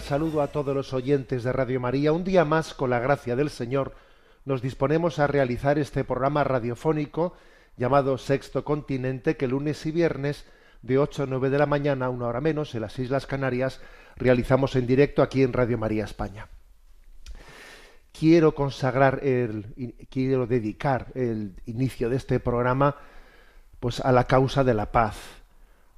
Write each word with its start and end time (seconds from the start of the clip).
Saludo 0.00 0.40
a 0.40 0.48
todos 0.48 0.74
los 0.74 0.94
oyentes 0.94 1.44
de 1.44 1.52
Radio 1.52 1.78
María. 1.78 2.12
Un 2.12 2.24
día 2.24 2.46
más, 2.46 2.72
con 2.72 2.88
la 2.88 2.98
gracia 2.98 3.36
del 3.36 3.50
Señor, 3.50 3.94
nos 4.46 4.62
disponemos 4.62 5.18
a 5.18 5.26
realizar 5.26 5.78
este 5.78 6.02
programa 6.04 6.44
radiofónico 6.44 7.34
llamado 7.76 8.16
Sexto 8.16 8.64
Continente, 8.64 9.36
que 9.36 9.46
lunes 9.46 9.84
y 9.84 9.90
viernes 9.90 10.46
de 10.80 10.98
8 10.98 11.24
a 11.24 11.26
9 11.26 11.50
de 11.50 11.58
la 11.58 11.66
mañana, 11.66 12.08
una 12.08 12.26
hora 12.26 12.40
menos, 12.40 12.74
en 12.74 12.80
las 12.80 12.98
Islas 12.98 13.26
Canarias, 13.26 13.80
realizamos 14.16 14.76
en 14.76 14.86
directo 14.86 15.20
aquí 15.20 15.42
en 15.42 15.52
Radio 15.52 15.76
María 15.76 16.04
España. 16.04 16.48
Quiero 18.18 18.54
consagrar 18.54 19.20
el, 19.22 20.06
quiero 20.08 20.46
dedicar 20.46 21.08
el 21.14 21.54
inicio 21.66 22.08
de 22.08 22.16
este 22.16 22.40
programa 22.40 22.96
pues 23.78 24.00
a 24.00 24.12
la 24.12 24.24
causa 24.24 24.64
de 24.64 24.74
la 24.74 24.90
paz, 24.90 25.16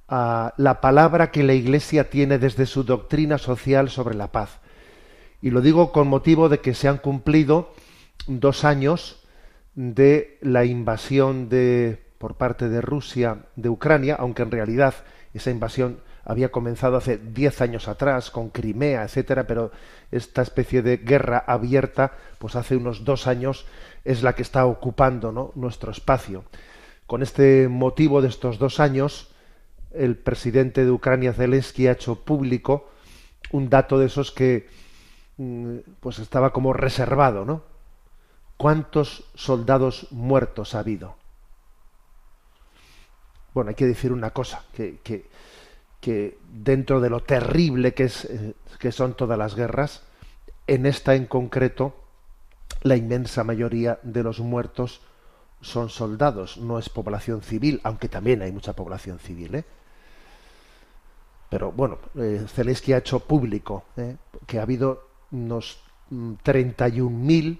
a 0.07 0.53
la 0.57 0.81
palabra 0.81 1.31
que 1.31 1.43
la 1.43 1.53
Iglesia 1.53 2.09
tiene 2.09 2.37
desde 2.37 2.65
su 2.65 2.83
doctrina 2.83 3.37
social 3.37 3.89
sobre 3.89 4.15
la 4.15 4.31
paz. 4.31 4.59
Y 5.41 5.49
lo 5.49 5.61
digo 5.61 5.91
con 5.91 6.07
motivo 6.07 6.49
de 6.49 6.59
que 6.59 6.73
se 6.73 6.87
han 6.87 6.97
cumplido 6.97 7.73
dos 8.27 8.63
años 8.63 9.23
de 9.75 10.37
la 10.41 10.65
invasión 10.65 11.49
de 11.49 12.03
por 12.17 12.35
parte 12.35 12.69
de 12.69 12.81
Rusia 12.81 13.45
de 13.55 13.69
Ucrania, 13.69 14.15
aunque 14.17 14.43
en 14.43 14.51
realidad 14.51 14.95
esa 15.33 15.51
invasión 15.51 15.99
había 16.23 16.51
comenzado 16.51 16.97
hace 16.97 17.17
diez 17.17 17.61
años 17.61 17.87
atrás 17.87 18.31
con 18.31 18.49
Crimea, 18.49 19.03
etcétera, 19.03 19.45
pero 19.45 19.71
esta 20.11 20.41
especie 20.41 20.81
de 20.81 20.97
guerra 20.97 21.43
abierta, 21.45 22.13
pues 22.39 22.55
hace 22.55 22.75
unos 22.75 23.05
dos 23.05 23.27
años 23.27 23.67
es 24.03 24.23
la 24.23 24.33
que 24.33 24.41
está 24.41 24.65
ocupando 24.65 25.31
¿no? 25.31 25.51
nuestro 25.55 25.91
espacio. 25.91 26.45
Con 27.05 27.21
este 27.21 27.67
motivo 27.67 28.23
de 28.23 28.29
estos 28.29 28.57
dos 28.57 28.79
años, 28.79 29.34
el 29.97 30.17
presidente 30.17 30.83
de 30.83 30.91
Ucrania, 30.91 31.33
Zelensky, 31.33 31.87
ha 31.87 31.93
hecho 31.93 32.23
público 32.23 32.89
un 33.51 33.69
dato 33.69 33.99
de 33.99 34.07
esos 34.07 34.31
que 34.31 34.67
mm, 35.37 35.77
pues 35.99 36.19
estaba 36.19 36.51
como 36.51 36.73
reservado, 36.73 37.45
¿no? 37.45 37.63
¿Cuántos 38.57 39.25
soldados 39.35 40.07
muertos 40.11 40.75
ha 40.75 40.79
habido? 40.79 41.15
Bueno, 43.53 43.69
hay 43.69 43.75
que 43.75 43.85
decir 43.85 44.11
una 44.11 44.31
cosa, 44.31 44.63
que, 44.73 44.99
que, 45.03 45.25
que 46.01 46.37
dentro 46.51 46.99
de 46.99 47.09
lo 47.09 47.21
terrible 47.21 47.93
que, 47.93 48.03
es, 48.03 48.25
eh, 48.25 48.53
que 48.79 48.91
son 48.91 49.15
todas 49.15 49.37
las 49.37 49.55
guerras, 49.55 50.03
en 50.67 50.85
esta 50.85 51.15
en 51.15 51.25
concreto, 51.25 51.95
la 52.81 52.95
inmensa 52.95 53.43
mayoría 53.43 53.99
de 54.03 54.23
los 54.23 54.39
muertos 54.39 55.01
son 55.61 55.89
soldados, 55.89 56.57
no 56.57 56.79
es 56.79 56.89
población 56.89 57.41
civil, 57.41 57.81
aunque 57.83 58.09
también 58.09 58.41
hay 58.41 58.51
mucha 58.51 58.73
población 58.73 59.19
civil. 59.19 59.55
¿eh? 59.55 59.65
Pero 61.55 61.71
bueno, 61.71 61.99
eh, 62.15 62.43
Zelensky 62.49 62.91
ha 62.91 62.97
hecho 62.97 63.21
público 63.21 63.85
¿eh? 63.95 64.17
que 64.45 64.59
ha 64.59 64.63
habido 64.63 65.07
unos 65.31 65.79
mm, 66.09 66.33
31.000 66.43 67.59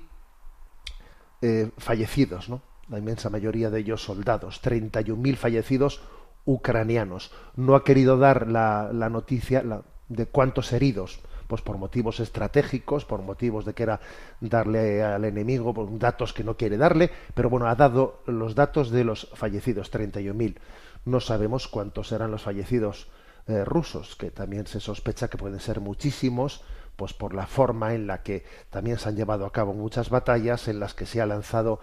eh, 1.41 1.71
fallecidos, 1.77 2.49
¿no? 2.49 2.61
la 2.89 2.99
inmensa 2.99 3.29
mayoría 3.29 3.69
de 3.69 3.79
ellos 3.79 4.03
soldados, 4.03 4.61
31.000 4.61 5.37
fallecidos 5.37 6.01
ucranianos. 6.43 7.31
No 7.55 7.73
ha 7.73 7.85
querido 7.85 8.17
dar 8.17 8.49
la, 8.49 8.91
noticia 9.09 9.63
de 10.09 10.25
cuántos 10.25 10.73
heridos, 10.73 11.21
pues 11.47 11.61
por 11.61 11.77
motivos 11.77 12.19
estratégicos, 12.19 13.05
por 13.05 13.21
motivos 13.21 13.63
de 13.63 13.73
que 13.73 13.83
era 13.83 14.01
darle 14.41 15.05
al 15.05 15.23
enemigo 15.23 15.73
por 15.73 15.97
datos 15.97 16.33
que 16.33 16.43
no 16.43 16.57
quiere 16.57 16.75
darle, 16.75 17.11
pero 17.33 17.49
bueno, 17.49 17.67
ha 17.67 17.75
dado 17.75 18.23
los 18.25 18.55
datos 18.55 18.91
de 18.91 19.05
los 19.05 19.29
fallecidos, 19.35 19.89
31.000. 19.89 20.57
No 21.05 21.21
sabemos 21.21 21.69
cuántos 21.69 22.11
eran 22.11 22.31
los 22.31 22.41
fallecidos 22.41 23.07
eh, 23.47 23.63
rusos, 23.65 24.15
que 24.15 24.31
también 24.31 24.67
se 24.67 24.79
sospecha 24.79 25.27
que 25.29 25.37
pueden 25.37 25.59
ser 25.59 25.79
muchísimos, 25.81 26.61
pues 26.95 27.13
por 27.13 27.33
la 27.33 27.47
forma 27.47 27.93
en 27.93 28.07
la 28.07 28.23
que 28.23 28.45
también 28.69 28.97
se 28.97 29.09
han 29.09 29.15
llevado 29.15 29.45
a 29.45 29.51
cabo 29.51 29.73
muchas 29.73 30.09
batallas 30.09 30.67
en 30.67 30.79
las 30.79 30.93
que 30.93 31.05
se 31.05 31.21
ha 31.21 31.25
lanzado 31.25 31.79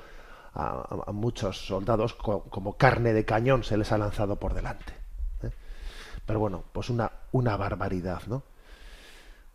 a, 0.55 1.11
muchos 1.13 1.67
soldados 1.67 2.15
co- 2.15 2.45
como 2.51 2.77
carne 2.77 3.13
de 3.13 3.25
cañón 3.25 3.65
se 3.65 3.77
les 3.77 3.93
ha 3.93 3.99
lanzado 3.99 4.37
por 4.37 4.55
delante. 4.55 4.93
¿eh? 5.43 5.51
Pero 6.27 6.41
bueno, 6.41 6.65
pues 6.73 6.91
una, 6.91 7.13
una 7.33 7.57
barbaridad, 7.57 8.23
¿no? 8.29 8.43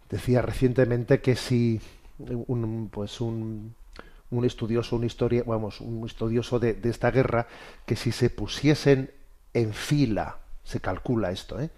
Decía 0.10 0.42
recientemente 0.42 1.20
que 1.22 1.36
si 1.36 1.82
un, 2.20 2.90
pues 2.92 3.20
un, 3.20 3.76
un 4.32 4.46
estudioso, 4.46 4.96
un 4.96 5.04
historia, 5.04 5.44
vamos, 5.46 5.82
un 5.82 6.06
estudioso 6.06 6.60
de, 6.60 6.74
de 6.74 6.90
esta 6.90 7.12
guerra, 7.12 7.48
que 7.86 7.96
si 7.98 8.12
se 8.12 8.30
pusiesen 8.30 9.12
en 9.54 9.74
fila, 9.74 10.38
se 10.64 10.80
calcula 10.80 11.32
esto, 11.32 11.60
¿eh? 11.60 11.70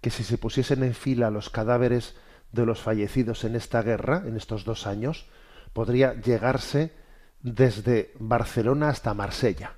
Que 0.00 0.10
si 0.10 0.22
se 0.24 0.38
pusiesen 0.38 0.82
en 0.82 0.94
fila 0.94 1.30
los 1.30 1.50
cadáveres 1.50 2.14
de 2.52 2.64
los 2.64 2.80
fallecidos 2.80 3.44
en 3.44 3.56
esta 3.56 3.82
guerra, 3.82 4.22
en 4.26 4.36
estos 4.36 4.64
dos 4.64 4.86
años, 4.86 5.26
podría 5.72 6.14
llegarse 6.14 6.92
desde 7.42 8.12
Barcelona 8.18 8.88
hasta 8.88 9.14
Marsella. 9.14 9.72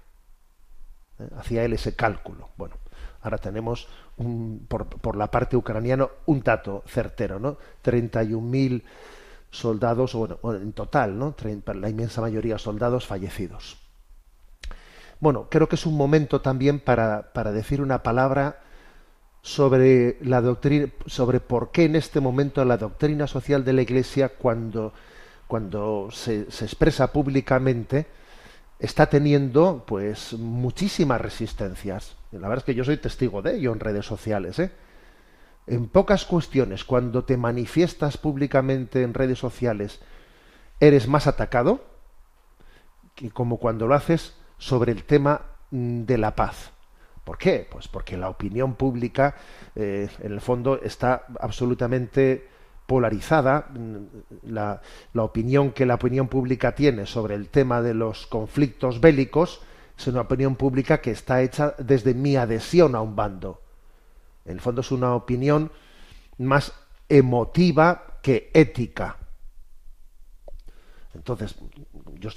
¿eh? 1.19 1.29
Hacía 1.39 1.65
él 1.65 1.73
ese 1.73 1.95
cálculo. 1.97 2.51
Bueno, 2.57 2.77
ahora 3.23 3.39
tenemos 3.39 3.89
un- 4.17 4.65
por, 4.69 4.87
por 4.87 5.17
la 5.17 5.31
parte 5.31 5.57
ucraniana 5.57 6.09
un 6.27 6.43
dato 6.43 6.85
certero, 6.87 7.39
¿no? 7.39 7.57
31.000 7.83 8.85
soldados, 9.51 10.15
bueno, 10.15 10.39
en 10.55 10.73
total, 10.73 11.19
¿no? 11.19 11.35
La 11.75 11.89
inmensa 11.89 12.21
mayoría 12.21 12.57
soldados 12.59 13.07
fallecidos. 13.07 13.79
Bueno, 15.19 15.49
creo 15.51 15.69
que 15.69 15.75
es 15.77 15.87
un 15.87 15.97
momento 15.97 16.41
también 16.41 16.79
para, 16.81 17.33
para 17.33 17.51
decir 17.53 17.83
una 17.83 18.03
palabra 18.03 18.61
sobre 19.43 20.19
la 20.23 20.41
doctrina, 20.41 20.89
sobre 21.07 21.41
por 21.41 21.71
qué 21.71 21.85
en 21.85 21.97
este 21.97 22.21
momento 22.21 22.65
la 22.65 22.77
doctrina 22.77 23.27
social 23.27 23.65
de 23.65 23.73
la 23.73 23.83
Iglesia, 23.83 24.31
cuando, 24.31 24.93
cuando 25.47 26.09
se, 26.11 26.43
expresa 26.43 27.13
públicamente, 27.13 28.07
está 28.79 29.07
teniendo 29.07 29.85
pues 29.87 30.35
muchísimas 30.35 31.21
resistencias. 31.21 32.17
La 32.33 32.49
verdad 32.49 32.59
es 32.59 32.65
que 32.65 32.75
yo 32.75 32.85
soy 32.85 32.99
testigo 32.99 33.43
de 33.43 33.57
ello 33.57 33.73
en 33.73 33.81
redes 33.81 34.07
sociales. 34.07 34.59
¿eh? 34.59 34.71
En 35.67 35.89
pocas 35.89 36.25
cuestiones, 36.25 36.85
cuando 36.85 37.25
te 37.25 37.37
manifiestas 37.37 38.19
públicamente 38.19 39.03
en 39.03 39.15
redes 39.15 39.39
sociales, 39.39 40.01
eres 40.81 41.09
más 41.09 41.27
atacado 41.27 41.85
que 43.15 43.31
como 43.31 43.59
cuando 43.59 43.87
lo 43.87 43.95
haces 43.95 44.35
sobre 44.59 44.93
el 44.93 45.05
tema 45.05 45.43
mm, 45.71 46.03
de 46.03 46.19
la 46.19 46.35
paz. 46.35 46.73
¿Por 47.31 47.39
qué? 47.39 47.65
Pues 47.71 47.87
porque 47.87 48.17
la 48.17 48.29
opinión 48.29 48.75
pública, 48.75 49.37
eh, 49.77 50.09
en 50.19 50.33
el 50.33 50.41
fondo, 50.41 50.83
está 50.83 51.27
absolutamente 51.39 52.45
polarizada. 52.87 53.69
Mm, 53.73 54.51
La, 54.53 54.83
la 55.13 55.23
opinión 55.23 55.71
que 55.71 55.87
la 55.87 55.95
opinión 55.95 56.27
pública 56.27 56.75
tiene 56.75 57.07
sobre 57.07 57.37
el 57.37 57.49
tema 57.49 57.83
de 57.83 57.95
los 57.95 58.27
conflictos 58.27 59.01
bélicos 59.01 59.61
es 59.97 60.09
una 60.09 60.23
opinión 60.23 60.57
pública 60.57 61.01
que 61.01 61.13
está 61.13 61.41
hecha 61.41 61.77
desde 61.79 62.15
mi 62.15 62.35
adhesión 62.35 62.97
a 62.97 63.01
un 63.01 63.15
bando. 63.15 63.61
En 64.45 64.55
el 64.55 64.61
fondo 64.61 64.81
es 64.81 64.91
una 64.91 65.15
opinión 65.15 65.71
más 66.37 66.73
emotiva 67.09 68.19
que 68.23 68.51
ética. 68.55 69.19
Entonces, 71.15 71.57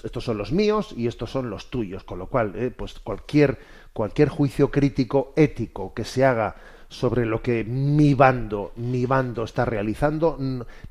estos 0.03 0.23
son 0.23 0.37
los 0.37 0.51
míos 0.51 0.93
y 0.97 1.07
estos 1.07 1.29
son 1.29 1.49
los 1.49 1.69
tuyos, 1.69 2.03
con 2.03 2.17
lo 2.17 2.27
cual, 2.27 2.53
eh, 2.55 2.71
pues 2.71 2.99
cualquier, 2.99 3.59
cualquier 3.93 4.29
juicio 4.29 4.71
crítico 4.71 5.33
ético 5.35 5.93
que 5.93 6.03
se 6.03 6.25
haga 6.25 6.55
sobre 6.89 7.25
lo 7.25 7.41
que 7.41 7.63
mi 7.63 8.13
bando, 8.13 8.71
mi 8.75 9.07
bando 9.07 9.43
está 9.43 9.65
realizando, 9.65 10.37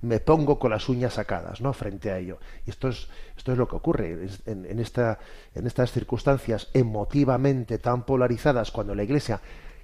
me 0.00 0.20
pongo 0.20 0.58
con 0.58 0.72
las 0.72 0.88
uñas 0.88 1.14
sacadas, 1.14 1.60
¿no? 1.60 1.72
Frente 1.72 2.10
a 2.10 2.19
ello. 2.19 2.38
Y 2.66 2.70
esto 2.70 2.88
es, 2.88 3.08
esto 3.37 3.52
es 3.52 3.58
lo 3.58 3.69
que 3.69 3.76
ocurre 3.76 4.26
en, 4.46 4.78
esta, 4.81 5.20
en 5.54 5.66
estas 5.66 5.93
circunstancias 5.93 6.70
emotivamente 6.75 7.78
tan 7.78 8.04
polarizadas, 8.04 8.72
cuando 8.72 8.96
la 8.96 9.05
Iglesia 9.05 9.40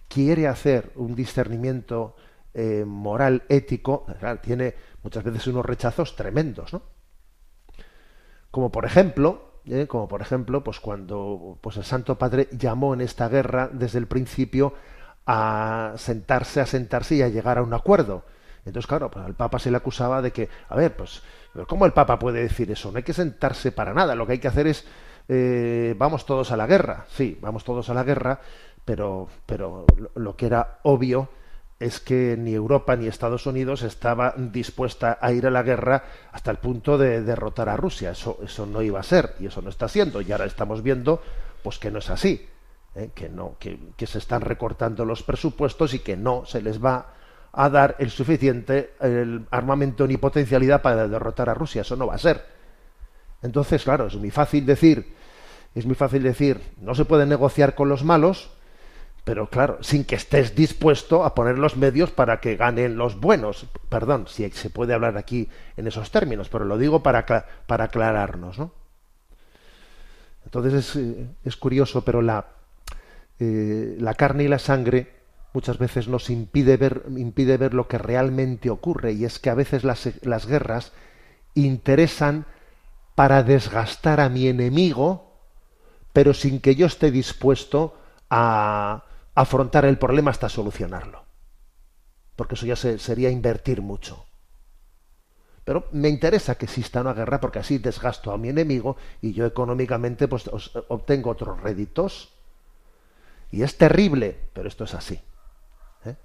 quiere 0.09 0.49
hacer 0.49 0.91
un 0.97 1.15
discernimiento 1.15 2.17
eh, 2.53 2.85
moral, 2.85 3.45
ético, 3.49 4.07
tiene 4.43 4.75
muchas 5.05 5.23
veces 5.23 5.47
unos 5.47 5.65
rechazos 5.65 6.17
tremendos, 6.17 6.73
¿no? 6.73 6.83
Como 8.51 8.73
por 8.73 8.87
ejemplo, 8.87 9.48
¿eh? 9.71 9.87
como 9.87 10.09
por 10.09 10.21
ejemplo, 10.21 10.63
pues 10.63 10.81
cuando 10.81 11.59
pues 11.61 11.77
el 11.77 11.85
Santo 11.85 12.19
Padre 12.19 12.49
llamó 12.53 12.95
en 12.95 13.01
esta 13.01 13.29
guerra 13.29 13.69
desde 13.73 13.99
el 13.99 14.07
principio 14.07 14.75
a 15.27 15.93
sentarse, 15.97 16.61
a 16.61 16.67
sentarse 16.67 17.17
y 17.17 17.23
a 17.23 17.29
llegar 17.29 17.59
a 17.59 17.63
un 17.63 17.75
acuerdo. 17.75 18.25
Entonces, 18.65 18.87
claro, 18.87 19.11
pues 19.11 19.25
al 19.25 19.35
Papa 19.35 19.59
se 19.59 19.71
le 19.71 19.77
acusaba 19.77 20.21
de 20.23 20.31
que, 20.31 20.49
a 20.69 20.77
ver, 20.77 20.97
pues, 20.97 21.23
¿cómo 21.67 21.87
el 21.87 21.93
Papa 21.93 22.19
puede 22.19 22.43
decir 22.43 22.71
eso? 22.71 22.91
No 22.91 22.99
hay 22.99 23.03
que 23.03 23.13
sentarse 23.13 23.73
para 23.73 23.95
nada, 23.95 24.15
lo 24.15 24.27
que 24.27 24.33
hay 24.33 24.39
que 24.39 24.49
hacer 24.49 24.67
es, 24.67 24.87
eh, 25.29 25.95
vamos 25.99 26.27
todos 26.27 26.53
a 26.53 26.57
la 26.57 26.67
guerra. 26.67 27.07
Sí, 27.09 27.39
vamos 27.41 27.65
todos 27.65 27.89
a 27.91 27.95
la 27.95 28.05
guerra, 28.05 28.41
pero, 28.85 29.29
pero 29.47 29.87
lo 30.15 30.37
que 30.37 30.47
era 30.47 30.79
obvio 30.83 31.29
es 31.81 32.01
que 32.01 32.37
ni 32.37 32.55
Europa 32.55 32.97
ni 32.97 33.07
Estados 33.07 33.47
Unidos 33.47 33.83
estaba 33.83 34.35
dispuesta 34.37 35.19
a 35.21 35.33
ir 35.33 35.47
a 35.47 35.51
la 35.51 35.63
guerra 35.63 36.05
hasta 36.33 36.51
el 36.51 36.59
punto 36.59 36.99
de 36.99 37.23
derrotar 37.23 37.69
a 37.69 37.77
Rusia. 37.77 38.11
Eso, 38.11 38.39
eso 38.45 38.67
no 38.67 38.83
iba 38.83 38.99
a 39.01 39.05
ser 39.05 39.35
y 39.39 39.47
eso 39.47 39.63
no 39.63 39.71
está 39.71 39.89
siendo. 39.89 40.21
Y 40.21 40.33
ahora 40.33 40.47
estamos 40.47 40.83
viendo 40.83 41.23
pues 41.63 41.79
que 41.79 41.91
no 41.91 42.01
es 42.01 42.11
así. 42.11 42.49
¿eh? 42.99 43.11
que 43.15 43.29
no, 43.29 43.57
que, 43.59 44.07
se 44.07 44.19
están 44.19 44.43
recortando 44.43 45.05
los 45.05 45.23
presupuestos 45.23 45.95
y 45.95 46.01
que 46.01 46.17
no 46.17 46.45
se 46.47 46.61
les 46.61 46.83
va 46.83 47.15
a 47.53 47.71
dar 47.71 47.97
el 47.99 48.11
suficiente 48.11 48.95
el 49.01 49.47
armamento 49.51 50.07
ni 50.07 50.17
potencialidad 50.17 50.83
para 50.83 51.09
derrotar 51.09 51.49
a 51.49 51.55
Rusia. 51.55 51.83
Eso 51.83 51.97
no 51.97 52.07
va 52.07 52.15
a 52.15 52.19
ser. 52.19 52.45
Entonces, 53.43 53.85
claro, 53.85 54.07
es 54.07 54.17
muy 54.17 54.31
fácil 54.31 54.67
decir, 54.67 55.15
es 55.75 55.87
muy 55.87 55.95
fácil 55.95 56.23
decir, 56.23 56.61
no 56.81 56.95
se 56.95 57.05
puede 57.05 57.25
negociar 57.25 57.75
con 57.75 57.89
los 57.89 58.05
malos, 58.05 58.51
pero 59.29 59.51
claro, 59.51 59.77
sin 59.83 60.07
que 60.07 60.15
estés 60.15 60.55
dispuesto 60.55 61.23
a 61.23 61.35
poner 61.35 61.59
los 61.59 61.77
medios 61.77 62.11
para 62.11 62.41
que 62.41 62.57
ganen 62.57 62.97
los 62.97 63.21
buenos. 63.21 63.67
Perdón, 63.91 64.25
si 64.27 64.51
se 64.53 64.71
puede 64.71 64.95
hablar 64.95 65.19
aquí 65.19 65.51
en 65.77 65.87
esos 65.87 66.11
términos, 66.11 66.49
pero 66.49 66.65
lo 66.65 66.79
digo 66.79 67.03
para, 67.03 67.27
para 67.67 67.85
aclararnos, 67.85 68.59
¿no? 68.59 68.73
Entonces 70.47 70.97
es, 70.97 71.29
es 71.45 71.57
curioso, 71.59 72.07
pero 72.07 72.23
la, 72.23 72.47
eh, 73.39 73.97
la 74.01 74.15
carne 74.15 74.45
y 74.45 74.49
la 74.49 74.59
sangre 74.59 75.13
muchas 75.53 75.77
veces 75.77 76.09
nos 76.09 76.31
impide 76.31 76.79
ver, 76.79 77.03
impide 77.15 77.59
ver 77.59 77.75
lo 77.75 77.87
que 77.87 77.99
realmente 77.99 78.71
ocurre 78.71 79.13
y 79.13 79.27
es 79.27 79.39
que 79.39 79.51
a 79.51 79.55
veces 79.55 79.85
las, 79.85 80.09
las 80.23 80.47
guerras 80.47 80.93
interesan 81.53 82.47
para 83.15 83.43
desgastar 83.43 84.21
a 84.21 84.31
mi 84.31 84.49
enemigo, 84.49 85.35
pero 86.15 86.33
sin 86.33 86.61
que 86.61 86.77
yo 86.77 86.87
esté 86.87 87.11
dispuesto 87.11 87.95
a 88.31 89.05
afrontar 89.41 89.85
el 89.85 89.99
problema 89.99 90.33
hasta 90.33 90.49
solucionarlo. 90.49 91.25
Porque 92.35 92.57
eso 92.57 92.67
ya 92.67 92.75
sería 92.75 93.31
invertir 93.31 93.83
mucho. 93.83 94.27
Pero 95.65 95.87
me 95.93 96.09
interesa 96.09 96.57
que 96.57 96.65
exista 96.65 97.03
una 97.03 97.13
guerra 97.13 97.41
porque 97.41 97.61
así 97.61 97.79
desgasto 97.79 98.33
a 98.33 98.39
mi 98.39 98.49
enemigo 98.49 98.97
y 99.21 99.33
yo 99.35 99.47
económicamente 99.47 100.27
pues, 100.27 100.51
obtengo 100.89 101.31
otros 101.31 101.61
réditos. 101.61 102.33
Y 103.53 103.63
es 103.63 103.79
terrible, 103.79 104.37
pero 104.53 104.67
esto 104.67 104.85
es 104.85 104.95
así. 104.95 105.21
¿eh? 106.05 106.17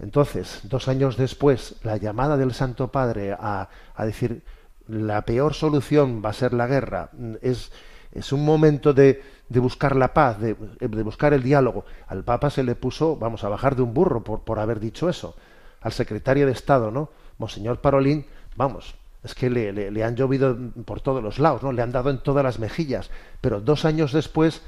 Entonces, 0.00 0.60
dos 0.64 0.88
años 0.88 1.16
después, 1.16 1.76
la 1.84 1.98
llamada 1.98 2.36
del 2.36 2.52
Santo 2.52 2.90
Padre 2.90 3.32
a, 3.38 3.68
decir 3.98 4.42
la 4.88 5.22
peor 5.22 5.54
solución 5.54 6.20
va 6.24 6.30
a 6.30 6.32
ser 6.32 6.52
la 6.52 6.66
guerra, 6.66 7.10
es, 7.42 7.70
es 8.12 8.32
un 8.32 8.44
momento 8.44 8.92
de, 8.92 9.22
de 9.48 9.60
buscar 9.60 9.96
la 9.96 10.12
paz, 10.14 10.38
de, 10.40 10.56
de, 10.80 11.02
buscar 11.02 11.32
el 11.34 11.42
diálogo. 11.42 11.84
Al 12.06 12.24
Papa 12.24 12.50
se 12.50 12.62
le 12.62 12.74
puso, 12.74 13.16
vamos 13.16 13.44
a 13.44 13.48
bajar 13.48 13.76
de 13.76 13.82
un 13.82 13.94
burro 13.94 14.22
por, 14.22 14.40
por 14.40 14.58
haber 14.58 14.80
dicho 14.80 15.08
eso. 15.08 15.36
Al 15.80 15.92
secretario 15.92 16.46
de 16.46 16.52
Estado, 16.52 16.90
¿no? 16.90 17.10
Monseñor 17.38 17.80
Parolín, 17.80 18.26
vamos, 18.56 18.94
es 19.22 19.34
que 19.34 19.50
le, 19.50 19.72
le, 19.72 19.90
le, 19.90 20.04
han 20.04 20.16
llovido 20.16 20.56
por 20.84 21.00
todos 21.00 21.22
los 21.22 21.38
lados, 21.38 21.62
¿no? 21.62 21.72
Le 21.72 21.82
han 21.82 21.92
dado 21.92 22.10
en 22.10 22.18
todas 22.18 22.44
las 22.44 22.58
mejillas. 22.58 23.10
Pero 23.40 23.60
dos 23.60 23.84
años 23.84 24.12
después 24.12 24.62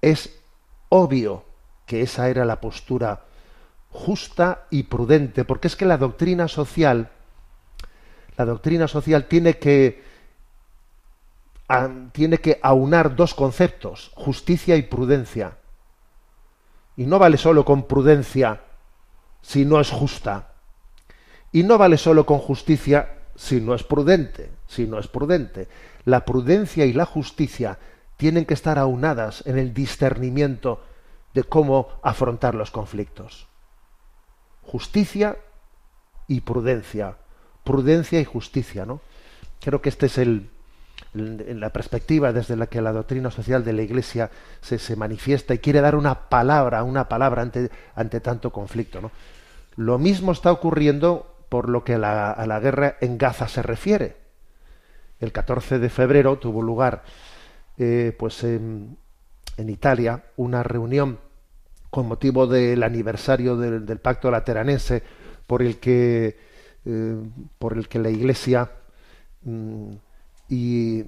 es 0.00 0.38
obvio 0.88 1.44
que 1.86 2.02
esa 2.02 2.28
era 2.28 2.44
la 2.44 2.60
postura 2.60 3.24
justa 3.90 4.66
y 4.70 4.84
prudente, 4.84 5.44
porque 5.44 5.68
es 5.68 5.76
que 5.76 5.84
la 5.84 5.98
doctrina 5.98 6.48
social, 6.48 7.10
la 8.36 8.44
doctrina 8.44 8.88
social 8.88 9.26
tiene 9.26 9.58
que 9.58 10.02
tiene 12.12 12.38
que 12.38 12.58
aunar 12.62 13.16
dos 13.16 13.34
conceptos, 13.34 14.10
justicia 14.14 14.76
y 14.76 14.82
prudencia. 14.82 15.56
Y 16.96 17.04
no 17.04 17.18
vale 17.18 17.38
solo 17.38 17.64
con 17.64 17.84
prudencia 17.84 18.60
si 19.40 19.64
no 19.64 19.80
es 19.80 19.90
justa. 19.90 20.52
Y 21.50 21.62
no 21.62 21.78
vale 21.78 21.96
solo 21.96 22.26
con 22.26 22.38
justicia 22.38 23.18
si 23.34 23.60
no 23.60 23.74
es 23.74 23.82
prudente, 23.82 24.50
si 24.66 24.86
no 24.86 24.98
es 24.98 25.08
prudente. 25.08 25.68
La 26.04 26.24
prudencia 26.24 26.84
y 26.84 26.92
la 26.92 27.06
justicia 27.06 27.78
tienen 28.16 28.44
que 28.44 28.54
estar 28.54 28.78
aunadas 28.78 29.42
en 29.46 29.58
el 29.58 29.72
discernimiento 29.72 30.82
de 31.34 31.44
cómo 31.44 31.88
afrontar 32.02 32.54
los 32.54 32.70
conflictos. 32.70 33.46
Justicia 34.62 35.38
y 36.28 36.40
prudencia. 36.42 37.16
Prudencia 37.64 38.20
y 38.20 38.24
justicia, 38.24 38.84
¿no? 38.84 39.00
Creo 39.60 39.80
que 39.80 39.88
este 39.88 40.06
es 40.06 40.18
el, 40.18 40.50
la 41.14 41.70
perspectiva 41.70 42.32
desde 42.32 42.56
la 42.56 42.66
que 42.66 42.80
la 42.80 42.92
doctrina 42.92 43.30
social 43.30 43.64
de 43.64 43.74
la 43.74 43.82
Iglesia 43.82 44.30
se, 44.60 44.78
se 44.78 44.96
manifiesta 44.96 45.52
y 45.52 45.58
quiere 45.58 45.80
dar 45.80 45.94
una 45.94 46.28
palabra, 46.28 46.82
una 46.84 47.08
palabra 47.08 47.42
ante, 47.42 47.70
ante 47.94 48.20
tanto 48.20 48.50
conflicto. 48.50 49.00
¿no? 49.00 49.10
Lo 49.76 49.98
mismo 49.98 50.32
está 50.32 50.50
ocurriendo 50.50 51.44
por 51.48 51.68
lo 51.68 51.84
que 51.84 51.94
a 51.94 51.98
la, 51.98 52.30
a 52.30 52.46
la 52.46 52.60
guerra 52.60 52.96
en 53.00 53.18
Gaza 53.18 53.46
se 53.46 53.62
refiere. 53.62 54.16
El 55.20 55.32
14 55.32 55.78
de 55.78 55.90
febrero 55.90 56.38
tuvo 56.38 56.62
lugar 56.62 57.04
eh, 57.78 58.14
pues 58.18 58.44
en, 58.44 58.98
Italia 59.58 60.24
una 60.36 60.62
reunión 60.62 61.18
con 61.90 62.08
motivo 62.08 62.46
del 62.46 62.82
aniversario 62.82 63.56
del, 63.56 63.98
pacto 63.98 64.30
lateranense 64.30 65.02
por 65.46 65.62
el 65.62 65.78
que 65.78 66.36
eh, 66.84 67.16
por 67.58 67.76
el 67.76 67.88
que 67.88 67.98
la 67.98 68.10
Iglesia 68.10 68.70
mm, 69.42 69.92
y 70.48 71.04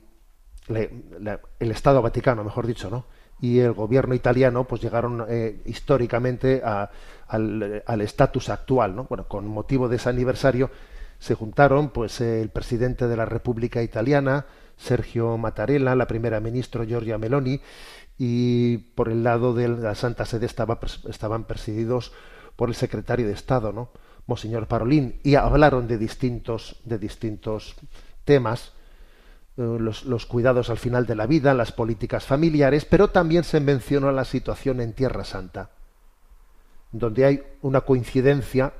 el 0.68 1.70
Estado 1.70 2.00
Vaticano, 2.00 2.44
mejor 2.44 2.66
dicho, 2.66 2.90
¿no? 2.90 3.04
y 3.40 3.58
el 3.58 3.72
gobierno 3.72 4.14
italiano 4.14 4.64
pues 4.64 4.80
llegaron 4.80 5.26
eh, 5.28 5.60
históricamente 5.66 6.62
al 6.64 8.00
estatus 8.00 8.48
actual, 8.48 8.96
¿no? 8.96 9.04
Bueno, 9.04 9.26
con 9.28 9.46
motivo 9.46 9.88
de 9.88 9.96
ese 9.96 10.08
aniversario 10.08 10.70
se 11.18 11.34
juntaron 11.34 11.90
pues 11.90 12.20
el 12.20 12.48
presidente 12.48 13.06
de 13.06 13.16
la 13.16 13.24
República 13.24 13.82
Italiana, 13.82 14.46
Sergio 14.76 15.36
Mattarella, 15.36 15.94
la 15.94 16.06
primera 16.06 16.40
ministra 16.40 16.84
Giorgia 16.84 17.18
Meloni, 17.18 17.60
y 18.16 18.78
por 18.78 19.08
el 19.08 19.24
lado 19.24 19.54
de 19.54 19.68
la 19.68 19.94
Santa 19.94 20.24
Sede 20.24 20.46
estaban 20.46 21.44
presididos 21.44 22.12
por 22.56 22.68
el 22.68 22.74
secretario 22.74 23.26
de 23.26 23.32
Estado, 23.32 23.72
¿no? 23.72 23.90
Monseñor 24.26 24.68
Parolín, 24.68 25.20
y 25.22 25.34
hablaron 25.34 25.86
de 25.86 25.98
distintos, 25.98 26.80
de 26.84 26.98
distintos 26.98 27.76
temas, 28.24 28.72
los, 29.56 30.04
los, 30.04 30.26
cuidados 30.26 30.70
al 30.70 30.78
final 30.78 31.06
de 31.06 31.14
la 31.14 31.26
vida, 31.26 31.54
las 31.54 31.72
políticas 31.72 32.24
familiares, 32.24 32.84
pero 32.84 33.10
también 33.10 33.44
se 33.44 33.60
mencionó 33.60 34.10
la 34.10 34.24
situación 34.24 34.80
en 34.80 34.92
Tierra 34.92 35.24
Santa, 35.24 35.70
donde 36.90 37.24
hay 37.24 37.42
una 37.62 37.82
coincidencia, 37.82 38.72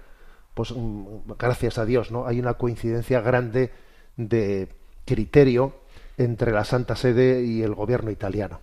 pues 0.54 0.72
mm, 0.72 1.32
gracias 1.38 1.78
a 1.78 1.84
Dios, 1.84 2.10
¿no? 2.10 2.26
Hay 2.26 2.40
una 2.40 2.54
coincidencia 2.54 3.20
grande 3.20 3.70
de 4.16 4.68
criterio 5.04 5.74
entre 6.16 6.52
la 6.52 6.64
Santa 6.64 6.96
Sede 6.96 7.44
y 7.44 7.62
el 7.62 7.74
gobierno 7.74 8.10
italiano. 8.10 8.60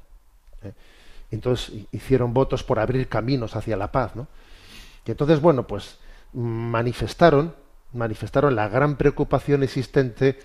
¿eh? 0.63 0.74
Entonces 1.32 1.86
hicieron 1.91 2.34
votos 2.34 2.63
por 2.63 2.80
abrir 2.80 3.08
caminos 3.08 3.56
hacia 3.56 3.77
la 3.77 3.91
paz, 3.91 4.15
¿no? 4.15 4.27
Y 5.06 5.12
entonces, 5.12 5.41
bueno, 5.41 5.65
pues 5.65 5.98
manifestaron, 6.34 7.56
manifestaron 7.94 8.56
la 8.56 8.68
gran 8.68 8.98
preocupación 8.98 9.63
existente 9.63 10.39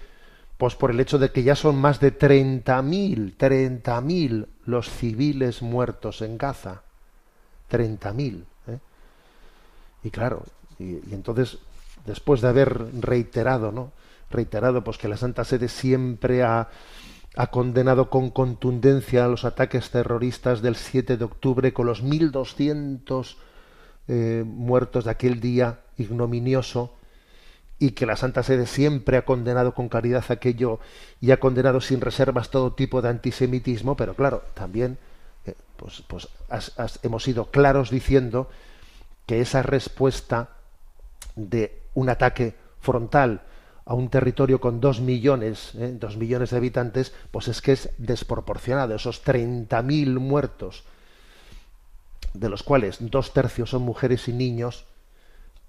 pues 0.59 0.75
por 0.75 0.91
el 0.91 1.01
hecho 1.01 1.19
de 1.19 1.31
que 1.31 1.43
ya 1.43 1.55
son 1.55 1.77
más 1.77 2.01
de 2.01 2.17
30.000, 2.17 3.37
30.000 3.37 4.47
los 4.65 4.91
civiles 4.91 5.63
muertos 5.63 6.23
en 6.23 6.39
Gaza. 6.39 6.83
30.000. 7.71 8.45
¿eh? 8.69 8.79
Y 10.03 10.11
claro, 10.11 10.45
y, 10.79 11.01
entonces, 11.13 11.59
después 12.07 12.41
de 12.41 12.49
haber 12.49 13.03
reiterado, 13.03 13.71
¿no? 13.71 13.93
Reiterado, 14.31 14.83
pues 14.83 14.99
que 14.99 15.09
la 15.09 15.17
Santa 15.17 15.45
Sede 15.45 15.69
siempre 15.69 16.43
ha, 16.43 16.69
condenado 17.51 18.09
con 18.09 18.31
contundencia 18.31 19.29
los 19.29 19.45
ataques 19.45 19.91
terroristas 19.91 20.63
del 20.63 20.75
7 20.75 21.19
de 21.19 21.25
octubre 21.25 21.75
con 21.75 21.85
los 21.85 22.03
1.200 22.03 23.37
eh, 24.09 24.43
muertos 24.47 25.05
de 25.05 25.11
aquel 25.11 25.39
día 25.39 25.81
ignominioso 25.99 26.96
y 27.79 27.91
que 27.91 28.07
la 28.07 28.17
Santa 28.17 28.43
Sede 28.43 28.67
siempre 28.67 29.17
ha 29.17 29.25
condenado 29.25 29.75
con 29.75 29.89
caridad 29.89 30.25
aquello 30.29 30.81
y 31.21 31.31
ha 31.31 31.41
condenado 31.41 31.81
sin 31.81 32.01
reservas 32.01 32.51
todo 32.51 32.73
tipo 32.73 33.03
de 33.03 33.11
antisemitismo, 33.11 33.97
pero 33.97 34.15
claro, 34.15 34.43
también 34.55 34.99
eh, 35.45 35.55
pues, 35.77 36.03
pues 36.07 36.29
hemos 37.03 37.23
sido 37.23 37.51
claros 37.51 37.91
diciendo 37.91 38.49
que 39.27 39.41
esa 39.41 39.63
respuesta 39.63 40.51
de 41.35 41.83
un 41.95 42.09
ataque 42.09 42.55
frontal 42.81 43.43
a 43.85 43.95
un 43.95 44.09
territorio 44.09 44.61
con 44.61 44.81
dos 44.81 45.01
millones, 45.01 45.73
eh, 45.77 45.97
dos 45.99 46.17
millones 46.17 46.51
de 46.51 46.57
habitantes, 46.57 47.13
pues 47.31 47.49
es 47.49 47.63
que 47.63 47.73
es 47.73 47.91
desproporcionado. 47.99 48.95
Esos 48.95 49.25
30.000 49.25 50.19
muertos, 50.19 50.83
de 52.35 52.49
los 52.49 52.63
cuales 52.63 52.97
dos 53.01 53.33
tercios 53.33 53.71
son 53.71 53.83
mujeres 53.83 54.27
y 54.29 54.33
niños, 54.33 54.87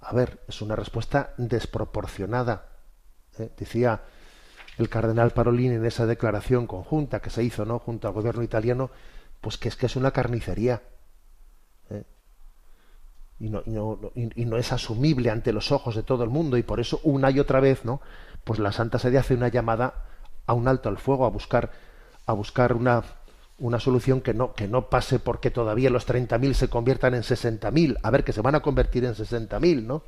a 0.08 0.14
ver, 0.14 0.40
es 0.48 0.62
una 0.62 0.78
respuesta 0.78 1.34
desproporcionada. 1.38 2.70
¿eh? 3.38 3.52
Decía 3.58 4.04
el 4.78 4.88
cardenal 4.88 5.32
Parolin 5.32 5.74
en 5.74 5.86
esa 5.86 6.06
declaración 6.06 6.66
conjunta 6.66 7.20
que 7.20 7.30
se 7.30 7.44
hizo, 7.44 7.66
¿no? 7.66 7.80
Junto 7.80 8.08
al 8.08 8.14
gobierno 8.14 8.42
italiano, 8.42 8.90
pues 9.42 9.58
que 9.58 9.68
es 9.68 9.76
que 9.76 9.88
es 9.88 9.98
una 9.98 10.12
carnicería. 10.12 10.82
¿eh? 11.90 12.04
Y, 13.40 13.50
no, 13.50 13.64
y, 13.66 14.46
no, 14.46 14.58
es 14.58 14.72
asumible 14.72 15.30
ante 15.30 15.52
los 15.52 15.74
ojos 15.74 15.94
de 15.94 16.04
todo 16.04 16.24
el 16.24 16.30
mundo 16.30 16.56
y 16.58 16.64
por 16.64 16.80
eso 16.80 17.02
una 17.04 17.30
y 17.30 17.42
otra 17.42 17.60
vez, 17.60 17.84
¿no? 17.84 18.00
Pues 18.46 18.60
la 18.60 18.72
Santa 18.72 19.00
Sede 19.00 19.18
hace 19.18 19.34
una 19.34 19.50
llamada 19.50 20.06
a 20.46 20.54
un 20.54 20.70
alto 20.70 20.88
al 20.88 21.00
fuego, 21.00 21.26
a 21.26 21.30
buscar, 21.30 21.72
a 22.26 22.32
buscar 22.32 22.72
una, 22.72 23.04
una 23.60 23.80
solución 23.80 24.22
que 24.22 24.34
no, 24.34 24.54
que 24.54 24.68
no 24.68 24.90
pase 24.90 25.20
porque 25.20 25.50
todavía 25.50 25.90
los 25.90 26.08
30.000 26.08 26.54
se 26.54 26.70
conviertan 26.70 27.16
en 27.16 27.24
60.000, 27.24 27.98
a 28.02 28.12
ver, 28.12 28.24
que 28.24 28.34
se 28.34 28.42
van 28.42 28.56
a 28.56 28.60
convertir 28.60 29.06
en 29.06 29.16
60.000, 29.16 29.84
¿no? 29.84 30.04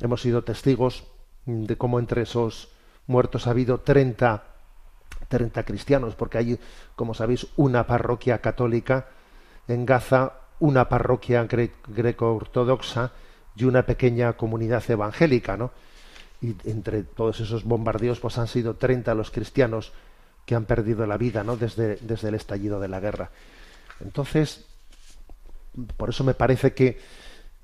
Hemos 0.00 0.22
sido 0.22 0.42
testigos 0.42 1.04
de 1.44 1.76
cómo 1.76 1.98
entre 1.98 2.22
esos 2.22 2.70
muertos 3.06 3.46
ha 3.46 3.50
habido 3.50 3.80
30, 3.80 4.42
30 5.28 5.62
cristianos, 5.64 6.14
porque 6.14 6.38
hay, 6.38 6.58
como 6.96 7.12
sabéis, 7.12 7.46
una 7.56 7.86
parroquia 7.86 8.38
católica 8.38 9.08
en 9.68 9.84
Gaza, 9.84 10.32
una 10.60 10.88
parroquia 10.88 11.46
greco-ortodoxa 11.46 13.12
y 13.54 13.64
una 13.64 13.84
pequeña 13.84 14.32
comunidad 14.34 14.82
evangélica, 14.88 15.58
¿no? 15.58 15.72
Y 16.40 16.56
entre 16.64 17.02
todos 17.02 17.40
esos 17.40 17.64
bombardeos, 17.64 18.20
pues 18.20 18.38
han 18.38 18.48
sido 18.48 18.76
30 18.76 19.14
los 19.14 19.30
cristianos 19.30 19.92
que 20.44 20.54
han 20.54 20.64
perdido 20.64 21.06
la 21.06 21.16
vida 21.16 21.44
¿no? 21.44 21.56
desde, 21.56 21.96
desde 21.96 22.28
el 22.28 22.34
estallido 22.34 22.80
de 22.80 22.88
la 22.88 23.00
guerra. 23.00 23.30
Entonces, 24.00 24.64
por 25.96 26.10
eso 26.10 26.24
me 26.24 26.34
parece 26.34 26.72
que, 26.74 27.00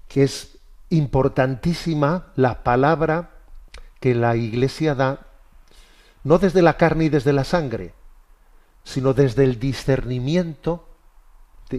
que 0.08 0.22
es 0.22 0.58
importantísima 0.90 2.28
la 2.36 2.62
palabra 2.62 3.30
que 4.00 4.14
la 4.14 4.36
Iglesia 4.36 4.94
da, 4.94 5.26
no 6.22 6.38
desde 6.38 6.62
la 6.62 6.76
carne 6.76 7.04
y 7.04 7.08
desde 7.08 7.32
la 7.32 7.44
sangre, 7.44 7.94
sino 8.84 9.14
desde 9.14 9.44
el 9.44 9.58
discernimiento 9.58 10.88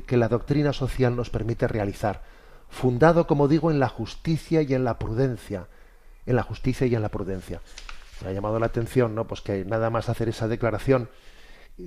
que 0.05 0.17
la 0.17 0.27
doctrina 0.27 0.73
social 0.73 1.15
nos 1.15 1.29
permite 1.29 1.67
realizar, 1.67 2.23
fundado, 2.69 3.27
como 3.27 3.47
digo, 3.47 3.71
en 3.71 3.79
la 3.79 3.87
justicia 3.87 4.61
y 4.61 4.73
en 4.73 4.83
la 4.83 4.99
prudencia, 4.99 5.67
en 6.25 6.35
la 6.35 6.43
justicia 6.43 6.85
y 6.85 6.95
en 6.95 7.01
la 7.01 7.09
prudencia 7.09 7.61
me 8.23 8.29
ha 8.29 8.33
llamado 8.33 8.59
la 8.59 8.67
atención, 8.67 9.15
¿no? 9.15 9.27
Pues 9.27 9.41
que 9.41 9.65
nada 9.65 9.89
más 9.89 10.09
hacer 10.09 10.29
esa 10.29 10.47
declaración, 10.47 11.09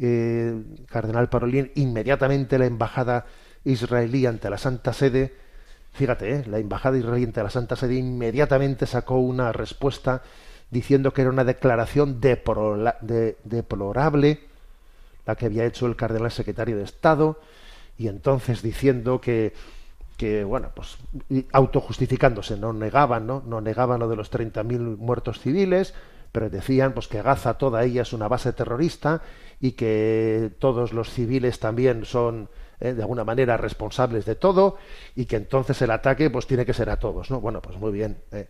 eh, 0.00 0.62
Cardenal 0.88 1.28
Parolín, 1.28 1.72
inmediatamente 1.74 2.58
la 2.58 2.66
embajada 2.66 3.26
israelí 3.64 4.26
ante 4.26 4.50
la 4.50 4.58
Santa 4.58 4.92
Sede, 4.92 5.34
fíjate, 5.92 6.32
¿eh? 6.32 6.44
la 6.46 6.58
embajada 6.58 6.98
israelí 6.98 7.24
ante 7.24 7.42
la 7.42 7.50
Santa 7.50 7.76
Sede 7.76 7.94
inmediatamente 7.94 8.86
sacó 8.86 9.18
una 9.18 9.52
respuesta 9.52 10.22
diciendo 10.70 11.12
que 11.12 11.22
era 11.22 11.30
una 11.30 11.44
declaración 11.44 12.20
deplorable 12.20 12.90
la 15.26 15.34
que 15.34 15.46
había 15.46 15.64
hecho 15.64 15.86
el 15.86 15.96
cardenal 15.96 16.30
secretario 16.30 16.76
de 16.76 16.84
Estado 16.84 17.40
y 17.98 18.08
entonces 18.08 18.62
diciendo 18.62 19.20
que 19.20 19.52
que 20.20 20.44
bueno, 20.44 20.70
pues 20.74 20.98
autojustificándose, 21.50 22.58
no 22.58 22.74
negaban, 22.74 23.26
¿no? 23.26 23.42
No 23.46 23.62
negaban 23.62 24.00
lo 24.00 24.06
de 24.06 24.16
los 24.16 24.30
30.000 24.30 24.98
muertos 24.98 25.40
civiles, 25.40 25.94
pero 26.32 26.50
decían 26.50 26.92
pues 26.92 27.08
que 27.08 27.22
Gaza 27.22 27.54
toda 27.54 27.84
ella 27.84 28.02
es 28.02 28.12
una 28.12 28.28
base 28.28 28.52
terrorista 28.52 29.22
y 29.60 29.72
que 29.72 30.52
todos 30.58 30.92
los 30.92 31.10
civiles 31.10 31.58
también 31.58 32.04
son 32.04 32.48
eh, 32.80 32.94
de 32.94 33.02
alguna 33.02 33.24
manera 33.24 33.56
responsables 33.56 34.24
de 34.24 34.36
todo 34.36 34.78
y 35.14 35.26
que 35.26 35.36
entonces 35.36 35.80
el 35.82 35.90
ataque 35.90 36.30
pues 36.30 36.46
tiene 36.46 36.64
que 36.64 36.74
ser 36.74 36.88
a 36.90 36.98
todos 36.98 37.30
no 37.30 37.40
bueno 37.40 37.60
pues 37.60 37.76
muy 37.76 37.92
bien 37.92 38.22
eh. 38.32 38.48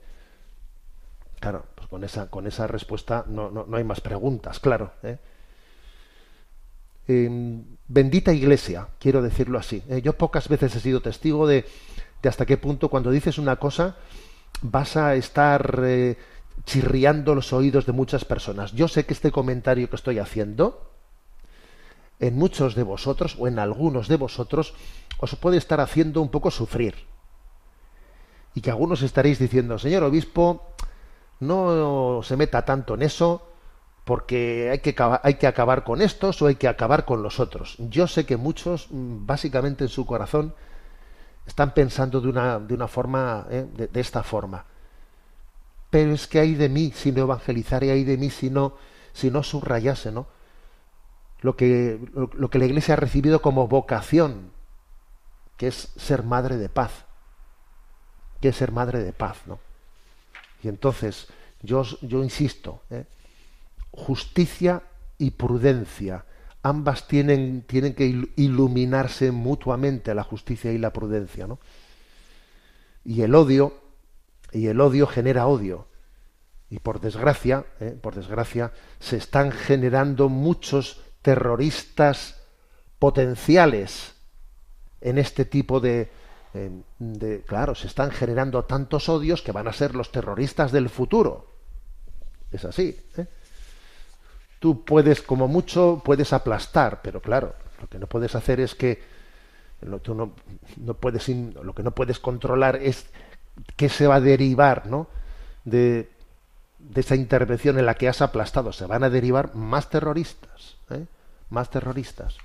claro 1.41 1.65
pues 1.75 1.89
con 1.89 2.05
esa 2.05 2.31
con 2.31 2.47
esa 2.47 2.67
respuesta 2.67 3.25
no, 3.29 3.51
no, 3.51 3.65
no 3.67 3.77
hay 3.77 3.85
más 3.85 4.01
preguntas 4.01 4.61
claro 4.61 4.93
eh. 5.03 5.19
em, 7.09 7.65
bendita 7.89 8.33
iglesia 8.33 8.89
quiero 8.99 9.23
decirlo 9.23 9.59
así 9.59 9.83
yo 10.03 10.13
pocas 10.13 10.49
veces 10.49 10.77
he 10.77 10.81
sido 10.81 11.01
testigo 11.01 11.47
de, 11.47 11.65
de 12.23 12.29
hasta 12.29 12.47
qué 12.47 12.57
punto 12.57 12.89
cuando 12.89 13.11
dices 13.11 13.39
una 13.39 13.57
cosa 13.57 13.97
vas 14.63 14.97
a 14.97 15.15
estar 15.15 15.81
chirriando 16.65 17.35
los 17.35 17.53
oídos 17.53 17.87
de 17.87 17.93
muchas 17.93 18.25
personas. 18.25 18.73
Yo 18.73 18.89
sé 18.89 19.07
que 19.07 19.15
este 19.15 19.31
comentario 19.31 19.89
que 19.89 19.97
estoy 19.97 20.19
haciendo, 20.19 20.91
en 22.19 22.37
muchos 22.37 22.75
de 22.75 22.83
vosotros 22.83 23.37
o 23.39 23.49
en 23.49 23.59
algunos 23.59 24.09
de 24.09 24.17
vosotros, 24.17 24.75
os 25.19 25.35
puede 25.37 25.57
estar 25.57 25.81
haciendo 25.81 26.21
un 26.21 26.31
poco 26.31 26.51
sufrir. 26.51 26.95
Y 28.55 28.61
que 28.61 28.71
algunos 28.71 29.03
estaréis 29.03 29.39
diciendo, 29.39 29.79
señor 29.79 30.03
obispo, 30.03 30.67
no 31.39 32.21
se 32.23 32.37
meta 32.37 32.65
tanto 32.65 32.95
en 32.95 33.03
eso, 33.03 33.47
porque 34.05 34.71
hay 34.71 34.81
que, 34.81 34.95
hay 35.23 35.35
que 35.35 35.47
acabar 35.47 35.85
con 35.85 36.03
estos 36.03 36.43
o 36.43 36.47
hay 36.47 36.57
que 36.57 36.69
acabar 36.69 37.05
con 37.05 37.23
los 37.23 37.39
otros. 37.39 37.77
Yo 37.79 38.07
sé 38.07 38.27
que 38.27 38.37
muchos, 38.37 38.89
mm, 38.91 39.25
básicamente 39.25 39.85
en 39.85 39.89
su 39.89 40.05
corazón, 40.05 40.55
están 41.47 41.73
pensando 41.75 42.21
de 42.21 42.29
una, 42.29 42.59
de 42.59 42.75
una 42.75 42.89
forma, 42.89 43.47
¿eh? 43.51 43.67
de 43.91 44.01
esta 44.01 44.23
forma 44.23 44.65
pero 45.91 46.15
es 46.15 46.29
que 46.29 46.39
hay 46.39 46.55
de 46.55 46.69
mí 46.69 46.93
si 46.95 47.13
no 47.13 47.23
evangelizara 47.23 47.87
y 47.87 47.91
hay 47.91 48.05
de 48.05 48.17
mí 48.17 48.31
si 48.31 48.49
no, 48.49 48.77
si 49.13 49.31
no 49.31 49.43
subrayase, 49.43 50.13
¿no? 50.13 50.29
Lo 51.41 51.57
que, 51.57 51.99
lo, 52.15 52.51
que 52.51 52.59
la 52.59 52.67
Iglesia 52.67 52.95
ha 52.95 52.97
recibido 52.97 53.43
como 53.43 53.67
vocación, 53.67 54.53
que 55.57 55.67
es 55.67 55.93
ser 55.97 56.23
madre 56.23 56.57
de 56.59 56.69
paz, 56.69 56.93
que 58.41 58.49
es 58.49 58.57
ser 58.57 58.73
madre 58.73 59.01
de 59.01 59.13
paz, 59.13 59.39
¿no? 59.47 59.59
Y 60.63 60.69
entonces, 60.69 61.29
yo, 61.63 61.83
yo 62.03 62.23
insisto, 62.23 62.83
¿eh? 62.91 63.07
justicia 63.91 64.83
y 65.19 65.33
prudencia, 65.33 66.25
ambas 66.63 67.09
tienen, 67.09 67.63
tienen 67.63 67.95
que 67.95 68.29
iluminarse 68.37 69.33
mutuamente 69.33 70.15
la 70.15 70.25
justicia 70.25 70.73
y 70.73 70.79
la 70.79 70.93
prudencia, 70.93 71.47
¿no? 71.47 71.59
Y 73.03 73.23
el 73.23 73.35
odio 73.35 73.80
y 74.53 74.67
el 74.67 74.81
odio 74.81 75.07
genera 75.07 75.47
odio. 75.47 75.87
Y 76.69 76.79
por 76.79 77.01
desgracia, 77.01 77.65
eh, 77.81 77.99
por 78.01 78.15
desgracia, 78.15 78.73
se 78.99 79.17
están 79.17 79.51
generando 79.51 80.29
muchos 80.29 81.03
terroristas 81.23 82.41
potenciales 82.99 84.15
en 85.01 85.19
este 85.19 85.45
tipo 85.45 85.81
de, 85.81 86.11
de, 86.99 87.43
claro, 87.43 87.75
se 87.75 87.87
están 87.87 88.11
generando 88.11 88.65
tantos 88.65 89.09
odios 89.09 89.43
que 89.43 89.53
van 89.53 89.69
a 89.69 89.73
ser 89.73 89.95
los 89.95 90.13
terroristas 90.13 90.73
del 90.73 90.89
futuro. 90.89 91.51
Es 92.51 92.65
así. 92.65 92.97
¿eh? 93.17 93.27
Tú 94.59 94.85
puedes, 94.85 95.23
como 95.23 95.49
mucho, 95.49 96.03
puedes 96.05 96.33
aplastar, 96.33 97.01
pero 97.03 97.21
claro, 97.21 97.55
lo 97.81 97.89
que 97.89 97.99
no 97.99 98.07
puedes 98.07 98.35
hacer 98.35 98.61
es 98.61 98.75
que 98.75 99.03
tú 100.03 100.15
no, 100.15 100.35
no 100.77 100.95
puedes, 100.95 101.29
lo 101.29 101.75
que 101.75 101.83
no 101.83 101.93
puedes 101.93 102.19
controlar 102.19 102.77
es 102.77 103.07
qué 103.77 103.89
se 103.89 104.07
va 104.07 104.17
a 104.17 104.21
derivar 104.21 104.87
¿no? 104.87 105.09
de, 105.65 106.11
esa 106.95 107.15
intervención 107.15 107.79
en 107.79 107.87
la 107.87 107.95
que 107.95 108.09
has 108.09 108.23
aplastado. 108.23 108.73
Se 108.73 108.87
van 108.87 109.05
a 109.05 109.11
derivar 109.11 109.55
más 109.55 109.91
terroristas, 109.91 110.77
¿eh? 110.91 111.07
más 111.51 111.71
terroristas. 111.71 112.37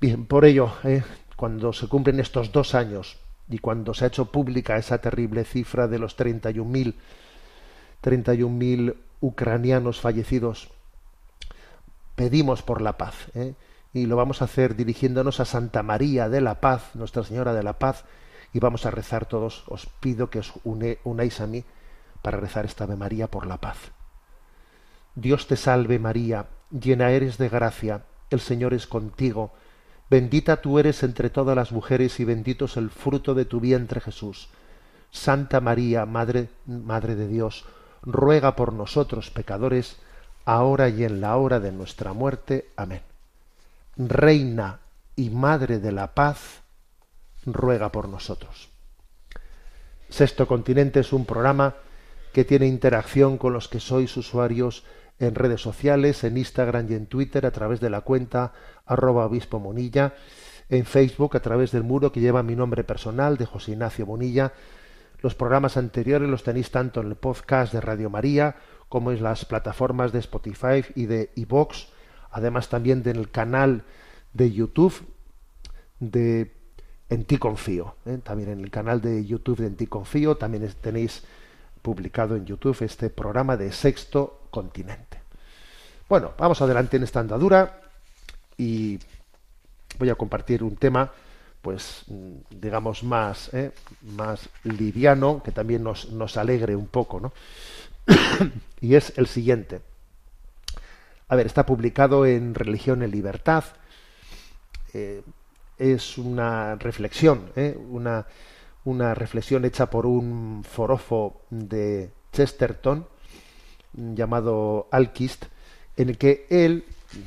Bien, 0.00 0.26
por 0.26 0.44
ello, 0.44 0.72
¿eh? 0.84 1.02
cuando 1.36 1.72
se 1.72 1.88
cumplen 1.88 2.20
estos 2.20 2.52
dos 2.52 2.74
años 2.74 3.18
y 3.48 3.58
cuando 3.58 3.94
se 3.94 4.04
ha 4.04 4.08
hecho 4.08 4.26
pública 4.26 4.76
esa 4.76 4.98
terrible 4.98 5.44
cifra 5.44 5.86
de 5.86 5.98
los 5.98 6.16
31.000 6.16 6.94
31.000 8.02 8.96
ucranianos 9.20 10.00
fallecidos, 10.00 10.68
pedimos 12.16 12.62
por 12.62 12.82
la 12.82 12.98
paz. 12.98 13.14
¿eh? 13.34 13.54
Y 13.94 14.06
lo 14.06 14.16
vamos 14.16 14.42
a 14.42 14.46
hacer 14.46 14.74
dirigiéndonos 14.74 15.40
a 15.40 15.44
Santa 15.44 15.82
María 15.82 16.28
de 16.28 16.40
la 16.40 16.60
Paz, 16.60 16.90
Nuestra 16.94 17.22
Señora 17.22 17.54
de 17.54 17.62
la 17.62 17.78
Paz, 17.78 18.04
y 18.52 18.60
vamos 18.60 18.86
a 18.86 18.90
rezar 18.90 19.26
todos. 19.26 19.64
Os 19.68 19.86
pido 19.86 20.30
que 20.30 20.38
os 20.38 20.52
unáis 20.64 21.40
a 21.40 21.46
mí 21.46 21.64
para 22.22 22.38
rezar 22.38 22.64
esta 22.64 22.84
Ave 22.84 22.96
María 22.96 23.30
por 23.30 23.46
la 23.46 23.58
paz. 23.58 23.78
Dios 25.14 25.46
te 25.46 25.56
salve 25.56 25.98
María, 25.98 26.46
llena 26.70 27.10
eres 27.10 27.36
de 27.36 27.48
gracia, 27.48 28.02
el 28.30 28.40
Señor 28.40 28.72
es 28.72 28.86
contigo, 28.86 29.52
bendita 30.08 30.62
tú 30.62 30.78
eres 30.78 31.02
entre 31.02 31.28
todas 31.28 31.54
las 31.54 31.72
mujeres 31.72 32.18
y 32.20 32.24
bendito 32.24 32.64
es 32.64 32.76
el 32.76 32.90
fruto 32.90 33.34
de 33.34 33.44
tu 33.44 33.60
vientre 33.60 34.00
Jesús. 34.00 34.48
Santa 35.10 35.60
María, 35.60 36.06
Madre, 36.06 36.48
Madre 36.64 37.14
de 37.14 37.28
Dios, 37.28 37.66
ruega 38.00 38.56
por 38.56 38.72
nosotros 38.72 39.30
pecadores, 39.30 39.98
ahora 40.46 40.88
y 40.88 41.04
en 41.04 41.20
la 41.20 41.36
hora 41.36 41.60
de 41.60 41.72
nuestra 41.72 42.14
muerte. 42.14 42.70
Amén. 42.76 43.02
Reina 43.98 44.80
y 45.14 45.28
Madre 45.28 45.78
de 45.78 45.92
la 45.92 46.14
Paz, 46.14 46.61
ruega 47.46 47.90
por 47.92 48.08
nosotros. 48.08 48.70
Sexto 50.08 50.46
Continente 50.46 51.00
es 51.00 51.12
un 51.12 51.24
programa 51.24 51.76
que 52.32 52.44
tiene 52.44 52.66
interacción 52.66 53.38
con 53.38 53.52
los 53.52 53.68
que 53.68 53.80
sois 53.80 54.16
usuarios 54.16 54.84
en 55.18 55.34
redes 55.34 55.60
sociales, 55.60 56.24
en 56.24 56.36
Instagram 56.36 56.90
y 56.90 56.94
en 56.94 57.06
Twitter 57.06 57.46
a 57.46 57.50
través 57.50 57.80
de 57.80 57.90
la 57.90 58.00
cuenta 58.00 58.52
arroba 58.86 59.26
obispo 59.26 59.60
monilla, 59.60 60.14
en 60.68 60.84
Facebook 60.84 61.36
a 61.36 61.40
través 61.40 61.72
del 61.72 61.82
muro 61.82 62.12
que 62.12 62.20
lleva 62.20 62.42
mi 62.42 62.56
nombre 62.56 62.84
personal 62.84 63.36
de 63.36 63.46
José 63.46 63.72
Ignacio 63.72 64.06
Monilla. 64.06 64.52
Los 65.20 65.34
programas 65.34 65.76
anteriores 65.76 66.28
los 66.28 66.42
tenéis 66.42 66.70
tanto 66.70 67.00
en 67.00 67.08
el 67.08 67.16
podcast 67.16 67.72
de 67.72 67.80
Radio 67.80 68.10
María 68.10 68.56
como 68.88 69.12
en 69.12 69.22
las 69.22 69.44
plataformas 69.44 70.12
de 70.12 70.18
Spotify 70.18 70.84
y 70.94 71.06
de 71.06 71.30
iVoox, 71.36 71.88
además 72.30 72.68
también 72.68 73.02
en 73.06 73.16
el 73.16 73.30
canal 73.30 73.84
de 74.32 74.50
YouTube 74.50 74.94
de 76.00 76.61
En 77.12 77.26
ti 77.26 77.36
confío, 77.36 77.96
¿eh? 78.06 78.20
también 78.24 78.48
en 78.48 78.60
el 78.60 78.70
canal 78.70 79.02
de 79.02 79.26
YouTube 79.26 79.58
de 79.58 79.66
En 79.66 79.76
ti 79.76 79.86
confío, 79.86 80.38
también 80.38 80.66
tenéis 80.80 81.22
publicado 81.82 82.36
en 82.36 82.46
YouTube 82.46 82.80
este 82.80 83.10
programa 83.10 83.54
de 83.58 83.70
Sexto 83.70 84.46
Continente. 84.50 85.20
Bueno, 86.08 86.32
vamos 86.38 86.62
adelante 86.62 86.96
en 86.96 87.02
esta 87.02 87.20
andadura 87.20 87.82
y 88.56 88.98
voy 89.98 90.08
a 90.08 90.14
compartir 90.14 90.62
un 90.62 90.74
tema, 90.76 91.12
pues, 91.60 92.06
digamos, 92.48 93.04
más, 93.04 93.52
¿eh? 93.52 93.72
más 94.16 94.48
liviano, 94.64 95.42
que 95.42 95.52
también 95.52 95.84
nos, 95.84 96.10
nos 96.12 96.38
alegre 96.38 96.74
un 96.76 96.86
poco, 96.86 97.20
¿no? 97.20 97.34
y 98.80 98.94
es 98.94 99.12
el 99.18 99.26
siguiente. 99.26 99.82
A 101.28 101.36
ver, 101.36 101.44
está 101.44 101.66
publicado 101.66 102.24
en 102.24 102.54
Religión 102.54 103.02
en 103.02 103.10
Libertad. 103.10 103.64
Eh, 104.94 105.22
es 105.82 106.16
una 106.16 106.76
reflexión, 106.76 107.50
¿eh? 107.56 107.76
una, 107.90 108.24
una 108.84 109.14
reflexión 109.14 109.64
hecha 109.64 109.90
por 109.90 110.06
un 110.06 110.62
forofo 110.62 111.42
de 111.50 112.12
Chesterton 112.32 113.06
llamado 113.92 114.86
Alkist, 114.92 115.46
en 115.96 116.10
el 116.10 116.18
que 116.18 116.46
él, 116.50 116.84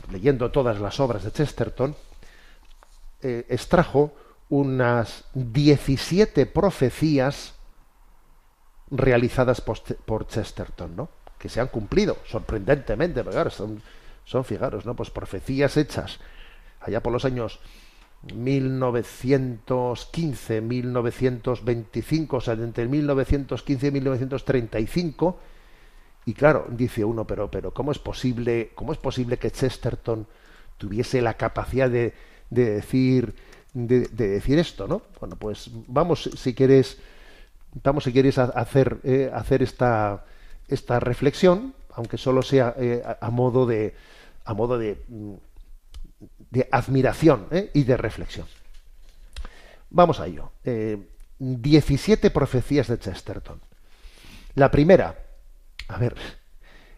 leyendo 0.09 0.51
todas 0.51 0.79
las 0.79 1.01
obras 1.01 1.23
de 1.23 1.33
Chesterton, 1.33 1.95
eh, 3.21 3.45
extrajo 3.49 4.13
unas 4.49 5.25
17 5.33 6.45
profecías 6.45 7.55
realizadas 8.89 9.59
por, 9.59 10.27
Chesterton, 10.27 10.95
¿no? 10.95 11.09
que 11.37 11.49
se 11.49 11.59
han 11.59 11.67
cumplido, 11.67 12.17
sorprendentemente, 12.25 13.21
pero 13.21 13.49
son, 13.49 13.81
son, 14.23 14.45
fijaros, 14.45 14.85
¿no? 14.85 14.95
pues 14.95 15.09
profecías 15.09 15.75
hechas 15.75 16.19
allá 16.79 17.03
por 17.03 17.11
los 17.11 17.25
años 17.25 17.59
1915, 18.33 20.61
1925, 20.61 22.37
o 22.37 22.41
sea, 22.41 22.55
entre 22.55 22.87
1915 22.87 23.87
y 23.87 23.91
1935, 23.91 25.39
y 26.25 26.33
claro, 26.33 26.65
dice 26.69 27.05
uno, 27.05 27.27
pero, 27.27 27.51
pero 27.51 27.71
¿cómo 27.71 27.91
es 27.91 27.99
posible, 27.99 28.71
cómo 28.73 28.93
es 28.93 28.97
posible 28.97 29.37
que 29.37 29.51
Chesterton 29.51 30.25
tuviese 30.77 31.21
la 31.21 31.35
capacidad 31.35 31.89
de, 31.89 32.13
de 32.49 32.71
decir, 32.71 33.35
de, 33.73 34.07
decir 34.07 34.57
esto, 34.57 34.87
¿no? 34.87 35.03
Bueno, 35.19 35.35
pues 35.35 35.69
vamos, 35.87 36.29
si 36.35 36.55
quieres, 36.55 36.97
vamos 37.83 38.05
si 38.05 38.11
quieres 38.11 38.39
hacer, 38.39 38.97
eh, 39.03 39.29
hacer 39.33 39.61
esta, 39.61 40.25
esta 40.67 40.99
reflexión, 40.99 41.75
aunque 41.93 42.17
solo 42.17 42.41
sea 42.41 42.73
eh, 42.77 43.03
a, 43.21 43.29
modo 43.29 43.65
de, 43.65 43.93
a 44.45 44.53
modo 44.53 44.79
de 44.79 44.97
mm, 45.07 45.33
de 46.51 46.67
admiración 46.71 47.47
¿eh? 47.51 47.71
y 47.73 47.83
de 47.83 47.97
reflexión. 47.97 48.47
Vamos 49.89 50.19
a 50.19 50.27
ello. 50.27 50.51
17 51.39 52.27
eh, 52.27 52.31
profecías 52.31 52.87
de 52.87 52.99
Chesterton. 52.99 53.59
La 54.55 54.71
primera, 54.71 55.17
a 55.87 55.97
ver, 55.97 56.15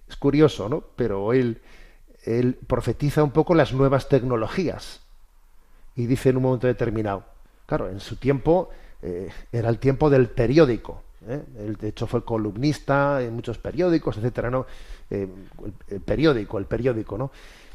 es 0.08 0.16
curioso, 0.16 0.70
¿no? 0.70 0.84
Pero 0.96 1.34
él, 1.34 1.62
él 2.24 2.56
profetiza 2.68 3.24
un 3.24 3.32
poco 3.32 3.56
las 3.56 3.74
nuevas 3.74 4.10
tecnologías 4.10 5.02
y 5.96 6.06
dice 6.06 6.30
en 6.30 6.38
un 6.38 6.44
momento 6.44 6.68
determinado, 6.68 7.26
claro, 7.66 7.90
en 7.90 8.00
su 8.00 8.16
tiempo 8.18 8.70
eh, 9.02 9.30
era 9.52 9.70
el 9.70 9.80
tiempo 9.80 10.10
del 10.10 10.30
periódico. 10.30 11.04
Él, 11.28 11.76
de 11.76 11.90
hecho, 11.90 12.08
fue 12.08 12.24
columnista 12.24 13.22
en 13.22 13.34
muchos 13.34 13.58
periódicos, 13.58 14.18
etcétera, 14.18 14.50
¿no? 14.50 14.66
el, 15.10 15.30
periódico, 16.06 16.58
el 16.58 16.66
periódico, 16.66 17.18
¿no? 17.18 17.32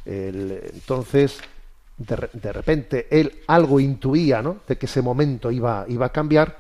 entonces, 0.07 1.39
de, 2.07 2.53
repente 2.53 3.07
él 3.11 3.41
algo 3.47 3.81
intuía, 3.81 4.43
¿no? 4.43 4.59
De 4.67 4.77
que 4.77 4.87
ese 4.87 5.03
momento 5.03 5.51
iba, 5.51 5.85
iba 5.89 6.07
a 6.07 6.13
cambiar. 6.13 6.59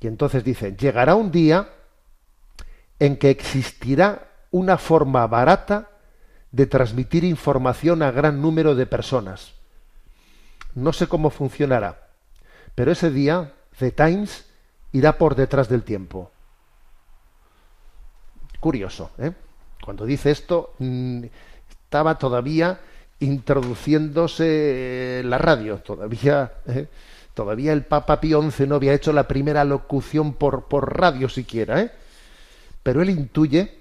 Y 0.00 0.06
entonces 0.06 0.44
dice, 0.44 0.76
llegará 0.76 1.14
un 1.14 1.30
día 1.30 1.68
en 2.98 3.16
que 3.16 3.30
existirá 3.30 4.28
una 4.50 4.78
forma 4.78 5.26
barata 5.26 5.90
de 6.52 6.66
transmitir 6.66 7.24
información 7.24 8.02
a 8.02 8.10
gran 8.10 8.40
número 8.40 8.74
de 8.74 8.86
personas. 8.86 9.54
No 10.74 10.92
sé 10.92 11.06
cómo 11.06 11.30
funcionará, 11.30 12.08
pero 12.74 12.92
ese 12.92 13.10
día 13.10 13.52
The 13.78 13.90
Times 13.90 14.46
irá 14.92 15.18
por 15.18 15.34
detrás 15.34 15.68
del 15.68 15.82
tiempo. 15.82 16.30
Curioso, 18.60 19.10
¿eh? 19.18 19.32
Cuando 19.84 20.06
dice 20.06 20.30
esto, 20.30 20.74
mm, 20.78 21.24
estaba 21.68 22.16
todavía 22.16 22.80
introduciéndose 23.20 25.22
la 25.24 25.38
radio. 25.38 25.78
Todavía, 25.78 26.52
¿eh? 26.66 26.88
todavía 27.34 27.72
el 27.72 27.84
Papa 27.84 28.20
Pío 28.20 28.42
XI 28.50 28.66
no 28.66 28.76
había 28.76 28.94
hecho 28.94 29.12
la 29.12 29.28
primera 29.28 29.64
locución 29.64 30.34
por, 30.34 30.64
por 30.64 30.98
radio 30.98 31.28
siquiera. 31.28 31.80
¿eh? 31.80 31.92
Pero 32.82 33.02
él 33.02 33.10
intuye, 33.10 33.78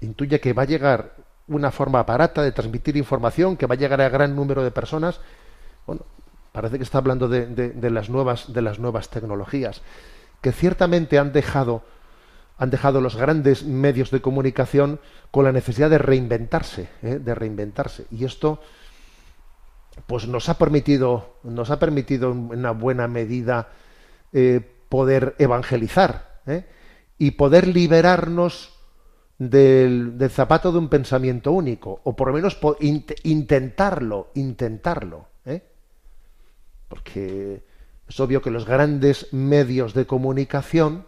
intuye 0.00 0.40
que 0.40 0.52
va 0.52 0.62
a 0.62 0.66
llegar 0.66 1.14
una 1.48 1.70
forma 1.70 2.02
barata 2.02 2.42
de 2.42 2.52
transmitir 2.52 2.96
información, 2.96 3.56
que 3.56 3.66
va 3.66 3.74
a 3.74 3.78
llegar 3.78 4.00
a 4.00 4.08
gran 4.08 4.36
número 4.36 4.62
de 4.62 4.70
personas. 4.70 5.20
Bueno, 5.86 6.02
parece 6.52 6.76
que 6.76 6.84
está 6.84 6.98
hablando 6.98 7.28
de, 7.28 7.46
de 7.46 7.90
las, 7.90 8.10
nuevas, 8.10 8.52
de 8.52 8.62
las 8.62 8.78
nuevas 8.78 9.08
tecnologías, 9.08 9.80
que 10.40 10.52
ciertamente 10.52 11.18
han 11.18 11.32
dejado 11.32 11.82
han 12.58 12.70
dejado 12.70 13.00
los 13.00 13.16
grandes 13.16 13.64
medios 13.64 14.10
de 14.10 14.20
comunicación 14.20 15.00
con 15.30 15.44
la 15.44 15.52
necesidad 15.52 15.90
de 15.90 15.98
reinventarse, 15.98 16.88
¿eh? 17.02 17.18
de 17.18 17.34
reinventarse. 17.34 18.06
Y 18.10 18.24
esto, 18.24 18.60
pues 20.06 20.26
nos 20.26 20.48
ha 20.48 20.58
permitido, 20.58 21.36
nos 21.44 21.70
ha 21.70 21.78
permitido 21.78 22.32
en 22.32 22.50
una 22.50 22.72
buena 22.72 23.06
medida 23.06 23.68
eh, 24.32 24.60
poder 24.88 25.36
evangelizar 25.38 26.40
¿eh? 26.46 26.66
y 27.16 27.32
poder 27.32 27.68
liberarnos 27.68 28.74
del, 29.38 30.16
zapato 30.30 30.72
de 30.72 30.78
un 30.78 30.88
pensamiento 30.88 31.52
único, 31.52 32.00
o 32.02 32.16
por 32.16 32.28
lo 32.28 32.34
menos 32.34 32.58
intentarlo, 33.22 34.30
intentarlo. 34.34 35.26
Porque 36.88 37.62
es 38.08 38.20
obvio 38.20 38.40
que 38.40 38.50
los 38.50 38.64
grandes 38.64 39.32
medios 39.34 39.92
de 39.92 40.06
comunicación, 40.06 41.04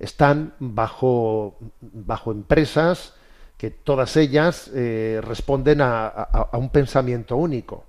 están 0.00 0.54
bajo, 0.58 1.58
bajo 1.80 2.32
empresas 2.32 3.14
que 3.58 3.70
todas 3.70 4.16
ellas 4.16 4.70
eh, 4.74 5.20
responden 5.22 5.80
a, 5.82 6.48
un 6.54 6.70
pensamiento 6.70 7.36
único. 7.36 7.84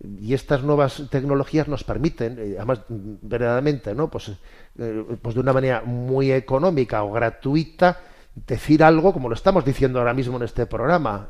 Y 0.00 0.34
estas 0.34 0.62
nuevas 0.62 1.02
tecnologías 1.10 1.66
nos 1.66 1.82
permiten, 1.82 2.38
eh, 2.38 2.54
además, 2.56 2.82
verdaderamente, 2.88 3.94
¿no? 3.94 4.08
Pues, 4.08 4.30
eh, 4.78 5.04
pues 5.20 5.34
de 5.34 5.40
una 5.40 5.52
manera 5.52 5.82
muy 5.84 6.30
económica 6.30 7.02
o 7.02 7.12
gratuita, 7.12 7.98
decir 8.34 8.84
algo, 8.84 9.12
como 9.12 9.28
lo 9.28 9.34
estamos 9.34 9.64
diciendo 9.64 9.98
ahora 9.98 10.14
mismo 10.14 10.36
en 10.36 10.44
este 10.44 10.66
programa, 10.66 11.28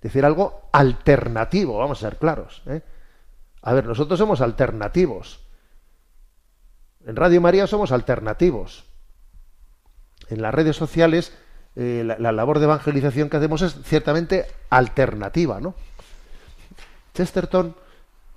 decir 0.00 0.24
algo 0.24 0.68
alternativo, 0.72 1.78
vamos 1.78 2.02
a 2.02 2.10
ser 2.10 2.18
claros. 2.18 2.62
A 3.62 3.72
ver, 3.72 3.86
nosotros 3.86 4.18
somos 4.18 4.40
alternativos. 4.42 5.40
En 7.04 7.16
Radio 7.16 7.40
María 7.40 7.66
somos 7.66 7.90
alternativos 7.90 8.84
en 10.28 10.42
las 10.42 10.54
redes 10.54 10.76
sociales 10.76 11.32
eh, 11.76 12.02
la, 12.18 12.32
labor 12.32 12.58
de 12.58 12.64
evangelización 12.64 13.28
que 13.28 13.36
hacemos 13.36 13.60
es 13.60 13.76
ciertamente 13.84 14.46
alternativa, 14.70 15.60
¿no? 15.60 15.74
Chesterton 17.12 17.76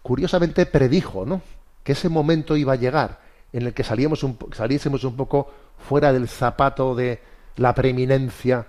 curiosamente 0.02 0.66
predijo, 0.66 1.26
¿no? 1.26 1.42
Que 1.84 1.94
ese 1.94 2.10
momento 2.10 2.58
iba 2.58 2.74
a 2.74 2.78
llegar 2.78 3.22
en 3.54 3.66
el 3.66 3.74
que 3.74 3.86
salíamos 3.86 4.24
un, 4.24 4.38
saliésemos 4.52 5.06
un 5.06 5.16
poco 5.16 5.54
fuera 5.78 6.12
del 6.12 6.28
zapato 6.28 6.96
de 6.96 7.22
la 7.56 7.74
preeminencia 7.74 8.68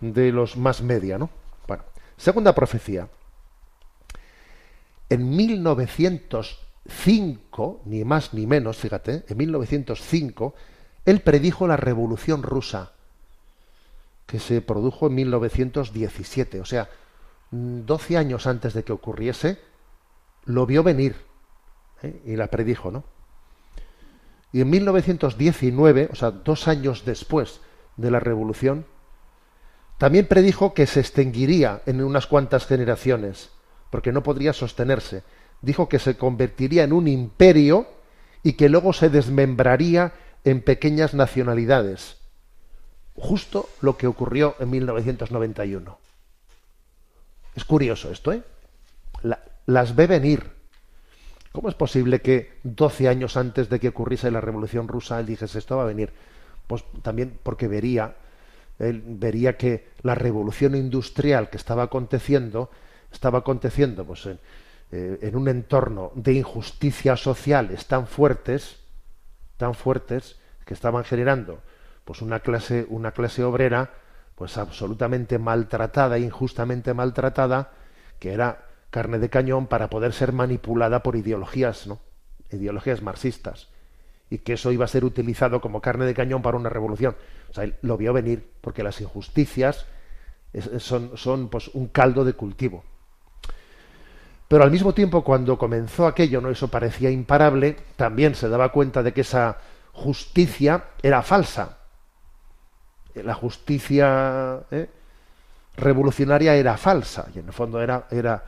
de 0.00 0.32
los 0.32 0.56
más 0.56 0.82
media, 0.82 1.16
¿no? 1.16 1.30
Bueno, 1.68 1.84
segunda 2.16 2.52
profecía. 2.52 3.06
En 5.08 5.36
1905, 5.36 7.82
ni 7.84 8.04
más 8.04 8.34
ni 8.34 8.44
menos, 8.46 8.76
fíjate, 8.76 9.22
en 9.28 9.36
1905, 9.36 10.54
él 11.04 11.20
predijo 11.20 11.66
la 11.66 11.76
revolución 11.76 12.42
rusa, 12.42 12.92
que 14.26 14.38
se 14.38 14.60
produjo 14.60 15.08
en 15.08 15.14
1917, 15.16 16.60
o 16.60 16.64
sea, 16.64 16.88
12 17.50 18.16
años 18.16 18.46
antes 18.46 18.74
de 18.74 18.84
que 18.84 18.92
ocurriese, 18.92 19.58
lo 20.44 20.66
vio 20.66 20.82
venir 20.82 21.16
¿eh? 22.02 22.22
y 22.24 22.36
la 22.36 22.46
predijo, 22.46 22.90
¿no? 22.90 23.04
Y 24.52 24.60
en 24.62 24.70
1919, 24.70 26.08
o 26.12 26.14
sea, 26.16 26.30
dos 26.30 26.66
años 26.68 27.04
después 27.04 27.60
de 27.96 28.10
la 28.10 28.20
revolución, 28.20 28.84
también 29.98 30.26
predijo 30.26 30.74
que 30.74 30.86
se 30.86 31.00
extinguiría 31.00 31.82
en 31.86 32.02
unas 32.02 32.26
cuantas 32.26 32.66
generaciones, 32.66 33.50
porque 33.90 34.12
no 34.12 34.22
podría 34.22 34.52
sostenerse. 34.52 35.22
Dijo 35.60 35.88
que 35.88 35.98
se 35.98 36.16
convertiría 36.16 36.84
en 36.84 36.92
un 36.92 37.06
imperio 37.06 37.86
y 38.42 38.54
que 38.54 38.68
luego 38.68 38.92
se 38.92 39.10
desmembraría 39.10 40.14
en 40.44 40.62
pequeñas 40.62 41.14
nacionalidades. 41.14 42.16
Justo 43.14 43.68
lo 43.80 43.96
que 43.96 44.06
ocurrió 44.06 44.56
en 44.60 44.70
1991. 44.70 45.98
Es 47.54 47.64
curioso 47.64 48.10
esto, 48.10 48.32
¿eh? 48.32 48.42
las 49.66 49.94
ve 49.94 50.06
venir. 50.06 50.50
¿Cómo 51.52 51.68
es 51.68 51.74
posible 51.74 52.20
que 52.20 52.58
12 52.62 53.08
años 53.08 53.36
antes 53.36 53.68
de 53.68 53.80
que 53.80 53.88
ocurriese 53.88 54.30
la 54.30 54.40
Revolución 54.40 54.88
Rusa 54.88 55.18
él 55.18 55.26
dijese 55.26 55.58
esto 55.58 55.76
va 55.76 55.82
a 55.82 55.86
venir? 55.86 56.12
Pues 56.66 56.84
también 57.02 57.38
porque 57.42 57.66
vería, 57.66 58.14
él 58.78 59.02
vería 59.04 59.56
que 59.56 59.88
la 60.02 60.14
revolución 60.14 60.76
industrial 60.76 61.50
que 61.50 61.56
estaba 61.56 61.82
aconteciendo, 61.84 62.70
estaba 63.12 63.40
aconteciendo 63.40 64.04
pues, 64.04 64.26
en, 64.26 64.38
eh, 64.92 65.18
en 65.22 65.36
un 65.36 65.48
entorno 65.48 66.12
de 66.14 66.34
injusticias 66.34 67.20
sociales 67.20 67.86
tan 67.86 68.06
fuertes, 68.06 68.79
tan 69.60 69.74
fuertes, 69.74 70.40
que 70.64 70.74
estaban 70.74 71.04
generando 71.04 71.60
pues 72.04 72.22
una 72.22 72.40
clase, 72.40 72.86
una 72.88 73.12
clase 73.12 73.44
obrera 73.44 73.90
pues 74.34 74.58
absolutamente 74.58 75.38
maltratada, 75.38 76.18
injustamente 76.18 76.94
maltratada, 76.94 77.70
que 78.18 78.32
era 78.32 78.66
carne 78.90 79.18
de 79.18 79.30
cañón 79.30 79.68
para 79.68 79.88
poder 79.90 80.12
ser 80.12 80.32
manipulada 80.32 81.02
por 81.04 81.14
ideologías, 81.14 81.86
¿no? 81.86 82.00
ideologías 82.50 83.02
marxistas 83.02 83.68
y 84.30 84.38
que 84.38 84.54
eso 84.54 84.72
iba 84.72 84.84
a 84.84 84.88
ser 84.88 85.04
utilizado 85.04 85.60
como 85.60 85.80
carne 85.80 86.06
de 86.06 86.14
cañón 86.14 86.40
para 86.40 86.56
una 86.56 86.70
revolución. 86.70 87.16
Lo 87.82 87.96
vio 87.96 88.12
venir 88.12 88.48
porque 88.60 88.82
las 88.82 89.00
injusticias 89.00 89.86
son, 90.78 91.16
son 91.16 91.48
pues, 91.48 91.68
un 91.68 91.88
caldo 91.88 92.24
de 92.24 92.34
cultivo. 92.34 92.84
Pero 94.50 94.64
al 94.64 94.72
mismo 94.72 94.92
tiempo, 94.92 95.22
cuando 95.22 95.56
comenzó 95.56 96.08
aquello, 96.08 96.40
no 96.40 96.50
eso 96.50 96.66
parecía 96.66 97.08
imparable, 97.08 97.76
también 97.94 98.34
se 98.34 98.48
daba 98.48 98.72
cuenta 98.72 99.00
de 99.00 99.12
que 99.12 99.20
esa 99.20 99.58
justicia 99.92 100.86
era 101.04 101.22
falsa, 101.22 101.78
la 103.14 103.34
justicia 103.34 104.58
¿eh? 104.72 104.88
revolucionaria 105.76 106.56
era 106.56 106.76
falsa 106.76 107.28
y 107.32 107.38
en 107.38 107.46
el 107.46 107.52
fondo 107.52 107.80
era, 107.80 108.08
era 108.10 108.42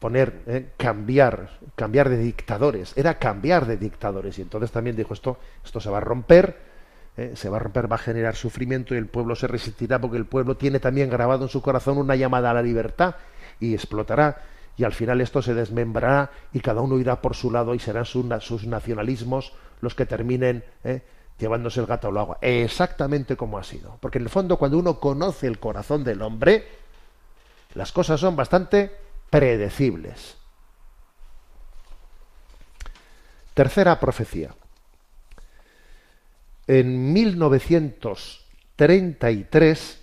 poner, 0.00 0.42
¿eh? 0.48 0.70
cambiar, 0.76 1.60
cambiar 1.76 2.08
de 2.08 2.18
dictadores, 2.18 2.92
era 2.96 3.20
cambiar 3.20 3.66
de 3.66 3.76
dictadores 3.76 4.36
y 4.36 4.42
entonces 4.42 4.72
también 4.72 4.96
dijo 4.96 5.14
esto, 5.14 5.38
esto 5.64 5.78
se 5.78 5.90
va 5.90 5.98
a 5.98 6.00
romper, 6.00 6.56
¿eh? 7.16 7.34
se 7.36 7.48
va 7.48 7.58
a 7.58 7.60
romper, 7.60 7.88
va 7.88 7.94
a 7.94 7.98
generar 7.98 8.34
sufrimiento 8.34 8.96
y 8.96 8.98
el 8.98 9.06
pueblo 9.06 9.36
se 9.36 9.46
resistirá 9.46 10.00
porque 10.00 10.16
el 10.16 10.26
pueblo 10.26 10.56
tiene 10.56 10.80
también 10.80 11.08
grabado 11.08 11.44
en 11.44 11.50
su 11.50 11.62
corazón 11.62 11.98
una 11.98 12.16
llamada 12.16 12.50
a 12.50 12.54
la 12.54 12.62
libertad 12.62 13.14
y 13.60 13.74
explotará 13.74 14.58
y 14.80 14.84
al 14.84 14.94
final 14.94 15.20
esto 15.20 15.42
se 15.42 15.52
desmembrará 15.52 16.30
y 16.54 16.60
cada 16.60 16.80
uno 16.80 16.98
irá 16.98 17.20
por 17.20 17.36
su 17.36 17.50
lado 17.50 17.74
y 17.74 17.78
serán 17.78 18.06
sus, 18.06 18.24
nacionalismos 18.66 19.52
los 19.82 19.94
que 19.94 20.06
terminen 20.06 20.64
llevándose 21.38 21.80
el 21.80 21.86
gato 21.86 22.08
al 22.08 22.16
agua. 22.16 22.38
Exactamente 22.40 23.36
como 23.36 23.58
ha 23.58 23.62
sido. 23.62 23.98
Porque 24.00 24.16
en 24.16 24.24
el 24.24 24.30
fondo, 24.30 24.56
cuando 24.56 24.78
uno 24.78 24.98
conoce 24.98 25.48
el 25.48 25.58
corazón 25.58 26.02
del 26.02 26.22
hombre, 26.22 26.66
las 27.74 27.92
cosas 27.92 28.20
son 28.20 28.36
bastante 28.36 28.90
predecibles. 29.28 30.38
Tercera 33.52 34.00
profecía. 34.00 34.54
En 36.66 37.12
1933, 37.12 40.00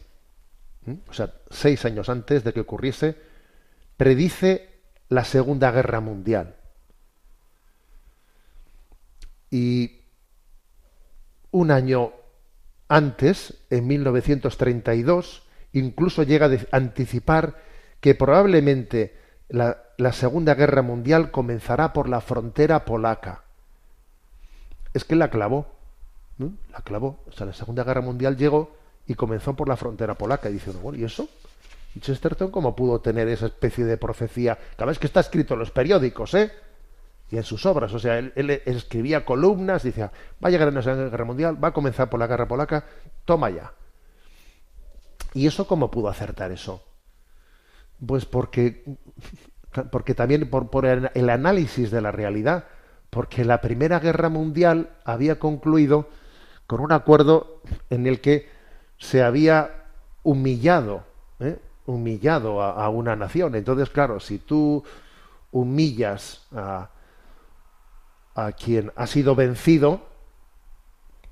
o 1.10 1.13
sea, 1.13 1.34
seis 1.50 1.84
años 1.84 2.10
antes 2.10 2.44
de 2.44 2.54
que 2.54 2.60
ocurriese, 2.60 3.26
predice 3.97 4.69
la 5.10 5.23
Segunda 5.23 5.71
Guerra 5.71 5.99
Mundial. 5.99 6.55
Y 9.49 10.01
un 11.51 11.71
año 11.71 12.12
antes, 12.88 13.55
en 13.69 13.88
1932, 13.88 15.43
incluso 15.73 16.23
llega 16.23 16.47
a 16.47 16.77
anticipar 16.77 17.57
que 17.99 18.15
probablemente 18.15 19.17
la, 19.49 19.83
Segunda 20.13 20.55
Guerra 20.55 20.81
Mundial 20.81 21.31
comenzará 21.31 21.93
por 21.93 22.07
la 22.07 22.21
frontera 22.21 22.86
polaca. 22.86 23.43
Es 24.93 25.03
que 25.03 25.15
la 25.15 25.29
clavó, 25.29 25.67
la 26.38 26.81
clavó. 26.83 27.23
O 27.27 27.31
sea, 27.31 27.47
la 27.47 27.53
Segunda 27.53 27.83
Guerra 27.83 28.01
Mundial 28.01 28.38
llegó 28.38 28.75
y 29.07 29.15
comenzó 29.15 29.55
por 29.55 29.67
la 29.67 29.77
frontera 29.77 30.15
polaca. 30.15 30.49
Y 30.49 30.53
dice 30.53 30.71
uno, 30.71 30.97
¿y 30.97 31.03
eso? 31.03 31.27
Chesterton 31.99 32.51
cómo 32.51 32.75
pudo 32.75 32.99
tener 33.01 33.27
esa 33.27 33.47
especie 33.47 33.86
de 33.86 33.97
profecía? 33.97 34.57
Cada 34.75 34.89
vez 34.89 34.99
que 34.99 35.07
está 35.07 35.19
escrito 35.19 35.53
en 35.53 35.60
los 35.60 35.71
periódicos, 35.71 36.33
¿eh? 36.33 36.51
y 37.29 37.38
en 37.38 37.43
sus 37.43 37.65
obras. 37.65 37.93
O 37.93 37.99
sea, 37.99 38.17
él, 38.17 38.62
escribía 38.65 39.25
columnas, 39.25 39.83
decía, 39.83 40.12
va 40.43 40.47
a 40.47 40.51
llegar 40.51 40.71
la 40.71 40.81
Segunda 40.81 41.10
Guerra 41.10 41.25
Mundial, 41.25 41.63
va 41.63 41.69
a 41.69 41.73
comenzar 41.73 42.10
por 42.10 42.19
la 42.19 42.27
guerra 42.27 42.47
polaca, 42.47 42.86
toma 43.25 43.49
ya. 43.49 43.73
¿Y 45.33 45.47
eso 45.47 45.67
cómo 45.67 45.91
pudo 45.91 46.10
acertar 46.10 46.51
eso? 46.51 46.83
Pues 48.05 48.25
porque, 48.25 48.83
porque 49.91 50.13
también 50.13 50.49
por, 50.49 50.69
por 50.69 50.86
el 50.86 51.29
análisis 51.29 51.91
de 51.91 52.01
la 52.01 52.12
realidad, 52.12 52.65
porque 53.10 53.45
la 53.45 53.62
Primera 53.62 53.99
Guerra 53.99 54.29
Mundial 54.29 54.91
había 55.03 55.39
concluido 55.39 56.10
con 56.65 56.81
un 56.81 56.91
acuerdo 56.91 57.62
en 57.89 58.07
el 58.07 58.19
que 58.19 58.49
se 58.97 59.23
había 59.23 59.86
humillado, 60.23 61.03
¿eh? 61.39 61.57
Humillado 61.88 62.62
a, 62.62 62.88
una 62.89 63.15
nación. 63.15 63.56
Entonces, 63.56 63.89
claro, 63.89 64.19
si 64.19 64.38
tú 64.38 64.84
humillas 65.52 66.45
a, 66.52 66.91
a 68.36 68.52
quien 68.52 68.91
ha 68.95 69.08
sido 69.08 69.34
vencido, 69.34 70.02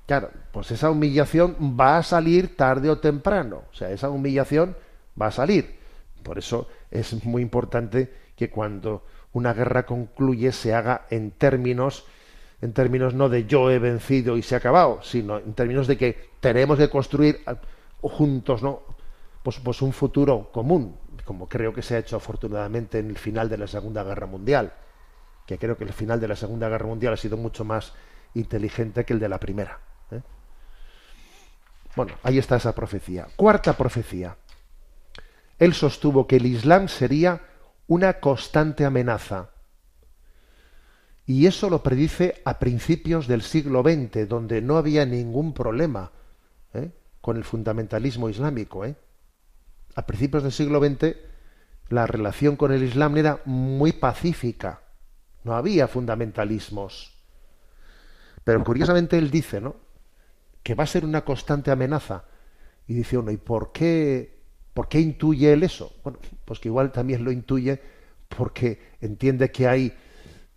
claro, 0.06 0.30
pues 0.52 0.72
esa 0.72 0.90
humillación 0.90 1.56
va 1.78 1.98
a 1.98 2.02
salir 2.02 2.56
tarde 2.56 2.90
o 2.90 2.98
temprano. 2.98 3.62
O 3.70 3.74
sea, 3.74 3.90
esa 3.90 4.10
humillación 4.10 4.76
va 5.20 5.28
a 5.28 5.32
salir. 5.32 5.76
Por 6.24 6.38
eso 6.38 6.66
es 6.90 7.24
muy 7.24 7.42
importante 7.42 8.12
que 8.34 8.50
cuando 8.50 9.04
una 9.32 9.52
guerra 9.52 9.86
concluye 9.86 10.50
se 10.50 10.74
haga 10.74 11.06
en 11.10 11.30
términos 11.30 12.04
en 12.62 12.72
términos 12.72 13.14
no 13.14 13.28
de 13.28 13.44
yo 13.44 13.70
he 13.70 13.78
vencido 13.78 14.36
y 14.36 14.42
se 14.42 14.54
ha 14.54 14.58
acabado, 14.58 15.00
sino 15.02 15.38
en 15.38 15.52
términos 15.52 15.86
de 15.86 15.98
que 15.98 16.30
tenemos 16.40 16.78
que 16.78 16.88
construir 16.88 17.40
juntos, 18.00 18.62
¿no? 18.62 18.82
Pues, 19.46 19.60
pues 19.60 19.80
un 19.80 19.92
futuro 19.92 20.50
común, 20.50 20.96
como 21.24 21.48
creo 21.48 21.72
que 21.72 21.80
se 21.80 21.94
ha 21.94 22.00
hecho 22.00 22.16
afortunadamente 22.16 22.98
en 22.98 23.10
el 23.10 23.16
final 23.16 23.48
de 23.48 23.56
la 23.56 23.68
Segunda 23.68 24.02
Guerra 24.02 24.26
Mundial 24.26 24.72
que 25.46 25.56
creo 25.56 25.76
que 25.76 25.84
el 25.84 25.92
final 25.92 26.18
de 26.18 26.26
la 26.26 26.34
Segunda 26.34 26.68
Guerra 26.68 26.86
Mundial 26.86 27.12
ha 27.12 27.16
sido 27.16 27.36
mucho 27.36 27.64
más 27.64 27.92
inteligente 28.34 29.04
que 29.04 29.12
el 29.12 29.20
de 29.20 29.28
la 29.28 29.38
Primera. 29.38 29.78
¿eh? 30.10 30.20
Bueno, 31.94 32.14
ahí 32.24 32.38
está 32.38 32.56
esa 32.56 32.74
profecía. 32.74 33.28
Cuarta 33.36 33.74
profecía. 33.74 34.36
Él 35.60 35.74
sostuvo 35.74 36.26
que 36.26 36.38
el 36.38 36.46
Islam 36.46 36.88
sería 36.88 37.40
una 37.86 38.14
constante 38.14 38.84
amenaza. 38.84 39.50
Y 41.24 41.46
eso 41.46 41.70
lo 41.70 41.84
predice 41.84 42.42
a 42.44 42.58
principios 42.58 43.28
del 43.28 43.42
siglo 43.42 43.84
XX, 43.84 44.28
donde 44.28 44.60
no 44.60 44.76
había 44.76 45.06
ningún 45.06 45.54
problema 45.54 46.10
¿eh? 46.74 46.90
con 47.20 47.36
el 47.36 47.44
fundamentalismo 47.44 48.28
islámico. 48.28 48.84
¿eh? 48.84 48.96
A 49.96 50.06
principios 50.06 50.42
del 50.42 50.52
siglo 50.52 50.78
XX 50.78 51.16
la 51.88 52.06
relación 52.06 52.56
con 52.56 52.72
el 52.72 52.82
Islam 52.82 53.16
era 53.16 53.40
muy 53.44 53.92
pacífica. 53.92 54.82
No 55.44 55.54
había 55.54 55.88
fundamentalismos. 55.88 57.12
Pero 58.44 58.62
curiosamente 58.64 59.18
él 59.18 59.30
dice, 59.30 59.60
¿no? 59.60 59.76
Que 60.62 60.74
va 60.74 60.84
a 60.84 60.88
ser 60.88 61.04
una 61.04 61.24
constante 61.24 61.70
amenaza. 61.70 62.24
Y 62.86 62.94
dice 62.94 63.18
uno, 63.18 63.30
¿y 63.30 63.36
por 63.36 63.72
qué, 63.72 64.42
por 64.72 64.88
qué 64.88 65.00
intuye 65.00 65.52
él 65.52 65.64
eso? 65.64 65.92
Bueno, 66.04 66.18
pues 66.44 66.60
que 66.60 66.68
igual 66.68 66.92
también 66.92 67.24
lo 67.24 67.32
intuye 67.32 67.80
porque 68.28 68.94
entiende 69.00 69.50
que 69.50 69.66
hay 69.66 69.92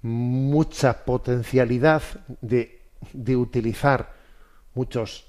mucha 0.01 1.05
potencialidad 1.05 2.01
de 2.41 2.79
de 3.13 3.35
utilizar 3.35 4.13
muchos 4.73 5.25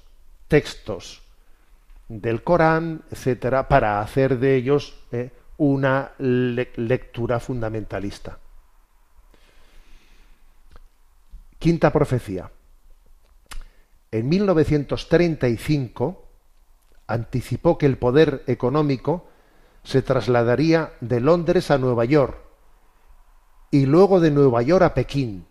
textos 0.47 1.20
del 2.19 2.43
Corán, 2.43 3.03
etcétera, 3.09 3.69
para 3.69 4.01
hacer 4.01 4.39
de 4.39 4.55
ellos 4.55 4.99
eh, 5.11 5.31
una 5.57 6.11
lectura 6.17 7.39
fundamentalista. 7.39 8.39
Quinta 11.57 11.93
profecía. 11.93 12.51
En 14.11 14.27
1935 14.27 16.27
anticipó 17.07 17.77
que 17.77 17.85
el 17.85 17.97
poder 17.97 18.43
económico 18.47 19.27
se 19.83 20.01
trasladaría 20.01 20.91
de 20.99 21.21
Londres 21.21 21.71
a 21.71 21.77
Nueva 21.77 22.03
York 22.05 22.37
y 23.69 23.85
luego 23.85 24.19
de 24.19 24.31
Nueva 24.31 24.61
York 24.63 24.83
a 24.83 24.93
Pekín. 24.93 25.45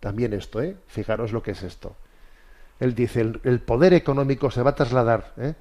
También 0.00 0.32
esto, 0.32 0.60
¿eh? 0.60 0.76
Fijaros 0.88 1.32
lo 1.32 1.42
que 1.42 1.52
es 1.52 1.62
esto. 1.62 1.94
Él 2.80 2.94
dice, 2.94 3.20
el, 3.20 3.60
poder 3.60 3.92
económico 3.92 4.50
se 4.50 4.62
va 4.62 4.70
a 4.70 4.74
trasladar 4.74 5.34
¿eh? 5.36 5.54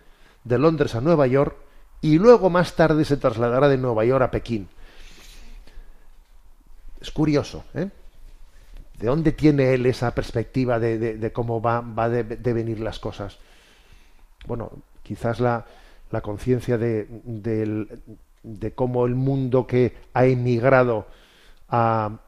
de 0.43 0.57
Londres 0.57 0.95
a 0.95 1.01
Nueva 1.01 1.27
York 1.27 1.55
y 2.01 2.17
luego 2.17 2.49
más 2.49 2.75
tarde 2.75 3.03
se 3.05 3.17
trasladará 3.17 3.67
de 3.67 3.77
Nueva 3.77 4.05
York 4.05 4.23
a 4.23 4.31
Pekín. 4.31 4.69
Es 7.01 7.11
curioso, 7.11 7.65
¿eh? 7.73 7.89
¿De 8.97 9.07
dónde 9.07 9.31
tiene 9.31 9.73
él 9.73 9.85
esa 9.85 10.13
perspectiva 10.13 10.77
de, 10.77 11.31
cómo 11.33 11.61
va, 11.61 11.79
va 11.79 12.05
a 12.05 12.09
devenir 12.09 12.81
las 12.81 12.99
cosas? 12.99 13.37
Bueno, 14.45 14.71
quizás 15.03 15.39
la, 15.39 15.65
la 16.11 16.21
conciencia 16.21 16.77
de, 16.77 17.07
de, 18.43 18.71
cómo 18.73 19.05
el 19.05 19.15
mundo 19.15 19.67
que 19.67 19.95
ha 20.13 20.25
emigrado 20.25 21.07
a, 21.69 22.19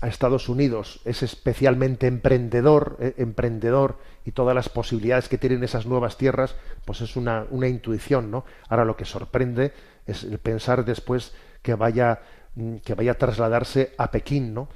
a 0.00 0.08
Estados 0.08 0.48
Unidos 0.48 1.00
es 1.04 1.22
especialmente 1.22 2.06
emprendedor, 2.06 2.96
eh, 3.00 3.14
emprendedor 3.18 3.98
y 4.24 4.32
todas 4.32 4.54
las 4.54 4.68
posibilidades 4.68 5.28
que 5.28 5.38
tienen 5.38 5.62
esas 5.62 5.86
nuevas 5.86 6.16
tierras, 6.16 6.54
pues 6.84 7.00
es 7.02 7.16
una, 7.16 7.46
una 7.50 7.68
intuición, 7.68 8.30
¿no? 8.30 8.44
Ahora 8.68 8.84
lo 8.84 8.96
que 8.96 9.04
sorprende 9.04 9.72
es 10.06 10.24
el 10.24 10.38
pensar 10.38 10.84
después 10.84 11.32
que 11.62 11.74
vaya, 11.74 12.20
mm, 12.54 12.76
que 12.76 12.94
vaya 12.94 13.12
a 13.12 13.18
trasladarse 13.18 13.92
a 13.98 14.10
Pekín, 14.10 14.54
¿no? 14.54 14.68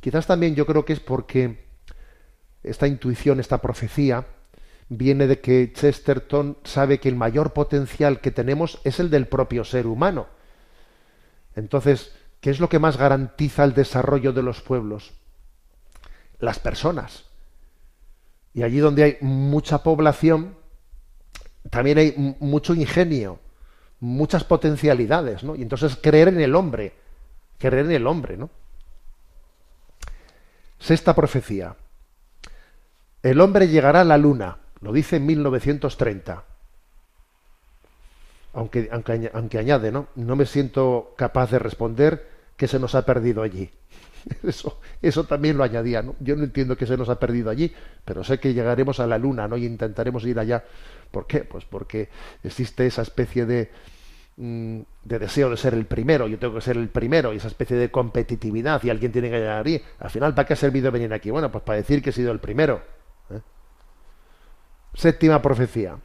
Quizás 0.00 0.26
también 0.26 0.56
yo 0.56 0.66
creo 0.66 0.84
que 0.84 0.94
es 0.94 1.00
porque 1.00 1.64
esta 2.64 2.88
intuición, 2.88 3.38
esta 3.38 3.58
profecía, 3.58 4.26
viene 4.88 5.26
de 5.26 5.40
que 5.40 5.72
Chesterton 5.72 6.58
sabe 6.64 6.98
que 6.98 7.08
el 7.08 7.16
mayor 7.16 7.52
potencial 7.52 8.20
que 8.20 8.30
tenemos 8.30 8.80
es 8.84 8.98
el 9.00 9.10
del 9.10 9.26
propio 9.26 9.64
ser 9.64 9.86
humano. 9.86 10.26
Entonces, 11.54 12.12
¿qué 12.42 12.50
es 12.50 12.58
lo 12.60 12.68
que 12.68 12.80
más 12.80 12.98
garantiza 12.98 13.64
el 13.64 13.72
desarrollo 13.72 14.32
de 14.32 14.42
los 14.42 14.60
pueblos? 14.60 15.12
Las 16.40 16.58
personas. 16.58 17.24
Y 18.52 18.64
allí 18.64 18.78
donde 18.78 19.04
hay 19.04 19.16
mucha 19.20 19.84
población, 19.84 20.56
también 21.70 21.98
hay 21.98 22.36
mucho 22.40 22.74
ingenio, 22.74 23.38
muchas 24.00 24.42
potencialidades, 24.42 25.44
¿no? 25.44 25.54
Y 25.54 25.62
entonces 25.62 25.96
creer 25.96 26.28
en 26.28 26.40
el 26.40 26.56
hombre, 26.56 26.92
creer 27.58 27.86
en 27.86 27.92
el 27.92 28.08
hombre, 28.08 28.36
¿no? 28.36 28.50
Sexta 30.80 31.14
profecía. 31.14 31.76
El 33.22 33.40
hombre 33.40 33.68
llegará 33.68 34.00
a 34.00 34.04
la 34.04 34.18
luna, 34.18 34.58
lo 34.80 34.92
dice 34.92 35.16
en 35.16 35.26
1930. 35.26 36.42
Aunque, 38.54 38.88
aunque, 38.90 39.30
aunque 39.32 39.58
añade, 39.58 39.92
¿no? 39.92 40.08
No 40.16 40.34
me 40.34 40.44
siento 40.44 41.14
capaz 41.16 41.52
de 41.52 41.60
responder 41.60 42.31
que 42.62 42.68
se 42.68 42.78
nos 42.78 42.94
ha 42.94 43.04
perdido 43.04 43.42
allí. 43.42 43.68
Eso, 44.44 44.78
eso 45.02 45.24
también 45.24 45.56
lo 45.56 45.64
añadía. 45.64 46.04
Yo 46.20 46.36
no 46.36 46.44
entiendo 46.44 46.76
que 46.76 46.86
se 46.86 46.96
nos 46.96 47.08
ha 47.08 47.18
perdido 47.18 47.50
allí, 47.50 47.74
pero 48.04 48.22
sé 48.22 48.38
que 48.38 48.54
llegaremos 48.54 49.00
a 49.00 49.06
la 49.08 49.18
luna, 49.18 49.48
¿no? 49.48 49.56
Y 49.56 49.66
intentaremos 49.66 50.24
ir 50.24 50.38
allá. 50.38 50.62
¿Por 51.10 51.26
qué? 51.26 51.40
Pues 51.40 51.64
porque 51.64 52.08
existe 52.44 52.86
esa 52.86 53.02
especie 53.02 53.46
de, 53.46 53.70
Mm, 54.36 54.80
de 55.04 55.18
deseo 55.18 55.50
de 55.50 55.58
ser 55.58 55.74
el 55.74 55.84
primero, 55.84 56.26
yo 56.26 56.38
tengo 56.38 56.54
que 56.54 56.62
ser 56.62 56.78
el 56.78 56.88
primero, 56.88 57.34
y 57.34 57.36
esa 57.36 57.48
especie 57.48 57.76
de 57.76 57.90
competitividad, 57.90 58.82
y 58.82 58.88
alguien 58.88 59.12
tiene 59.12 59.30
que 59.30 59.38
llegar 59.38 59.66
ahí. 59.66 59.82
Al 59.98 60.10
final, 60.10 60.34
¿para 60.34 60.46
qué 60.46 60.54
ha 60.54 60.56
servido 60.56 60.90
venir 60.90 61.12
aquí? 61.12 61.30
Bueno, 61.30 61.52
pues 61.52 61.62
para 61.64 61.76
decir 61.76 62.02
que 62.02 62.10
he 62.10 62.12
sido 62.12 62.32
el 62.32 62.40
primero. 62.40 62.82
¿eh? 63.30 63.40
Séptima 64.94 65.42
profecía. 65.42 65.98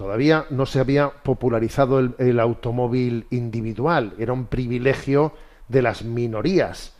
Todavía 0.00 0.46
no 0.48 0.64
se 0.64 0.80
había 0.80 1.10
popularizado 1.10 1.98
el, 1.98 2.40
automóvil 2.40 3.26
individual, 3.28 4.14
era 4.18 4.32
un 4.32 4.46
privilegio 4.46 5.34
de 5.68 5.82
las 5.82 6.04
minorías. 6.04 6.94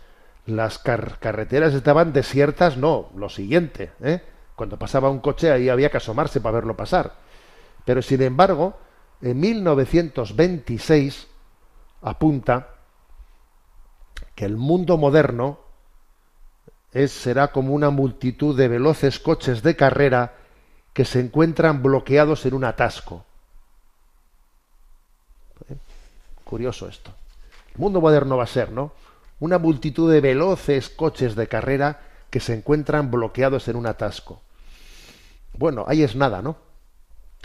Las 0.44 0.76
carreteras 0.76 1.72
estaban 1.72 2.12
desiertas, 2.12 2.76
no, 2.76 3.08
lo 3.16 3.30
siguiente. 3.30 3.92
¿eh? 4.02 4.20
Cuando 4.54 4.78
pasaba 4.78 5.08
un 5.08 5.20
coche 5.20 5.50
ahí 5.50 5.70
había 5.70 5.88
que 5.90 5.96
asomarse 5.96 6.42
para 6.42 6.56
verlo 6.56 6.76
pasar. 6.76 7.14
Pero 7.86 8.02
sin 8.02 8.20
embargo, 8.20 8.76
en 9.22 9.40
1926 9.40 11.26
apunta 12.02 12.68
que 14.34 14.44
el 14.44 14.58
mundo 14.58 14.98
moderno 14.98 15.58
es, 16.92 17.12
será 17.12 17.50
como 17.50 17.72
una 17.72 17.88
multitud 17.88 18.54
de 18.54 18.68
veloces 18.68 19.18
coches 19.18 19.62
de 19.62 19.74
carrera 19.74 20.34
que 20.92 21.04
se 21.04 21.20
encuentran 21.20 21.82
bloqueados 21.82 22.46
en 22.46 22.54
un 22.54 22.64
atasco. 22.64 23.24
¿Eh? 25.68 25.76
Curioso 26.44 26.88
esto. 26.88 27.12
El 27.74 27.80
mundo 27.80 28.00
moderno 28.00 28.36
va 28.36 28.44
a 28.44 28.48
ser, 28.48 28.72
¿no? 28.72 28.92
Una 29.38 29.58
multitud 29.58 30.12
de 30.12 30.20
veloces 30.20 30.90
coches 30.90 31.34
de 31.34 31.48
carrera 31.48 32.00
que 32.30 32.40
se 32.40 32.54
encuentran 32.54 33.10
bloqueados 33.10 33.68
en 33.68 33.76
un 33.76 33.86
atasco. 33.86 34.42
Bueno, 35.54 35.84
ahí 35.88 36.02
es 36.02 36.14
nada, 36.14 36.42
¿no? 36.42 36.56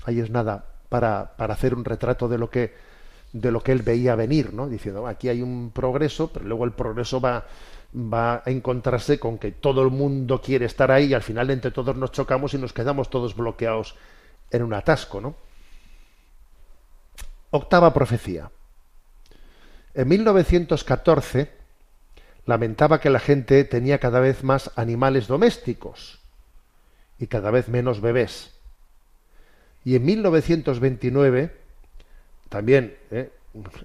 Ahí 0.06 0.20
es 0.20 0.30
nada 0.30 0.66
para, 0.90 1.34
hacer 1.38 1.74
un 1.74 1.86
retrato 1.86 2.28
de 2.28 2.38
lo 2.38 2.50
que 2.50 2.76
de 3.36 3.52
lo 3.52 3.62
que 3.62 3.74
él 3.74 3.82
veía 3.82 4.16
venir, 4.16 4.54
¿no? 4.54 4.70
Diciendo, 4.70 5.06
aquí 5.08 5.28
hay 5.28 5.42
un 5.42 5.72
progreso, 5.72 6.32
pero 6.32 6.46
luego 6.46 6.64
el 6.64 6.72
progreso 6.72 7.20
va, 7.20 7.46
va 7.94 8.36
a 8.46 8.50
encontrarse 8.50 9.20
con 9.20 9.38
que 9.38 9.52
todo 9.52 9.84
el 9.84 9.90
mundo 9.90 10.42
quiere 10.42 10.66
estar 10.66 10.90
ahí 10.90 11.08
y 11.08 11.14
al 11.14 11.22
final 11.22 11.50
entre 11.50 11.72
todos 11.72 11.98
nos 11.98 12.14
chocamos 12.14 12.54
y 12.54 12.58
nos 12.58 12.72
quedamos 12.72 13.10
todos 13.10 13.36
bloqueados 13.36 13.96
en 14.52 14.64
un 14.64 14.74
atasco, 14.74 15.20
¿no? 15.20 15.36
Octava 17.52 17.94
profecía. 17.94 18.50
En 19.94 20.08
1914 20.08 21.52
lamentaba 22.46 23.02
que 23.02 23.10
la 23.10 23.20
gente 23.20 23.66
tenía 23.66 24.00
cada 24.00 24.22
vez 24.22 24.46
más 24.46 24.72
animales 24.78 25.28
domésticos 25.28 26.22
y 27.20 27.28
cada 27.28 27.52
vez 27.52 27.68
menos 27.68 28.00
bebés. 28.00 28.54
Y 29.84 29.98
en 29.98 30.06
1929 30.06 31.65
también 32.50 32.98
eh, 33.12 33.32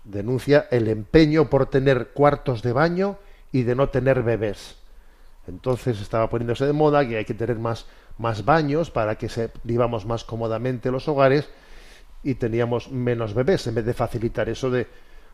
denuncia 0.04 0.66
el 0.70 0.88
empeño 0.88 1.48
por 1.48 1.66
tener 1.66 2.08
cuartos 2.08 2.62
de 2.62 2.72
baño 2.72 3.18
y 3.52 3.62
de 3.62 3.74
no 3.74 3.88
tener 3.88 4.22
bebés. 4.22 4.76
Entonces 5.46 6.00
estaba 6.00 6.28
poniéndose 6.28 6.66
de 6.66 6.72
moda 6.72 7.06
que 7.06 7.16
hay 7.16 7.24
que 7.24 7.34
tener 7.34 7.58
más, 7.58 7.86
más 8.18 8.44
baños 8.44 8.90
para 8.90 9.16
que 9.16 9.28
vivamos 9.64 10.06
más 10.06 10.24
cómodamente 10.24 10.90
los 10.90 11.08
hogares 11.08 11.48
y 12.22 12.34
teníamos 12.34 12.90
menos 12.90 13.34
bebés 13.34 13.66
en 13.66 13.74
vez 13.74 13.84
de 13.84 13.94
facilitar 13.94 14.48
eso 14.48 14.70
de... 14.70 14.86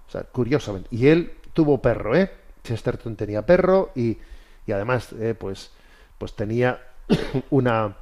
O 0.06 0.10
sea, 0.10 0.22
curiosamente. 0.22 0.88
Y 0.92 1.08
él 1.08 1.32
tuvo 1.52 1.82
perro, 1.82 2.14
¿eh? 2.14 2.30
Chesterton 2.62 3.16
tenía 3.16 3.44
perro 3.44 3.90
y, 3.96 4.18
y 4.66 4.72
además, 4.72 5.12
eh, 5.18 5.34
pues, 5.36 5.72
pues 6.18 6.34
tenía 6.34 6.80
una 7.50 7.96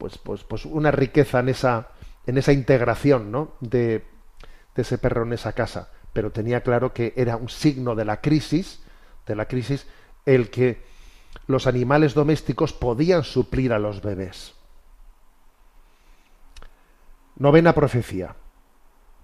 pues, 0.00 0.16
pues, 0.16 0.44
pues 0.44 0.64
una 0.64 0.90
riqueza 0.90 1.40
en 1.40 1.50
esa, 1.50 1.88
en 2.26 2.38
esa 2.38 2.52
integración 2.52 3.30
¿no? 3.30 3.52
de, 3.60 4.02
ese 4.82 4.98
perro 4.98 5.22
en 5.24 5.32
esa 5.32 5.52
casa. 5.52 5.88
Pero 6.12 6.32
tenía 6.32 6.62
claro 6.62 6.92
que 6.92 7.14
era 7.16 7.36
un 7.36 7.48
signo 7.48 7.94
de 7.94 8.04
la 8.04 8.20
crisis, 8.20 8.82
de 9.26 9.36
la 9.36 9.46
crisis, 9.46 9.86
el 10.26 10.50
que 10.50 10.82
los 11.46 11.66
animales 11.66 12.12
domésticos 12.14 12.72
podían 12.72 13.24
suplir 13.24 13.72
a 13.72 13.78
los 13.78 14.02
bebés. 14.02 14.54
Novena 17.36 17.72
profecía. 17.72 18.34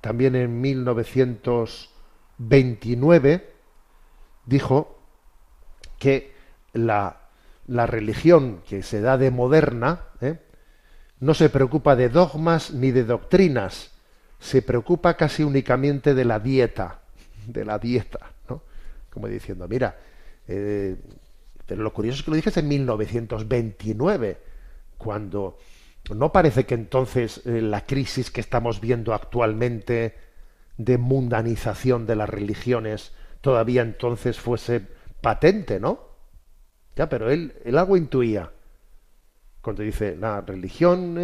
También 0.00 0.36
en 0.36 0.60
1929 0.60 3.52
dijo 4.46 4.98
que 5.98 6.34
la, 6.72 7.28
la 7.66 7.86
religión 7.86 8.62
que 8.68 8.82
se 8.82 9.00
da 9.00 9.16
de 9.18 9.30
moderna, 9.30 10.00
¿eh? 10.20 10.40
no 11.20 11.34
se 11.34 11.48
preocupa 11.48 11.96
de 11.96 12.08
dogmas 12.08 12.72
ni 12.72 12.90
de 12.90 13.04
doctrinas, 13.04 13.92
se 14.46 14.62
preocupa 14.62 15.16
casi 15.16 15.42
únicamente 15.42 16.14
de 16.14 16.24
la 16.24 16.38
dieta, 16.38 17.00
de 17.46 17.64
la 17.64 17.78
dieta, 17.78 18.30
¿no? 18.48 18.62
Como 19.10 19.26
diciendo, 19.26 19.66
mira, 19.68 19.96
eh, 20.46 20.96
pero 21.66 21.82
lo 21.82 21.92
curioso 21.92 22.18
es 22.18 22.24
que 22.24 22.30
lo 22.30 22.36
dices 22.36 22.56
en 22.56 22.68
1929, 22.68 24.38
cuando 24.96 25.58
no 26.14 26.30
parece 26.30 26.64
que 26.64 26.74
entonces 26.74 27.42
eh, 27.44 27.60
la 27.60 27.84
crisis 27.84 28.30
que 28.30 28.40
estamos 28.40 28.80
viendo 28.80 29.12
actualmente 29.12 30.14
de 30.78 30.98
mundanización 30.98 32.06
de 32.06 32.16
las 32.16 32.28
religiones 32.28 33.12
todavía 33.40 33.82
entonces 33.82 34.38
fuese 34.38 34.82
patente, 35.20 35.80
¿no? 35.80 36.06
Ya, 36.94 37.08
pero 37.08 37.30
él, 37.30 37.54
él 37.64 37.76
algo 37.76 37.96
intuía. 37.96 38.52
Cuando 39.60 39.82
dice, 39.82 40.16
la 40.16 40.40
religión 40.40 41.16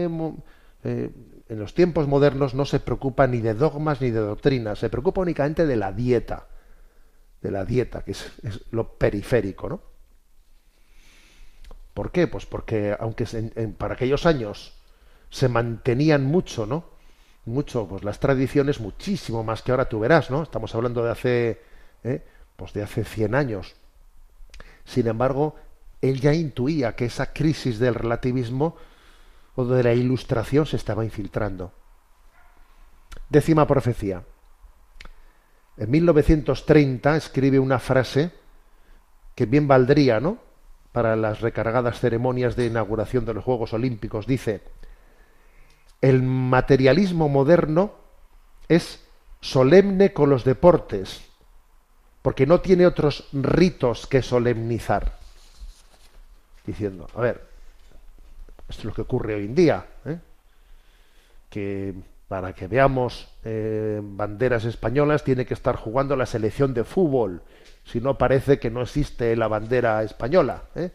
eh, 0.85 1.11
en 1.53 1.59
los 1.59 1.75
tiempos 1.75 2.09
modernos 2.09 2.55
no 2.55 2.65
se 2.65 2.81
preocupa 2.81 3.27
ni 3.27 3.43
de 3.43 3.53
dogmas 3.53 4.01
ni 4.01 4.11
de 4.11 4.21
doctrinas, 4.21 4.79
se 4.79 4.89
preocupa 4.89 5.21
únicamente 5.21 5.67
de 5.67 5.77
la 5.77 5.93
dieta, 5.93 6.47
de 7.43 7.51
la 7.51 7.67
dieta, 7.67 8.03
que 8.03 8.13
es, 8.13 8.33
lo 8.71 8.95
periférico, 8.95 9.69
¿no? 9.69 9.83
¿Por 11.93 12.11
qué? 12.11 12.27
Pues 12.27 12.47
porque 12.47 12.97
aunque 12.99 13.27
para 13.77 13.95
aquellos 13.95 14.25
años 14.25 14.73
se 15.29 15.49
mantenían 15.49 16.25
mucho, 16.25 16.65
¿no? 16.65 16.87
Mucho, 17.45 17.87
pues 17.87 18.03
las 18.03 18.19
tradiciones, 18.19 18.81
muchísimo 18.81 19.45
más 19.45 19.61
que 19.61 19.73
ahora 19.73 19.91
tú 19.91 20.01
verás, 20.01 20.31
¿no? 20.31 20.43
Estamos 20.43 20.75
hablando 20.75 21.05
de 21.05 21.11
hace, 21.11 21.61
¿eh? 22.03 22.25
pues 22.57 22.73
de 22.73 22.83
hace 22.83 23.05
100 23.05 23.35
años. 23.35 23.75
Sin 24.87 25.07
embargo, 25.07 25.57
él 26.01 26.19
ya 26.19 26.33
intuía 26.33 26.97
que 26.97 27.05
esa 27.05 27.35
crisis 27.35 27.79
del 27.79 27.95
relativismo 27.95 28.77
o 29.55 29.65
de 29.65 29.83
la 29.83 29.93
ilustración 29.93 30.67
se 30.67 30.77
estaba 30.77 31.05
infiltrando. 31.05 31.73
Décima 33.29 33.67
profecía. 33.67 34.23
En 35.77 35.91
1930 35.91 37.17
escribe 37.17 37.59
una 37.59 37.79
frase 37.79 38.31
que 39.35 39.47
bien 39.47 39.67
valdría, 39.67 40.21
¿no? 40.21 40.39
Para 40.93 41.17
las 41.17 41.41
recargadas 41.41 42.01
ceremonias 42.01 42.57
de 42.57 42.67
inauguración 42.67 43.25
de 43.25 43.35
los 43.35 43.45
Juegos 43.45 43.73
Olímpicos. 43.73 44.27
Dice, 44.27 44.63
el 46.01 46.23
materialismo 46.23 47.29
moderno 47.29 47.93
es 48.69 49.03
solemne 49.41 50.13
con 50.13 50.31
los 50.31 50.45
deportes, 50.45 51.23
porque 52.21 52.47
no 52.47 52.61
tiene 52.61 52.87
otros 52.87 53.29
ritos 53.33 54.07
que 54.07 54.23
solemnizar. 54.23 55.19
Diciendo, 56.67 57.09
a 57.15 57.21
ver, 57.21 57.52
esto 58.73 58.83
es 58.83 58.85
lo 58.87 58.95
que 58.95 59.03
ocurre 59.03 59.35
hoy 59.35 59.45
en 59.45 59.55
día, 59.55 59.87
¿eh? 60.07 60.19
que 61.51 61.95
para 62.27 62.55
que 62.55 62.67
veamos 62.67 63.29
eh, 63.45 64.01
banderas 64.03 64.65
españolas 64.65 65.23
tiene 65.23 65.45
que 65.45 65.53
estar 65.53 65.77
jugando 65.77 66.17
la 66.17 66.25
selección 66.25 66.73
de 66.73 66.83
fútbol, 66.83 67.43
si 67.85 68.01
no 68.01 68.17
parece 68.17 68.59
que 68.59 68.71
no 68.71 68.81
existe 68.81 69.37
la 69.37 69.49
bandera 69.49 70.03
española. 70.03 70.63
¿eh? 70.75 70.91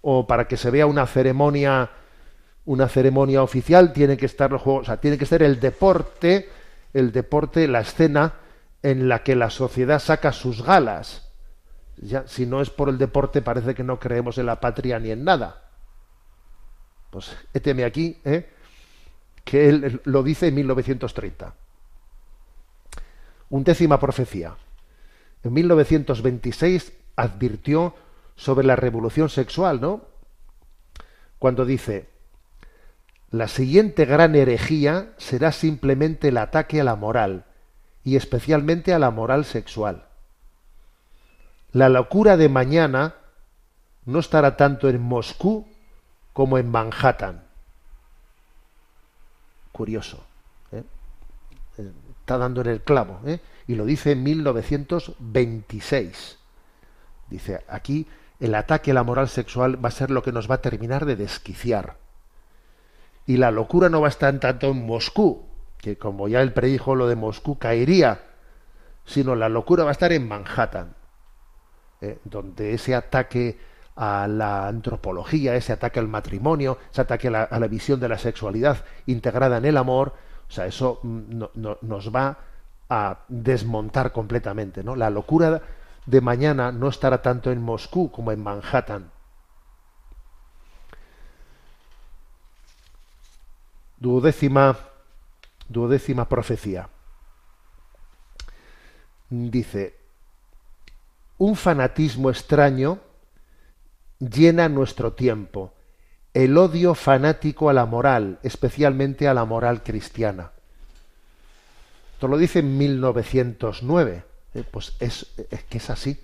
O 0.00 0.26
para 0.26 0.48
que 0.48 0.56
se 0.56 0.70
vea 0.70 0.86
una 0.86 1.06
ceremonia, 1.06 1.90
una 2.64 2.88
ceremonia 2.88 3.42
oficial, 3.42 3.92
tiene 3.92 4.16
que 4.16 4.26
estar 4.26 4.50
los 4.50 4.62
juegos, 4.62 4.82
o 4.82 4.86
sea, 4.86 4.96
tiene 4.96 5.16
que 5.16 5.26
ser 5.26 5.44
el 5.44 5.60
deporte, 5.60 6.48
el 6.92 7.12
deporte, 7.12 7.68
la 7.68 7.80
escena 7.80 8.34
en 8.82 9.08
la 9.08 9.22
que 9.22 9.36
la 9.36 9.50
sociedad 9.50 10.00
saca 10.00 10.32
sus 10.32 10.64
galas. 10.64 11.30
Ya, 11.98 12.26
si 12.26 12.44
no 12.44 12.60
es 12.60 12.70
por 12.70 12.88
el 12.88 12.98
deporte, 12.98 13.42
parece 13.42 13.76
que 13.76 13.84
no 13.84 14.00
creemos 14.00 14.38
en 14.38 14.46
la 14.46 14.58
patria 14.60 14.98
ni 14.98 15.12
en 15.12 15.22
nada. 15.24 15.65
Pues 17.10 17.36
éteme 17.54 17.84
aquí, 17.84 18.18
¿eh? 18.24 18.48
que 19.44 19.68
él 19.68 20.00
lo 20.04 20.22
dice 20.22 20.48
en 20.48 20.54
1930. 20.56 21.54
Undécima 23.48 24.00
profecía. 24.00 24.56
En 25.44 25.52
1926 25.52 26.92
advirtió 27.14 27.94
sobre 28.34 28.66
la 28.66 28.76
revolución 28.76 29.28
sexual, 29.28 29.80
¿no? 29.80 30.04
Cuando 31.38 31.64
dice, 31.64 32.08
la 33.30 33.48
siguiente 33.48 34.04
gran 34.04 34.34
herejía 34.34 35.12
será 35.16 35.52
simplemente 35.52 36.28
el 36.28 36.38
ataque 36.38 36.80
a 36.80 36.84
la 36.84 36.96
moral, 36.96 37.44
y 38.02 38.16
especialmente 38.16 38.92
a 38.94 38.98
la 38.98 39.10
moral 39.10 39.44
sexual. 39.44 40.06
La 41.72 41.88
locura 41.88 42.36
de 42.36 42.48
mañana 42.48 43.14
no 44.04 44.18
estará 44.18 44.56
tanto 44.56 44.88
en 44.88 45.00
Moscú 45.00 45.68
como 46.36 46.58
en 46.58 46.70
Manhattan. 46.70 47.42
Curioso. 49.72 50.22
¿eh? 50.70 50.82
Está 52.20 52.36
dando 52.36 52.60
en 52.60 52.66
el 52.66 52.82
clavo. 52.82 53.20
¿eh? 53.24 53.40
Y 53.66 53.74
lo 53.74 53.86
dice 53.86 54.12
en 54.12 54.22
1926. 54.22 56.38
Dice, 57.30 57.64
aquí 57.66 58.06
el 58.38 58.54
ataque 58.54 58.90
a 58.90 58.94
la 58.94 59.02
moral 59.02 59.30
sexual 59.30 59.82
va 59.82 59.88
a 59.88 59.92
ser 59.92 60.10
lo 60.10 60.22
que 60.22 60.30
nos 60.30 60.50
va 60.50 60.56
a 60.56 60.60
terminar 60.60 61.06
de 61.06 61.16
desquiciar. 61.16 61.96
Y 63.24 63.38
la 63.38 63.50
locura 63.50 63.88
no 63.88 64.02
va 64.02 64.08
a 64.08 64.10
estar 64.10 64.38
tanto 64.38 64.72
en 64.72 64.84
Moscú, 64.84 65.46
que 65.78 65.96
como 65.96 66.28
ya 66.28 66.42
él 66.42 66.52
predijo 66.52 66.94
lo 66.94 67.08
de 67.08 67.16
Moscú 67.16 67.56
caería, 67.56 68.26
sino 69.06 69.36
la 69.36 69.48
locura 69.48 69.84
va 69.84 69.90
a 69.90 69.92
estar 69.92 70.12
en 70.12 70.28
Manhattan, 70.28 70.94
¿eh? 72.02 72.18
donde 72.24 72.74
ese 72.74 72.94
ataque 72.94 73.58
a 73.96 74.28
la 74.28 74.68
antropología, 74.68 75.56
ese 75.56 75.72
ataque 75.72 75.98
al 75.98 76.08
matrimonio, 76.08 76.78
ese 76.92 77.00
ataque 77.00 77.28
a 77.28 77.48
la, 77.58 77.66
visión 77.66 77.98
de 77.98 78.08
la 78.08 78.18
sexualidad 78.18 78.84
integrada 79.06 79.56
en 79.56 79.64
el 79.64 79.76
amor, 79.78 80.12
o 80.48 80.52
sea, 80.52 80.66
eso 80.66 81.00
mm, 81.02 81.42
nos 81.80 82.14
va 82.14 82.38
a 82.88 83.24
desmontar 83.28 84.12
completamente, 84.12 84.84
¿no? 84.84 84.94
La 84.94 85.10
locura 85.10 85.62
de 86.04 86.20
mañana 86.20 86.70
no 86.70 86.88
estará 86.88 87.22
tanto 87.22 87.50
en 87.50 87.62
Moscú 87.62 88.10
como 88.12 88.30
en 88.30 88.42
Manhattan. 88.42 89.10
Duodécima, 93.98 94.76
duodécima 95.68 96.28
profecía. 96.28 96.88
Dice, 99.30 99.96
un 101.38 101.56
fanatismo 101.56 102.30
extraño 102.30 103.00
llena 104.18 104.68
nuestro 104.68 105.12
tiempo, 105.12 105.72
el 106.34 106.58
odio 106.58 106.94
fanático 106.94 107.70
a 107.70 107.72
la 107.72 107.86
moral, 107.86 108.38
especialmente 108.42 109.28
a 109.28 109.34
la 109.34 109.44
moral 109.44 109.82
cristiana. 109.82 110.50
Esto 112.12 112.28
lo 112.28 112.38
dice 112.38 112.60
en 112.60 112.76
1909. 112.76 114.24
Eh, 114.54 114.64
pues 114.70 114.94
es, 115.00 115.26
es, 115.50 115.64
que 115.64 115.78
es 115.78 115.90
así. 115.90 116.18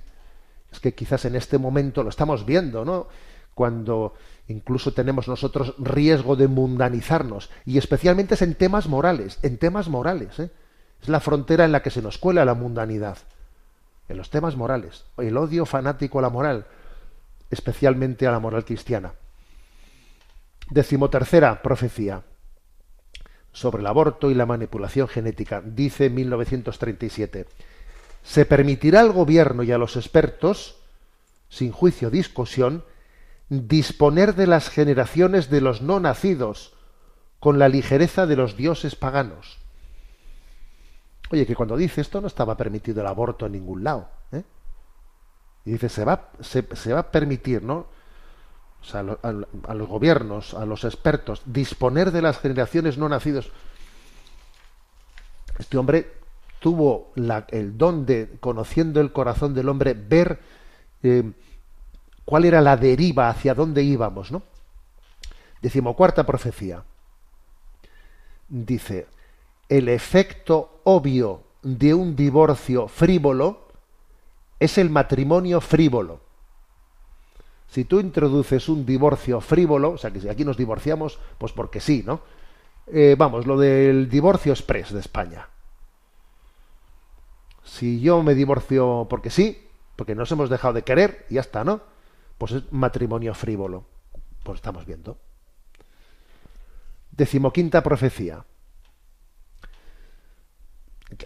Es 0.71 0.81
que 0.81 0.95
quizás 0.95 1.25
en 1.27 1.37
este 1.37 1.59
momento 1.59 2.03
lo 2.03 2.09
estamos 2.09 2.47
viendo, 2.47 2.85
¿no? 2.85 3.09
Cuando 3.55 4.15
incluso 4.49 4.93
tenemos 4.93 5.29
nosotros 5.29 5.75
riesgo 5.79 6.37
de 6.37 6.49
mundanizarnos. 6.49 7.51
Y 7.67 7.77
especialmente 7.77 8.35
es 8.35 8.43
en 8.43 8.55
temas 8.55 8.89
morales, 8.89 9.39
en 9.43 9.59
temas 9.59 9.89
morales. 9.89 10.39
¿eh? 10.39 10.51
Es 11.03 11.09
la 11.09 11.21
frontera 11.21 11.65
en 11.65 11.73
la 11.73 11.83
que 11.83 11.91
se 11.91 12.01
nos 12.01 12.17
cuela 12.17 12.45
la 12.45 12.55
mundanidad. 12.55 13.19
En 14.09 14.17
los 14.17 14.31
temas 14.31 14.57
morales. 14.57 15.05
El 15.19 15.37
odio 15.37 15.67
fanático 15.67 16.19
a 16.19 16.23
la 16.23 16.31
moral 16.31 16.67
especialmente 17.53 18.27
a 18.27 18.33
la 18.33 18.41
moral 18.41 18.65
cristiana. 18.65 19.13
Decimotercera 20.71 21.63
profecía 21.63 22.23
sobre 23.53 23.83
el 23.83 23.87
aborto 23.87 24.31
y 24.31 24.35
la 24.35 24.47
manipulación 24.47 25.07
genética. 25.07 25.63
Dice 25.65 26.09
1937, 26.09 27.47
se 28.23 28.47
permitirá 28.47 29.01
al 29.01 29.13
gobierno 29.13 29.63
y 29.63 29.71
a 29.71 29.79
los 29.79 29.97
expertos, 29.97 30.79
sin 31.51 31.73
juicio 31.73 32.09
o 32.09 32.11
discusión, 32.11 32.85
disponer 33.51 34.35
de 34.35 34.47
las 34.47 34.71
generaciones 34.71 35.51
de 35.51 35.61
los 35.61 35.83
no 35.83 36.01
nacidos 36.01 36.73
con 37.39 37.59
la 37.59 37.69
ligereza 37.69 38.27
de 38.27 38.37
los 38.37 38.57
dioses 38.57 38.97
paganos. 38.97 39.59
Oye, 41.31 41.47
que 41.47 41.55
cuando 41.55 41.77
dice 41.77 42.01
esto 42.01 42.23
no 42.23 42.29
estaba 42.29 42.57
permitido 42.57 43.03
el 43.03 43.07
aborto 43.09 43.45
en 43.45 43.53
ningún 43.53 43.85
lado. 43.85 44.09
¿eh? 44.33 44.43
Y 45.65 45.73
dice, 45.73 45.89
se 45.89 46.05
va, 46.05 46.31
se, 46.41 46.93
va 46.93 47.01
a 47.01 47.11
permitir, 47.11 47.63
¿no? 47.63 47.87
O 48.81 48.85
sea, 48.85 49.01
a, 49.01 49.75
los 49.75 49.89
gobiernos, 49.89 50.55
a 50.55 50.67
los 50.67 50.85
expertos, 50.85 51.43
disponer 51.47 52.11
de 52.11 52.23
las 52.23 52.39
generaciones 52.39 52.99
no 52.99 53.09
nacidos. 53.09 53.53
Este 55.59 55.79
hombre 55.79 56.13
tuvo 56.59 57.13
el 57.15 57.79
don 57.79 58.07
de, 58.07 58.37
conociendo 58.41 59.01
el 59.01 59.13
corazón 59.13 59.55
del 59.55 59.69
hombre, 59.69 59.95
ver 59.95 60.41
eh, 61.05 61.31
cuál 62.25 62.45
era 62.45 62.61
la 62.61 62.77
deriva, 62.77 63.29
hacia 63.29 63.55
dónde 63.55 63.85
íbamos, 63.85 64.33
¿no? 64.33 64.43
Decimocuarta 65.61 66.27
profecía. 66.27 66.83
Dice, 68.49 69.07
el 69.69 69.89
efecto 69.89 70.81
obvio 70.85 71.45
de 71.63 71.95
un 71.95 72.17
divorcio 72.17 72.89
frívolo 72.89 73.62
es 74.63 74.79
el 74.79 74.91
matrimonio 74.91 75.61
frívolo. 75.61 76.21
Si 77.67 77.85
tú 77.85 77.99
introduces 77.99 78.69
un 78.69 78.87
divorcio 78.87 79.41
frívolo, 79.41 79.93
o 79.93 79.99
sea 79.99 80.13
que 80.13 80.21
si 80.21 80.29
aquí 80.29 80.45
nos 80.45 80.57
divorciamos, 80.57 81.19
pues 81.39 81.53
porque 81.53 81.81
sí, 81.81 82.05
¿no? 82.07 82.21
Eh, 82.87 83.17
vamos, 83.19 83.47
lo 83.47 83.59
del 83.59 84.09
divorcio 84.09 84.53
express 84.53 84.93
de 84.93 85.01
España. 85.01 85.49
Si 87.65 88.01
yo 88.01 88.23
me 88.23 88.35
divorcio 88.35 89.09
porque 89.11 89.31
sí, 89.31 89.69
porque 89.97 90.15
nos 90.15 90.31
hemos 90.31 90.49
dejado 90.49 90.75
de 90.75 90.83
querer 90.83 91.27
y 91.29 91.35
ya 91.35 91.41
está, 91.41 91.65
¿no? 91.65 91.81
Pues 92.39 92.53
es 92.53 92.73
matrimonio 92.73 93.35
frívolo. 93.35 93.85
Pues 94.45 94.57
estamos 94.57 94.87
viendo. 94.87 95.19
Decimoquinta 97.11 97.83
profecía. 97.83 98.45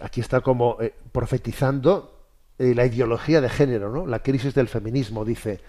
Aquí 0.01 0.21
está 0.21 0.41
como 0.41 0.77
eh, 0.79 0.95
profetizando 1.11 2.16
eh, 2.59 2.73
la 2.75 2.85
ideología 2.85 3.41
de 3.41 3.49
género, 3.49 3.91
¿no? 3.91 4.05
la 4.07 4.23
crisis 4.23 4.53
del 4.53 4.67
feminismo, 4.67 5.25
dice, 5.25 5.61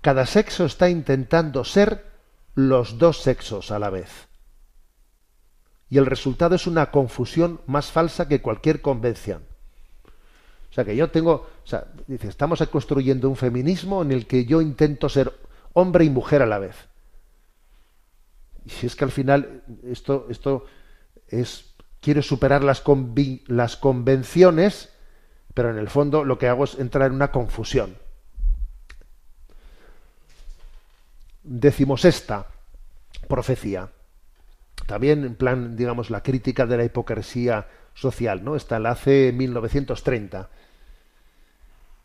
cada 0.00 0.26
sexo 0.26 0.64
está 0.64 0.88
intentando 0.88 1.64
ser 1.64 2.04
los 2.54 2.98
dos 2.98 3.22
sexos 3.22 3.70
a 3.70 3.78
la 3.78 3.90
vez. 3.90 4.28
Y 5.88 5.98
el 5.98 6.06
resultado 6.06 6.54
es 6.54 6.66
una 6.66 6.90
confusión 6.90 7.60
más 7.66 7.90
falsa 7.90 8.28
que 8.28 8.42
cualquier 8.42 8.80
convención. 8.80 9.42
O 10.70 10.74
sea 10.74 10.84
que 10.84 10.96
yo 10.96 11.10
tengo, 11.10 11.46
o 11.64 11.66
sea, 11.66 11.86
dice, 12.08 12.28
estamos 12.28 12.60
construyendo 12.68 13.28
un 13.28 13.36
feminismo 13.36 14.02
en 14.02 14.10
el 14.10 14.26
que 14.26 14.44
yo 14.44 14.60
intento 14.60 15.08
ser 15.08 15.32
hombre 15.72 16.04
y 16.04 16.10
mujer 16.10 16.42
a 16.42 16.46
la 16.46 16.58
vez. 16.58 16.88
Y 18.64 18.70
si 18.70 18.86
es 18.86 18.96
que 18.96 19.04
al 19.04 19.12
final 19.12 19.62
esto, 19.84 20.26
esto 20.30 20.64
es, 21.28 21.74
quiero 22.00 22.22
superar 22.22 22.64
las, 22.64 22.82
las 23.46 23.76
convenciones, 23.76 24.93
pero 25.54 25.70
en 25.70 25.78
el 25.78 25.88
fondo 25.88 26.24
lo 26.24 26.38
que 26.38 26.48
hago 26.48 26.64
es 26.64 26.78
entrar 26.78 27.08
en 27.08 27.14
una 27.14 27.30
confusión. 27.30 27.96
Decimosexta 31.42 32.46
profecía. 33.28 33.88
También 34.86 35.24
en 35.24 35.36
plan, 35.36 35.76
digamos, 35.76 36.10
la 36.10 36.22
crítica 36.22 36.66
de 36.66 36.76
la 36.76 36.84
hipocresía 36.84 37.68
social, 37.94 38.44
¿no? 38.44 38.56
Esta 38.56 38.78
la 38.78 38.90
hace 38.90 39.28
en 39.28 39.36
1930 39.36 40.50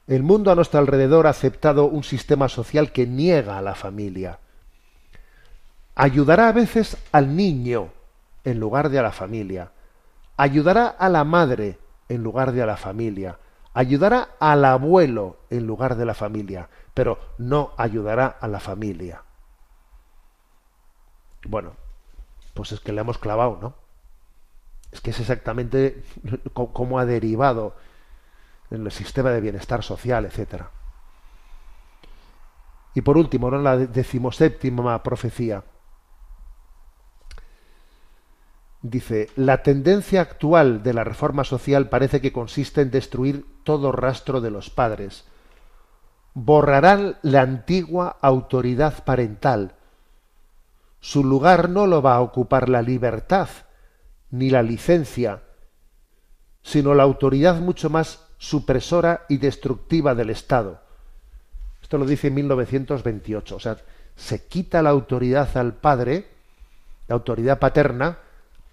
el 0.09 0.23
mundo 0.23 0.51
a 0.51 0.55
nuestro 0.55 0.79
alrededor 0.79 1.27
ha 1.27 1.29
aceptado 1.29 1.85
un 1.85 2.03
sistema 2.03 2.49
social 2.49 2.91
que 2.91 3.05
niega 3.05 3.59
a 3.59 3.61
la 3.61 3.75
familia. 3.75 4.39
Ayudará 5.93 6.47
a 6.47 6.51
veces 6.51 6.97
al 7.11 7.35
niño 7.35 7.89
en 8.43 8.59
lugar 8.59 8.89
de 8.89 8.97
a 8.97 9.03
la 9.03 9.11
familia. 9.11 9.71
Ayudará 10.35 10.87
a 10.87 11.09
la 11.09 11.23
madre 11.23 11.77
en 12.09 12.23
lugar 12.23 12.51
de 12.51 12.61
a 12.61 12.65
la 12.65 12.77
familia. 12.77 13.39
Ayudará 13.73 14.29
al 14.39 14.65
abuelo 14.65 15.37
en 15.49 15.67
lugar 15.67 15.95
de 15.95 16.05
la 16.05 16.13
familia, 16.13 16.69
pero 16.93 17.19
no 17.37 17.71
ayudará 17.77 18.27
a 18.27 18.47
la 18.47 18.59
familia. 18.59 19.23
Bueno, 21.47 21.73
pues 22.53 22.71
es 22.71 22.79
que 22.79 22.91
le 22.91 23.01
hemos 23.01 23.17
clavado, 23.17 23.59
¿no? 23.61 23.75
Es 24.91 25.01
que 25.01 25.11
es 25.11 25.19
exactamente 25.19 26.03
cómo 26.53 26.99
ha 26.99 27.05
derivado 27.05 27.75
en 28.71 28.85
el 28.85 28.91
sistema 28.91 29.29
de 29.29 29.41
bienestar 29.41 29.83
social, 29.83 30.25
etcétera. 30.25 30.71
Y 32.93 33.01
por 33.01 33.17
último, 33.17 33.51
¿no? 33.51 33.59
la 33.59 33.77
decimoséptima 33.77 35.01
profecía. 35.03 35.63
Dice, 38.81 39.29
la 39.35 39.61
tendencia 39.61 40.21
actual 40.21 40.83
de 40.83 40.93
la 40.93 41.03
reforma 41.03 41.43
social 41.43 41.89
parece 41.89 42.21
que 42.21 42.31
consiste 42.31 42.81
en 42.81 42.91
destruir 42.91 43.45
todo 43.63 43.91
rastro 43.91 44.39
de 44.39 44.51
los 44.51 44.69
padres. 44.69 45.25
Borrarán 46.33 47.17
la 47.21 47.41
antigua 47.41 48.17
autoridad 48.21 49.03
parental. 49.03 49.73
Su 51.01 51.25
lugar 51.25 51.69
no 51.69 51.87
lo 51.87 52.01
va 52.01 52.15
a 52.15 52.21
ocupar 52.21 52.69
la 52.69 52.81
libertad 52.81 53.49
ni 54.31 54.49
la 54.49 54.63
licencia, 54.63 55.43
sino 56.61 56.93
la 56.93 57.03
autoridad 57.03 57.59
mucho 57.59 57.89
más 57.89 58.27
supresora 58.37 59.25
y 59.27 59.37
destructiva 59.37 60.15
del 60.15 60.29
Estado. 60.29 60.81
Esto 61.81 61.97
lo 61.97 62.05
dice 62.05 62.27
en 62.27 62.35
1928. 62.35 63.55
O 63.55 63.59
sea, 63.59 63.77
se 64.15 64.47
quita 64.47 64.81
la 64.81 64.91
autoridad 64.91 65.57
al 65.57 65.73
padre, 65.73 66.29
la 67.07 67.15
autoridad 67.15 67.59
paterna, 67.59 68.19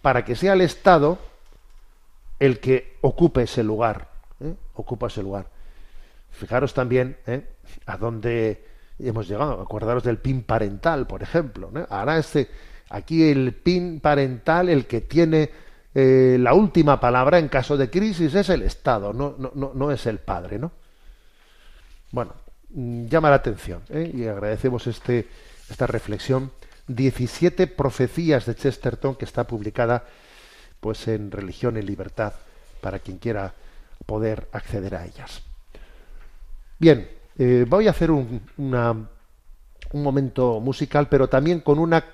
para 0.06 0.24
que 0.24 0.36
sea 0.36 0.52
el 0.52 0.60
Estado 0.60 1.18
el 2.38 2.60
que 2.60 2.96
ocupe 3.00 3.42
ese 3.42 3.64
lugar. 3.64 4.06
¿eh? 4.38 4.54
Ocupa 4.74 5.08
ese 5.08 5.20
lugar. 5.20 5.46
Fijaros 6.30 6.72
también 6.74 7.16
¿eh? 7.26 7.44
a 7.86 7.96
dónde 7.96 8.64
hemos 9.00 9.26
llegado. 9.26 9.60
Acordaros 9.60 10.04
del 10.04 10.18
PIN 10.18 10.44
parental, 10.44 11.08
por 11.08 11.24
ejemplo. 11.24 11.72
Ahora 11.90 12.18
este, 12.18 12.48
aquí 12.88 13.28
el 13.28 13.52
PIN 13.52 13.98
parental, 13.98 14.68
el 14.68 14.86
que 14.86 15.00
tiene 15.00 15.50
eh, 15.92 16.36
la 16.38 16.54
última 16.54 17.00
palabra 17.00 17.40
en 17.40 17.48
caso 17.48 17.76
de 17.76 17.90
crisis 17.90 18.32
es 18.32 18.48
el 18.48 18.62
Estado, 18.62 19.12
no, 19.12 19.34
no, 19.36 19.72
no 19.74 19.90
es 19.90 20.06
el 20.06 20.20
padre, 20.20 20.60
¿no? 20.60 20.70
Bueno, 22.12 22.32
mm, 22.68 23.06
llama 23.06 23.30
la 23.30 23.36
atención 23.36 23.82
y 23.90 24.24
agradecemos 24.28 24.86
este, 24.86 25.26
esta 25.68 25.88
reflexión. 25.88 26.52
17 26.88 27.66
profecías 27.66 28.46
de 28.46 28.54
Chesterton 28.54 29.16
que 29.16 29.24
está 29.24 29.44
publicada 29.44 30.04
pues 30.80 31.08
en 31.08 31.30
Religión 31.30 31.76
y 31.76 31.82
Libertad 31.82 32.34
para 32.80 32.98
quien 32.98 33.18
quiera 33.18 33.54
poder 34.04 34.48
acceder 34.52 34.94
a 34.94 35.04
ellas. 35.04 35.42
Bien, 36.78 37.08
eh, 37.38 37.64
voy 37.68 37.88
a 37.88 37.90
hacer 37.90 38.10
un, 38.10 38.42
un 38.56 40.02
momento 40.02 40.60
musical, 40.60 41.08
pero 41.08 41.28
también 41.28 41.60
con 41.60 41.78
una, 41.78 42.10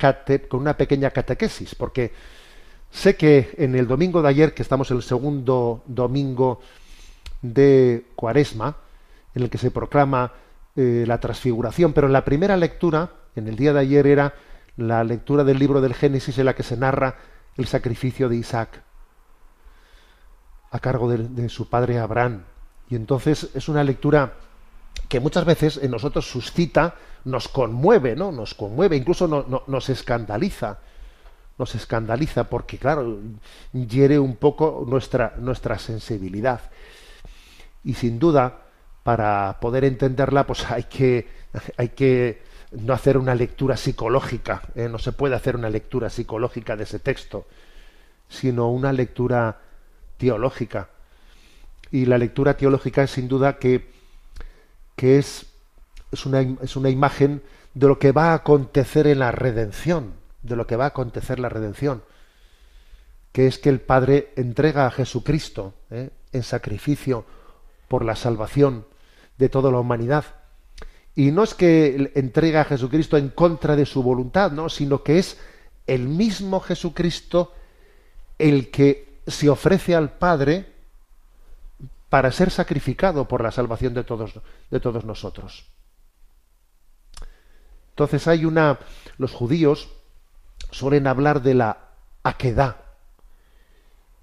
con 0.48 0.60
una 0.60 0.76
pequeña 0.76 1.10
catequesis, 1.10 1.74
porque 1.74 2.12
Sé 2.92 3.16
que 3.16 3.54
en 3.56 3.74
el 3.74 3.88
domingo 3.88 4.20
de 4.20 4.28
ayer, 4.28 4.52
que 4.52 4.62
estamos 4.62 4.90
en 4.90 4.98
el 4.98 5.02
segundo 5.02 5.82
domingo 5.86 6.60
de 7.40 8.04
Cuaresma, 8.14 8.76
en 9.34 9.42
el 9.42 9.50
que 9.50 9.56
se 9.56 9.70
proclama 9.70 10.30
eh, 10.76 11.04
la 11.06 11.18
transfiguración, 11.18 11.94
pero 11.94 12.06
en 12.06 12.12
la 12.12 12.24
primera 12.24 12.56
lectura, 12.56 13.10
en 13.34 13.48
el 13.48 13.56
día 13.56 13.72
de 13.72 13.80
ayer, 13.80 14.06
era 14.06 14.34
la 14.76 15.04
lectura 15.04 15.44
del 15.44 15.58
libro 15.58 15.80
del 15.80 15.94
Génesis 15.94 16.38
en 16.38 16.46
la 16.46 16.54
que 16.54 16.62
se 16.62 16.76
narra 16.76 17.16
el 17.56 17.66
sacrificio 17.66 18.28
de 18.28 18.36
Isaac 18.36 18.82
a 20.70 20.78
cargo 20.78 21.10
de, 21.10 21.48
su 21.48 21.68
padre 21.68 21.98
Abraham. 21.98 22.44
Y 22.88 22.96
entonces 22.96 23.50
es 23.54 23.68
una 23.68 23.84
lectura 23.84 24.34
que 25.08 25.20
muchas 25.20 25.44
veces 25.44 25.78
en 25.82 25.90
nosotros 25.90 26.30
suscita, 26.30 26.94
nos 27.24 27.48
conmueve, 27.48 28.16
¿no? 28.16 28.32
Nos 28.32 28.54
conmueve, 28.54 28.96
incluso 28.96 29.28
nos 29.66 29.88
escandaliza 29.90 30.78
nos 31.58 31.74
escandaliza 31.74 32.44
porque, 32.44 32.78
claro, 32.78 33.18
hiere 33.72 34.18
un 34.18 34.36
poco 34.36 34.84
nuestra, 34.86 35.34
nuestra 35.38 35.78
sensibilidad. 35.78 36.60
Y 37.84 37.94
sin 37.94 38.18
duda, 38.18 38.62
para 39.02 39.58
poder 39.60 39.84
entenderla, 39.84 40.46
pues 40.46 40.68
hay 40.70 40.84
que, 40.84 41.28
hay 41.76 41.90
que 41.90 42.42
no 42.72 42.94
hacer 42.94 43.18
una 43.18 43.34
lectura 43.34 43.76
psicológica, 43.76 44.62
¿eh? 44.74 44.88
no 44.88 44.98
se 44.98 45.12
puede 45.12 45.34
hacer 45.34 45.56
una 45.56 45.70
lectura 45.70 46.10
psicológica 46.10 46.76
de 46.76 46.84
ese 46.84 46.98
texto, 46.98 47.46
sino 48.28 48.70
una 48.70 48.92
lectura 48.92 49.60
teológica. 50.16 50.88
Y 51.90 52.06
la 52.06 52.18
lectura 52.18 52.56
teológica 52.56 53.02
es 53.02 53.10
sin 53.10 53.28
duda 53.28 53.58
que, 53.58 53.90
que 54.96 55.18
es, 55.18 55.46
es, 56.10 56.24
una, 56.24 56.40
es 56.40 56.76
una 56.76 56.88
imagen 56.88 57.42
de 57.74 57.86
lo 57.86 57.98
que 57.98 58.12
va 58.12 58.30
a 58.30 58.34
acontecer 58.34 59.06
en 59.06 59.18
la 59.18 59.32
redención 59.32 60.22
de 60.42 60.56
lo 60.56 60.66
que 60.66 60.76
va 60.76 60.84
a 60.84 60.88
acontecer 60.88 61.38
la 61.38 61.48
redención, 61.48 62.02
que 63.32 63.46
es 63.46 63.58
que 63.58 63.68
el 63.68 63.80
Padre 63.80 64.32
entrega 64.36 64.86
a 64.86 64.90
Jesucristo 64.90 65.74
¿eh? 65.90 66.10
en 66.32 66.42
sacrificio 66.42 67.24
por 67.88 68.04
la 68.04 68.16
salvación 68.16 68.86
de 69.38 69.48
toda 69.48 69.70
la 69.70 69.78
humanidad. 69.78 70.24
Y 71.14 71.30
no 71.30 71.42
es 71.42 71.54
que 71.54 72.12
entrega 72.14 72.62
a 72.62 72.64
Jesucristo 72.64 73.16
en 73.16 73.28
contra 73.28 73.76
de 73.76 73.86
su 73.86 74.02
voluntad, 74.02 74.50
no, 74.52 74.68
sino 74.68 75.02
que 75.02 75.18
es 75.18 75.38
el 75.86 76.08
mismo 76.08 76.60
Jesucristo 76.60 77.52
el 78.38 78.70
que 78.70 79.20
se 79.26 79.48
ofrece 79.48 79.94
al 79.94 80.10
Padre 80.10 80.72
para 82.08 82.32
ser 82.32 82.50
sacrificado 82.50 83.28
por 83.28 83.42
la 83.42 83.50
salvación 83.50 83.94
de 83.94 84.04
todos, 84.04 84.40
de 84.70 84.80
todos 84.80 85.04
nosotros. 85.04 85.66
Entonces 87.90 88.26
hay 88.26 88.44
una, 88.44 88.78
los 89.18 89.32
judíos 89.32 89.90
suelen 90.70 91.06
hablar 91.06 91.42
de 91.42 91.54
la 91.54 91.78
aquedad. 92.22 92.76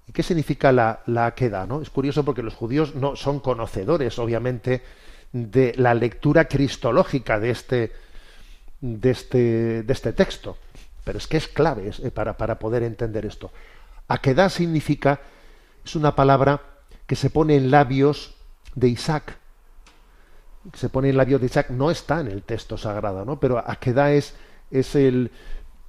¿Y 0.06 0.12
qué 0.12 0.22
significa 0.22 0.72
la, 0.72 1.02
la 1.06 1.26
aquedad? 1.26 1.68
¿no? 1.68 1.80
Es 1.80 1.90
curioso 1.90 2.24
porque 2.24 2.42
los 2.42 2.54
judíos 2.54 2.96
no 2.96 3.14
son 3.14 3.38
conocedores, 3.38 4.18
obviamente, 4.18 4.82
de 5.32 5.74
la 5.76 5.94
lectura 5.94 6.46
cristológica 6.46 7.38
de 7.38 7.50
este, 7.50 7.92
de 8.80 9.10
este, 9.10 9.82
de 9.82 9.92
este 9.92 10.12
texto. 10.12 10.56
Pero 11.04 11.18
es 11.18 11.26
que 11.26 11.36
es 11.36 11.48
clave 11.48 11.90
eh, 12.02 12.10
para, 12.10 12.36
para 12.36 12.58
poder 12.58 12.82
entender 12.82 13.24
esto. 13.26 13.50
Aquedad 14.08 14.48
significa, 14.48 15.20
es 15.84 15.96
una 15.96 16.14
palabra 16.14 16.60
que 17.06 17.16
se 17.16 17.30
pone 17.30 17.56
en 17.56 17.70
labios 17.70 18.34
de 18.74 18.88
Isaac. 18.88 19.36
Se 20.74 20.88
pone 20.88 21.10
en 21.10 21.16
labios 21.16 21.40
de 21.40 21.46
Isaac, 21.46 21.70
no 21.70 21.90
está 21.90 22.20
en 22.20 22.28
el 22.28 22.42
texto 22.42 22.76
sagrado, 22.76 23.24
¿no? 23.24 23.40
Pero 23.40 23.58
aquedad 23.58 24.12
es, 24.12 24.34
es 24.70 24.94
el, 24.94 25.30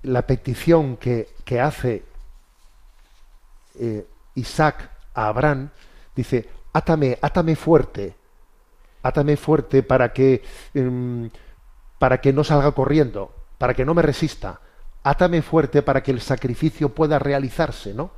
la 0.04 0.26
petición 0.26 0.98
que, 0.98 1.28
hace 1.60 2.04
eh, 3.80 4.06
Isaac 4.36 4.90
a 5.14 5.28
Abraham, 5.28 5.70
dice, 6.16 6.48
átame, 6.74 7.18
átame 7.22 7.56
fuerte, 7.56 8.16
átame 9.04 9.38
fuerte 9.38 9.84
para 9.84 10.14
que, 10.14 10.44
em, 10.74 11.30
para 12.00 12.22
que 12.22 12.34
no 12.34 12.44
salga 12.44 12.72
corriendo, 12.72 13.34
para 13.58 13.74
que 13.74 13.86
no 13.86 13.94
me 13.94 14.02
resista, 14.02 14.62
átame 15.04 15.42
fuerte 15.42 15.82
para 15.82 16.04
que 16.04 16.12
el 16.12 16.22
sacrificio 16.22 16.90
pueda 16.90 17.20
realizarse, 17.20 17.94
¿no? 17.94 18.12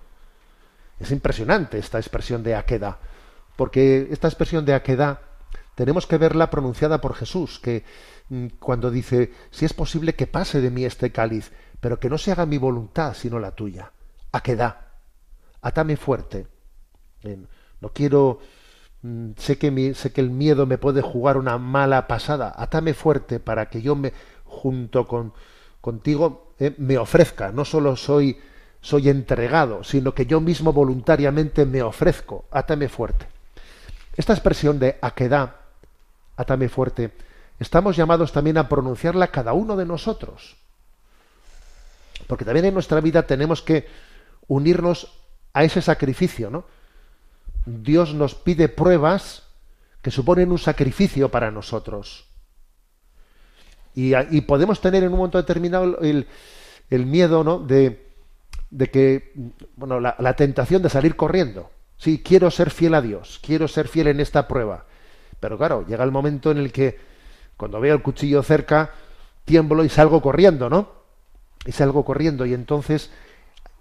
Es 1.00 1.12
impresionante 1.12 1.78
esta 1.78 2.00
expresión 2.00 2.44
de 2.44 2.56
aqueda, 2.56 3.00
porque 3.56 4.08
esta 4.12 4.28
expresión 4.28 4.66
de 4.66 4.74
aqueda 4.74 5.22
tenemos 5.76 6.06
que 6.06 6.18
verla 6.18 6.50
pronunciada 6.50 7.02
por 7.02 7.16
Jesús, 7.16 7.60
que 7.60 7.84
mm, 8.30 8.48
cuando 8.60 8.92
dice, 8.92 9.34
si 9.52 9.66
es 9.66 9.74
posible 9.74 10.14
que 10.16 10.28
pase 10.28 10.62
de 10.62 10.70
mí 10.70 10.86
este 10.86 11.12
cáliz, 11.12 11.52
pero 11.80 12.00
que 12.00 12.10
no 12.10 12.18
se 12.18 12.32
haga 12.32 12.46
mi 12.46 12.58
voluntad 12.58 13.14
sino 13.14 13.40
la 13.40 13.52
tuya. 13.52 13.92
¿A 14.32 14.42
qué 14.42 14.56
da? 14.56 14.94
Atame 15.62 15.98
fuerte. 15.98 16.48
No 17.80 17.90
quiero, 17.94 18.40
sé 19.38 19.58
que, 19.58 19.94
sé 19.96 20.12
que 20.12 20.22
el 20.22 20.30
miedo 20.30 20.66
me 20.66 20.78
puede 20.78 21.02
jugar 21.02 21.38
una 21.38 21.58
mala 21.58 22.08
pasada. 22.08 22.54
Atame 22.56 22.94
fuerte 22.94 23.40
para 23.40 23.70
que 23.70 23.82
yo 23.82 23.96
me, 23.96 24.14
junto 24.46 25.08
con, 25.08 25.34
contigo, 25.82 26.54
eh, 26.60 26.74
me 26.78 26.98
ofrezca. 26.98 27.52
No 27.52 27.66
solo 27.66 27.96
soy, 27.96 28.40
soy 28.82 29.10
entregado, 29.10 29.84
sino 29.84 30.14
que 30.14 30.26
yo 30.26 30.40
mismo 30.40 30.72
voluntariamente 30.72 31.66
me 31.66 31.82
ofrezco. 31.82 32.46
Atame 32.52 32.88
fuerte. 32.88 33.28
Esta 34.16 34.34
expresión 34.34 34.80
de 34.80 34.98
aquedá, 35.02 35.58
atame 36.38 36.70
fuerte, 36.70 37.12
estamos 37.60 37.96
llamados 37.96 38.32
también 38.32 38.58
a 38.58 38.70
pronunciarla 38.70 39.32
cada 39.32 39.54
uno 39.54 39.76
de 39.76 39.86
nosotros. 39.86 40.56
Porque 42.28 42.46
también 42.46 42.66
en 42.66 42.74
nuestra 42.74 43.02
vida 43.02 43.24
tenemos 43.24 43.62
que 43.62 43.88
unirnos 44.48 45.12
a 45.54 45.64
ese 45.64 45.82
sacrificio, 45.82 46.50
¿no? 46.50 46.66
Dios 47.66 48.14
nos 48.14 48.36
pide 48.36 48.70
pruebas 48.70 49.44
que 50.02 50.12
suponen 50.12 50.52
un 50.52 50.60
sacrificio 50.60 51.30
para 51.30 51.52
nosotros. 51.52 52.28
Y, 53.96 54.42
podemos 54.42 54.82
tener 54.82 55.04
en 55.04 55.12
un 55.12 55.18
momento 55.18 55.38
determinado 55.38 56.00
el, 56.00 56.26
miedo, 57.06 57.44
¿no? 57.44 57.60
De, 57.60 58.10
que, 58.92 59.34
bueno, 59.76 60.00
la, 60.00 60.16
la, 60.18 60.36
tentación 60.36 60.82
de 60.82 60.90
salir 60.90 61.16
corriendo. 61.16 61.70
Sí, 61.98 62.22
quiero 62.24 62.50
ser 62.50 62.72
fiel 62.72 62.96
a 62.96 63.02
Dios, 63.02 63.40
quiero 63.42 63.68
ser 63.68 63.88
fiel 63.88 64.08
en 64.08 64.20
esta 64.20 64.48
prueba. 64.48 64.86
Pero 65.40 65.58
claro, 65.58 65.86
llega 65.86 66.04
el 66.04 66.12
momento 66.12 66.52
en 66.52 66.58
el 66.58 66.72
que, 66.72 67.00
cuando 67.56 67.80
veo 67.80 67.94
el 67.94 68.02
cuchillo 68.02 68.42
cerca, 68.42 68.92
tiemblo 69.46 69.84
y 69.84 69.90
salgo 69.90 70.22
corriendo, 70.22 70.70
¿no? 70.70 71.04
y 71.66 71.72
salgo 71.72 72.04
corriendo 72.04 72.46
y 72.46 72.54
entonces 72.54 73.12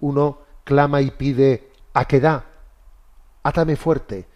uno 0.01 0.39
clama 0.65 1.01
y 1.01 1.11
pide 1.11 1.71
a 1.95 2.05
qué 2.05 2.21
da, 2.21 2.47
átame 3.43 3.77
fuerte, 3.77 4.27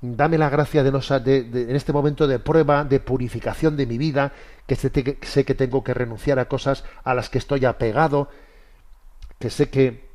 dame 0.00 0.38
la 0.38 0.48
gracia 0.48 0.82
de, 0.82 0.92
no, 0.92 1.00
de, 1.00 1.38
en 1.68 1.76
este 1.76 1.92
momento 1.92 2.26
de 2.26 2.38
prueba, 2.38 2.84
de 2.84 3.00
purificación 3.00 3.76
de 3.76 3.86
mi 3.86 3.98
vida, 3.98 4.32
que 4.66 4.76
sé, 4.76 4.90
que 5.44 5.54
tengo 5.54 5.82
que 5.82 5.94
renunciar 5.94 6.38
a 6.38 6.48
cosas 6.48 6.84
a 7.04 7.14
las 7.14 7.28
que 7.28 7.38
estoy 7.38 7.64
apegado, 7.64 8.28
que 9.38 9.50
sé 9.50 9.68
que, 9.70 10.08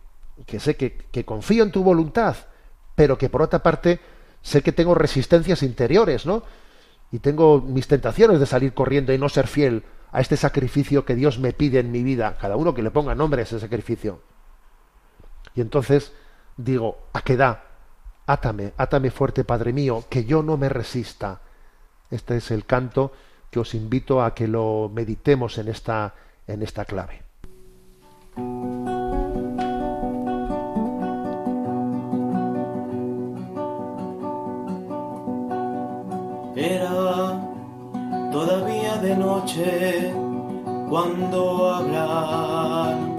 que 0.45 0.59
sé 0.59 0.75
que, 0.75 0.97
que 1.11 1.25
confío 1.25 1.63
en 1.63 1.71
tu 1.71 1.83
voluntad, 1.83 2.35
pero 2.95 3.17
que 3.17 3.29
por 3.29 3.41
otra 3.41 3.63
parte 3.63 3.99
sé 4.41 4.61
que 4.61 4.71
tengo 4.71 4.95
resistencias 4.95 5.63
interiores, 5.63 6.25
¿no? 6.25 6.43
Y 7.11 7.19
tengo 7.19 7.61
mis 7.61 7.87
tentaciones 7.87 8.39
de 8.39 8.45
salir 8.45 8.73
corriendo 8.73 9.13
y 9.13 9.17
no 9.17 9.29
ser 9.29 9.47
fiel 9.47 9.83
a 10.11 10.21
este 10.21 10.37
sacrificio 10.37 11.05
que 11.05 11.15
Dios 11.15 11.39
me 11.39 11.53
pide 11.53 11.79
en 11.79 11.91
mi 11.91 12.03
vida, 12.03 12.37
cada 12.39 12.55
uno 12.55 12.73
que 12.73 12.83
le 12.83 12.91
ponga 12.91 13.15
nombre 13.15 13.41
a 13.41 13.43
ese 13.43 13.59
sacrificio. 13.59 14.21
Y 15.55 15.61
entonces 15.61 16.13
digo, 16.57 16.97
¿a 17.13 17.21
qué 17.21 17.35
da? 17.35 17.70
Átame, 18.31 18.71
átame 18.77 19.11
fuerte, 19.11 19.43
Padre 19.43 19.73
mío, 19.73 20.05
que 20.09 20.23
yo 20.23 20.41
no 20.41 20.55
me 20.55 20.69
resista. 20.69 21.41
Este 22.09 22.37
es 22.37 22.49
el 22.51 22.65
canto 22.65 23.11
que 23.49 23.59
os 23.59 23.73
invito 23.73 24.23
a 24.23 24.33
que 24.33 24.47
lo 24.47 24.89
meditemos 24.93 25.57
en 25.57 25.67
esta, 25.67 26.15
en 26.47 26.63
esta 26.63 26.85
clave. 26.85 27.23
de 39.01 39.15
noche 39.15 40.13
cuando 40.87 41.73
Abraham 41.73 43.10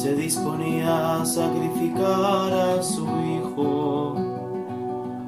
se 0.00 0.14
disponía 0.14 1.16
a 1.16 1.26
sacrificar 1.26 2.52
a 2.52 2.82
su 2.84 3.04
hijo. 3.04 4.14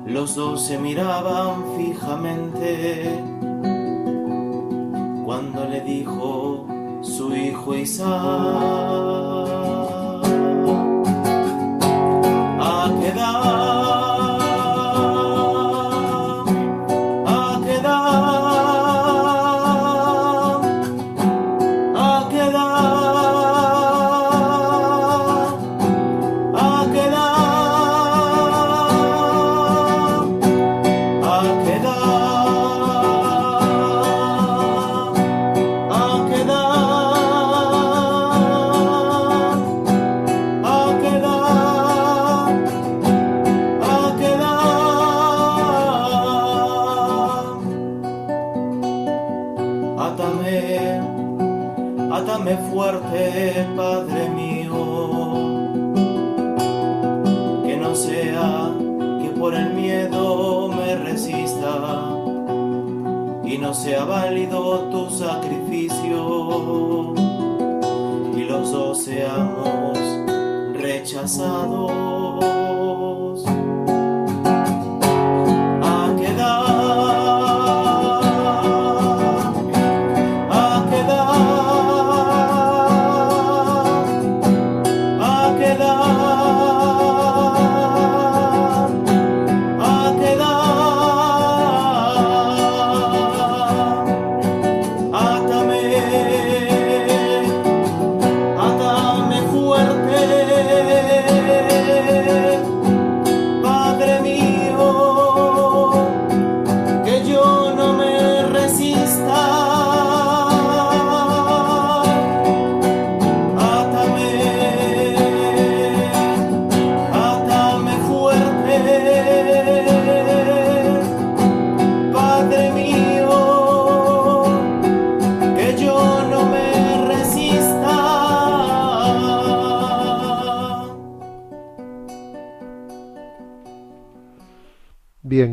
Los 0.06 0.36
dos 0.36 0.64
se 0.64 0.78
miraban 0.78 1.64
fijamente 1.76 3.20
cuando 5.24 5.64
le 5.64 5.80
dijo 5.80 6.66
su 7.02 7.34
hijo 7.34 7.74
Isaac. 7.74 9.29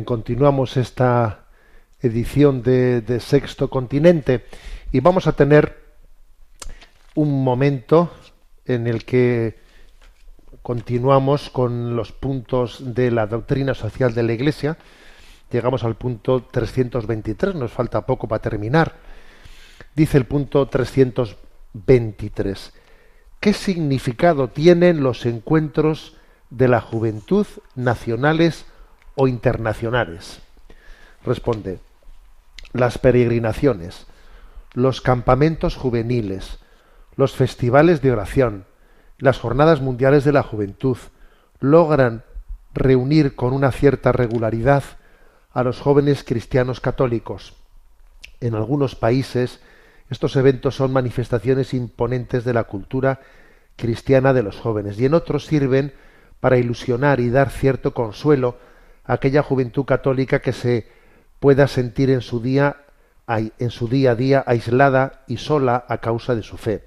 Continuamos 0.04 0.76
esta 0.76 1.46
edición 2.00 2.62
de, 2.62 3.20
Sexto 3.20 3.70
Continente 3.70 4.44
y 4.92 5.00
vamos 5.00 5.26
a 5.26 5.32
tener 5.32 5.78
un 7.14 7.42
momento 7.42 8.12
en 8.66 8.86
el 8.86 9.06
que 9.06 9.56
continuamos 10.60 11.48
con 11.48 11.96
los 11.96 12.12
puntos 12.12 12.94
de 12.94 13.10
la 13.10 13.26
doctrina 13.26 13.72
social 13.72 14.14
de 14.14 14.24
la 14.24 14.34
Iglesia. 14.34 14.76
Llegamos 15.50 15.84
al 15.84 15.96
punto 15.96 16.42
323, 16.42 17.54
nos 17.54 17.72
falta 17.72 18.04
poco 18.04 18.28
para 18.28 18.42
terminar. 18.42 18.96
Dice 19.96 20.18
el 20.18 20.26
punto 20.26 20.68
323. 20.68 22.74
¿Qué 23.40 23.54
significado 23.54 24.48
tienen 24.48 25.02
los 25.02 25.24
encuentros 25.24 26.14
de 26.50 26.68
la 26.68 26.82
juventud 26.82 27.46
nacionales 27.74 28.66
o 29.18 29.28
internacionales. 29.28 30.40
Responde, 31.24 31.80
las 32.72 32.98
peregrinaciones, 32.98 34.06
los 34.72 35.00
campamentos 35.00 35.76
juveniles, 35.76 36.58
los 37.16 37.34
festivales 37.34 38.00
de 38.00 38.12
oración, 38.12 38.64
las 39.18 39.38
jornadas 39.38 39.80
mundiales 39.80 40.24
de 40.24 40.32
la 40.32 40.44
juventud, 40.44 40.96
logran 41.58 42.22
reunir 42.72 43.34
con 43.34 43.52
una 43.52 43.72
cierta 43.72 44.12
regularidad 44.12 44.84
a 45.52 45.64
los 45.64 45.80
jóvenes 45.80 46.22
cristianos 46.22 46.80
católicos. 46.80 47.56
En 48.40 48.54
algunos 48.54 48.94
países 48.94 49.60
estos 50.10 50.36
eventos 50.36 50.76
son 50.76 50.92
manifestaciones 50.92 51.74
imponentes 51.74 52.44
de 52.44 52.54
la 52.54 52.64
cultura 52.64 53.20
cristiana 53.76 54.32
de 54.32 54.44
los 54.44 54.56
jóvenes 54.56 54.98
y 55.00 55.06
en 55.06 55.14
otros 55.14 55.46
sirven 55.46 55.92
para 56.40 56.56
ilusionar 56.56 57.18
y 57.18 57.30
dar 57.30 57.50
cierto 57.50 57.94
consuelo 57.94 58.56
aquella 59.08 59.42
juventud 59.42 59.84
católica 59.84 60.40
que 60.40 60.52
se 60.52 60.86
pueda 61.40 61.66
sentir 61.66 62.10
en 62.10 62.20
su 62.20 62.40
día 62.40 62.84
en 63.58 63.70
su 63.70 63.88
día 63.88 64.12
a 64.12 64.14
día 64.14 64.42
aislada 64.46 65.24
y 65.26 65.36
sola 65.36 65.84
a 65.88 65.98
causa 65.98 66.34
de 66.34 66.42
su 66.42 66.56
fe. 66.56 66.84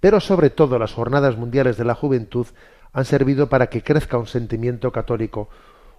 Pero 0.00 0.20
sobre 0.20 0.48
todo 0.48 0.78
las 0.78 0.94
jornadas 0.94 1.36
mundiales 1.36 1.76
de 1.76 1.84
la 1.84 1.94
juventud 1.94 2.46
han 2.92 3.04
servido 3.04 3.50
para 3.50 3.66
que 3.66 3.82
crezca 3.82 4.16
un 4.16 4.26
sentimiento 4.26 4.92
católico, 4.92 5.50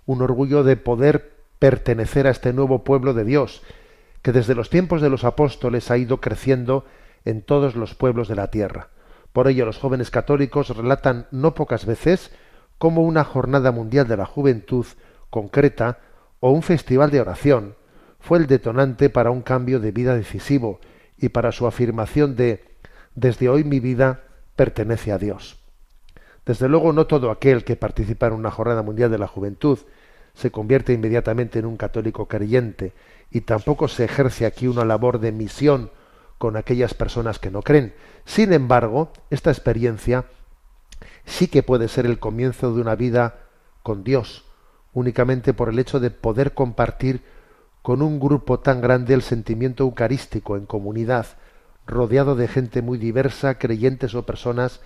un 0.07 0.23
orgullo 0.23 0.63
de 0.63 0.75
poder 0.75 1.33
pertenecer 1.59 2.25
a 2.25 2.31
este 2.31 2.51
nuevo 2.51 2.83
pueblo 2.83 3.13
de 3.13 3.25
Dios, 3.25 3.61
que 4.23 4.31
desde 4.31 4.55
los 4.55 4.71
tiempos 4.71 5.01
de 5.01 5.09
los 5.09 5.23
apóstoles 5.23 5.91
ha 5.91 5.97
ido 5.97 6.19
creciendo 6.19 6.85
en 7.25 7.43
todos 7.43 7.75
los 7.75 7.93
pueblos 7.93 8.27
de 8.27 8.35
la 8.35 8.49
tierra. 8.49 8.89
Por 9.33 9.47
ello 9.47 9.65
los 9.65 9.77
jóvenes 9.77 10.09
católicos 10.09 10.75
relatan 10.75 11.27
no 11.29 11.53
pocas 11.53 11.85
veces 11.85 12.31
cómo 12.79 13.03
una 13.03 13.23
jornada 13.23 13.71
mundial 13.71 14.07
de 14.07 14.17
la 14.17 14.25
juventud 14.25 14.85
concreta 15.29 15.99
o 16.39 16.51
un 16.51 16.61
festival 16.61 17.11
de 17.11 17.21
oración 17.21 17.75
fue 18.19 18.37
el 18.37 18.47
detonante 18.47 19.09
para 19.09 19.31
un 19.31 19.41
cambio 19.41 19.79
de 19.79 19.91
vida 19.91 20.15
decisivo 20.15 20.79
y 21.17 21.29
para 21.29 21.51
su 21.51 21.67
afirmación 21.67 22.35
de 22.35 22.63
desde 23.15 23.49
hoy 23.49 23.63
mi 23.63 23.79
vida 23.79 24.23
pertenece 24.55 25.11
a 25.11 25.17
Dios. 25.17 25.57
Desde 26.45 26.67
luego 26.69 26.93
no 26.93 27.07
todo 27.07 27.31
aquel 27.31 27.63
que 27.63 27.75
participa 27.75 28.27
en 28.27 28.33
una 28.33 28.51
jornada 28.51 28.81
mundial 28.81 29.11
de 29.11 29.17
la 29.17 29.27
juventud 29.27 29.79
se 30.33 30.51
convierte 30.51 30.93
inmediatamente 30.93 31.59
en 31.59 31.65
un 31.65 31.77
católico 31.77 32.27
creyente 32.27 32.93
y 33.29 33.41
tampoco 33.41 33.87
se 33.87 34.05
ejerce 34.05 34.45
aquí 34.45 34.67
una 34.67 34.85
labor 34.85 35.19
de 35.19 35.31
misión 35.31 35.91
con 36.37 36.55
aquellas 36.55 36.93
personas 36.93 37.39
que 37.39 37.51
no 37.51 37.61
creen. 37.61 37.93
Sin 38.25 38.53
embargo, 38.53 39.11
esta 39.29 39.51
experiencia 39.51 40.25
sí 41.25 41.47
que 41.47 41.61
puede 41.61 41.87
ser 41.87 42.05
el 42.05 42.19
comienzo 42.19 42.73
de 42.73 42.81
una 42.81 42.95
vida 42.95 43.41
con 43.83 44.03
Dios, 44.03 44.45
únicamente 44.93 45.53
por 45.53 45.69
el 45.69 45.79
hecho 45.79 45.99
de 45.99 46.11
poder 46.11 46.53
compartir 46.53 47.21
con 47.81 48.01
un 48.01 48.19
grupo 48.19 48.59
tan 48.59 48.81
grande 48.81 49.13
el 49.13 49.21
sentimiento 49.21 49.83
eucarístico 49.83 50.57
en 50.57 50.65
comunidad, 50.65 51.27
rodeado 51.87 52.35
de 52.35 52.47
gente 52.47 52.81
muy 52.81 52.97
diversa, 52.97 53.57
creyentes 53.57 54.13
o 54.15 54.25
personas 54.25 54.81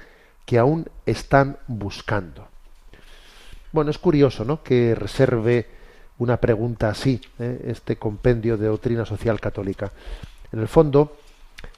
que 0.46 0.60
aún 0.60 0.88
están 1.06 1.58
buscando. 1.68 2.48
Bueno, 3.72 3.92
es 3.92 3.98
curioso, 3.98 4.46
¿no? 4.46 4.62
Que 4.62 4.94
reserve 4.94 5.68
una 6.20 6.38
pregunta 6.38 6.90
así, 6.90 7.22
¿eh? 7.40 7.66
este 7.68 7.98
compendio 7.98 8.58
de 8.58 8.68
doctrina 8.68 9.06
social 9.06 9.40
católica. 9.40 9.92
En 10.52 10.60
el 10.60 10.68
fondo, 10.68 11.18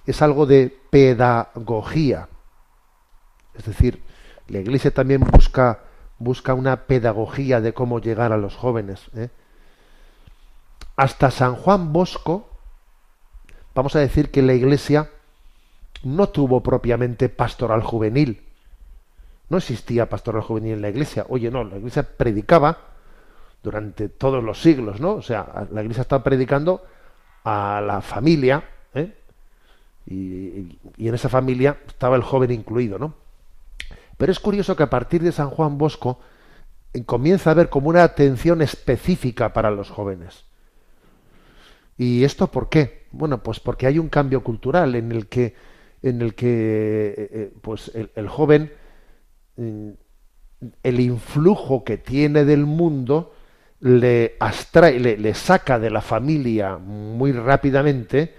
es 0.06 0.22
algo 0.22 0.46
de 0.46 0.76
pedagogía. 0.90 2.28
Es 3.58 3.66
decir, 3.66 4.02
la 4.48 4.60
Iglesia 4.60 4.92
también 4.92 5.22
busca, 5.22 5.80
busca 6.18 6.54
una 6.54 6.86
pedagogía 6.86 7.62
de 7.62 7.74
cómo 7.74 8.00
llegar 8.00 8.32
a 8.32 8.38
los 8.38 8.56
jóvenes. 8.56 9.10
¿eh? 9.16 9.30
Hasta 10.96 11.32
San 11.32 11.56
Juan 11.56 11.92
Bosco, 11.92 12.50
vamos 13.74 13.96
a 13.96 14.00
decir 14.00 14.32
que 14.32 14.42
la 14.42 14.54
Iglesia 14.54 15.10
no 16.04 16.30
tuvo 16.30 16.62
propiamente 16.62 17.30
pastoral 17.30 17.82
juvenil. 17.82 18.44
No 19.50 19.58
existía 19.58 20.10
pastoral 20.10 20.42
juvenil 20.42 20.74
en 20.74 20.82
la 20.82 20.90
Iglesia. 20.90 21.26
Oye, 21.30 21.52
no, 21.52 21.64
la 21.64 21.78
Iglesia 21.78 22.04
predicaba 22.04 22.78
durante 23.62 24.10
todos 24.10 24.44
los 24.44 24.62
siglos, 24.62 25.00
¿no? 25.00 25.14
O 25.16 25.22
sea, 25.22 25.68
la 25.72 25.82
Iglesia 25.82 26.02
estaba 26.02 26.24
predicando 26.24 26.86
a 27.44 27.82
la 27.86 28.02
familia, 28.02 28.64
¿eh? 28.94 29.14
y, 30.08 30.16
y, 30.98 31.08
en 31.08 31.16
esa 31.16 31.30
familia 31.30 31.78
estaba 31.88 32.16
el 32.16 32.24
joven 32.24 32.52
incluido, 32.52 32.98
¿no? 32.98 33.25
Pero 34.18 34.32
es 34.32 34.40
curioso 34.40 34.76
que 34.76 34.84
a 34.84 34.90
partir 34.90 35.22
de 35.22 35.32
San 35.32 35.50
Juan 35.50 35.78
Bosco 35.78 36.20
eh, 36.94 37.04
comienza 37.04 37.50
a 37.50 37.54
haber 37.54 37.70
como 37.70 37.90
una 37.90 38.04
atención 38.04 38.62
específica 38.62 39.54
para 39.54 39.72
los 39.72 39.90
jóvenes. 39.90 40.46
¿Y 41.98 42.24
esto 42.24 42.48
por 42.48 42.70
qué? 42.70 43.06
Bueno, 43.12 43.42
pues 43.42 43.60
porque 43.60 43.88
hay 43.88 44.00
un 44.00 44.10
cambio 44.10 44.44
cultural 44.44 44.96
en 44.96 45.12
el 45.12 45.28
que, 45.28 45.56
en 46.02 46.22
el 46.22 46.36
que 46.36 47.08
eh, 47.18 47.30
eh, 47.32 47.54
pues 47.62 47.92
el, 47.94 48.28
joven, 48.28 48.72
mm, 49.56 49.90
el 50.84 51.00
influjo 51.00 51.84
que 51.84 51.98
tiene 51.98 52.44
del 52.46 52.66
mundo, 52.66 53.34
le 53.80 54.36
abstrae, 54.40 55.00
le, 55.00 55.34
saca 55.34 55.80
de 55.80 55.90
la 55.90 56.02
familia 56.02 56.78
muy 56.78 57.32
rápidamente, 57.32 58.34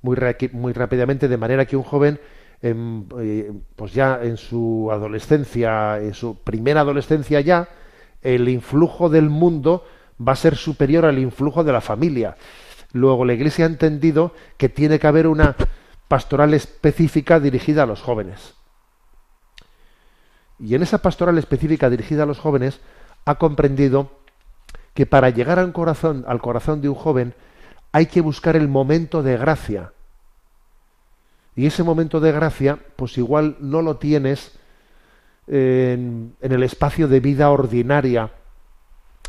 muy, 0.00 0.16
muy 0.52 0.72
rápidamente, 0.72 1.28
de 1.28 1.36
manera 1.36 1.66
que 1.66 1.76
un 1.76 1.82
joven, 1.82 2.20
en, 2.62 3.08
eh, 3.18 3.52
pues 3.76 3.92
ya 3.92 4.20
en 4.22 4.36
su 4.36 4.88
adolescencia, 4.92 5.98
en 5.98 6.14
su 6.14 6.36
primera 6.36 6.80
adolescencia 6.80 7.40
ya, 7.40 7.68
el 8.22 8.48
influjo 8.48 9.08
del 9.08 9.28
mundo 9.28 9.84
va 10.26 10.32
a 10.32 10.36
ser 10.36 10.56
superior 10.56 11.04
al 11.04 11.18
influjo 11.18 11.64
de 11.64 11.72
la 11.72 11.80
familia. 11.80 12.36
Luego 12.92 13.24
la 13.24 13.32
Iglesia 13.34 13.64
ha 13.64 13.68
entendido 13.68 14.32
que 14.56 14.68
tiene 14.68 14.98
que 14.98 15.06
haber 15.06 15.26
una 15.26 15.56
pastoral 16.06 16.54
específica 16.54 17.40
dirigida 17.40 17.82
a 17.82 17.86
los 17.86 18.00
jóvenes. 18.00 18.54
Y 20.60 20.74
en 20.76 20.82
esa 20.82 20.98
pastoral 20.98 21.38
específica 21.38 21.90
dirigida 21.90 22.22
a 22.22 22.26
los 22.26 22.38
jóvenes 22.38 22.80
ha 23.24 23.36
comprendido 23.36 24.10
que 24.94 25.06
para 25.06 25.30
llegar 25.30 25.58
al 25.58 25.72
corazón, 25.72 26.24
al 26.28 26.40
corazón 26.40 26.80
de 26.80 26.88
un 26.88 26.94
joven 26.94 27.34
hay 27.90 28.06
que 28.06 28.20
buscar 28.20 28.56
el 28.56 28.68
momento 28.68 29.22
de 29.22 29.36
gracia. 29.36 29.92
Y 31.54 31.66
ese 31.66 31.82
momento 31.82 32.20
de 32.20 32.32
gracia, 32.32 32.78
pues 32.96 33.18
igual 33.18 33.56
no 33.60 33.82
lo 33.82 33.96
tienes 33.96 34.58
en, 35.46 36.34
el 36.40 36.62
espacio 36.62 37.08
de 37.08 37.20
vida 37.20 37.50
ordinaria 37.50 38.30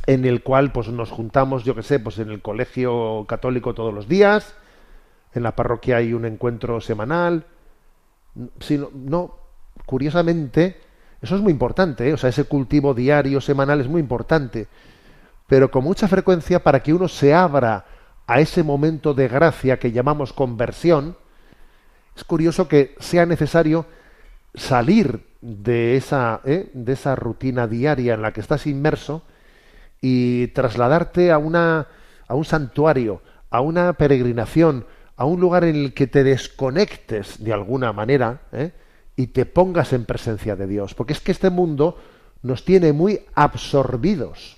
en 0.05 0.25
el 0.25 0.43
cual 0.43 0.71
pues 0.71 0.89
nos 0.89 1.09
juntamos, 1.11 1.63
yo 1.63 1.75
que 1.75 1.83
sé, 1.83 1.99
pues 1.99 2.19
en 2.19 2.29
el 2.29 2.41
colegio 2.41 3.25
católico 3.27 3.73
todos 3.73 3.93
los 3.93 4.07
días, 4.07 4.55
en 5.33 5.43
la 5.43 5.55
parroquia 5.55 5.97
hay 5.97 6.13
un 6.13 6.25
encuentro 6.25 6.81
semanal, 6.81 7.45
sino, 8.59 8.89
no, 8.93 9.35
curiosamente, 9.85 10.81
eso 11.21 11.35
es 11.35 11.41
muy 11.41 11.51
importante, 11.51 12.09
¿eh? 12.09 12.13
o 12.13 12.17
sea, 12.17 12.29
ese 12.29 12.43
cultivo 12.43 12.93
diario, 12.93 13.39
semanal 13.39 13.79
es 13.79 13.87
muy 13.87 14.01
importante, 14.01 14.67
pero 15.47 15.71
con 15.71 15.85
mucha 15.85 16.07
frecuencia 16.07 16.63
para 16.63 16.83
que 16.83 16.93
uno 16.93 17.07
se 17.07 17.33
abra 17.33 17.85
a 18.27 18.39
ese 18.39 18.63
momento 18.63 19.13
de 19.13 19.27
gracia 19.29 19.79
que 19.79 19.91
llamamos 19.91 20.33
conversión, 20.33 21.15
es 22.15 22.23
curioso 22.23 22.67
que 22.67 22.95
sea 22.99 23.25
necesario 23.25 23.85
salir 24.53 25.25
de 25.41 25.97
esa, 25.97 26.41
¿eh? 26.45 26.69
de 26.73 26.93
esa 26.93 27.15
rutina 27.15 27.67
diaria 27.67 28.13
en 28.13 28.21
la 28.21 28.33
que 28.33 28.41
estás 28.41 28.67
inmerso, 28.67 29.23
y 30.05 30.47
trasladarte 30.47 31.31
a, 31.31 31.37
una, 31.37 31.87
a 32.27 32.35
un 32.35 32.43
santuario, 32.43 33.21
a 33.49 33.61
una 33.61 33.93
peregrinación, 33.93 34.85
a 35.15 35.23
un 35.23 35.39
lugar 35.39 35.63
en 35.63 35.77
el 35.77 35.93
que 35.93 36.07
te 36.07 36.25
desconectes 36.25 37.41
de 37.41 37.53
alguna 37.53 37.93
manera 37.93 38.41
¿eh? 38.51 38.73
y 39.15 39.27
te 39.27 39.45
pongas 39.45 39.93
en 39.93 40.03
presencia 40.03 40.57
de 40.57 40.67
Dios. 40.67 40.93
Porque 40.93 41.13
es 41.13 41.21
que 41.21 41.31
este 41.31 41.49
mundo 41.49 41.97
nos 42.41 42.65
tiene 42.65 42.91
muy 42.91 43.21
absorbidos, 43.33 44.57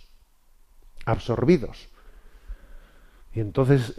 absorbidos. 1.06 1.90
Y 3.36 3.40
entonces 3.40 3.94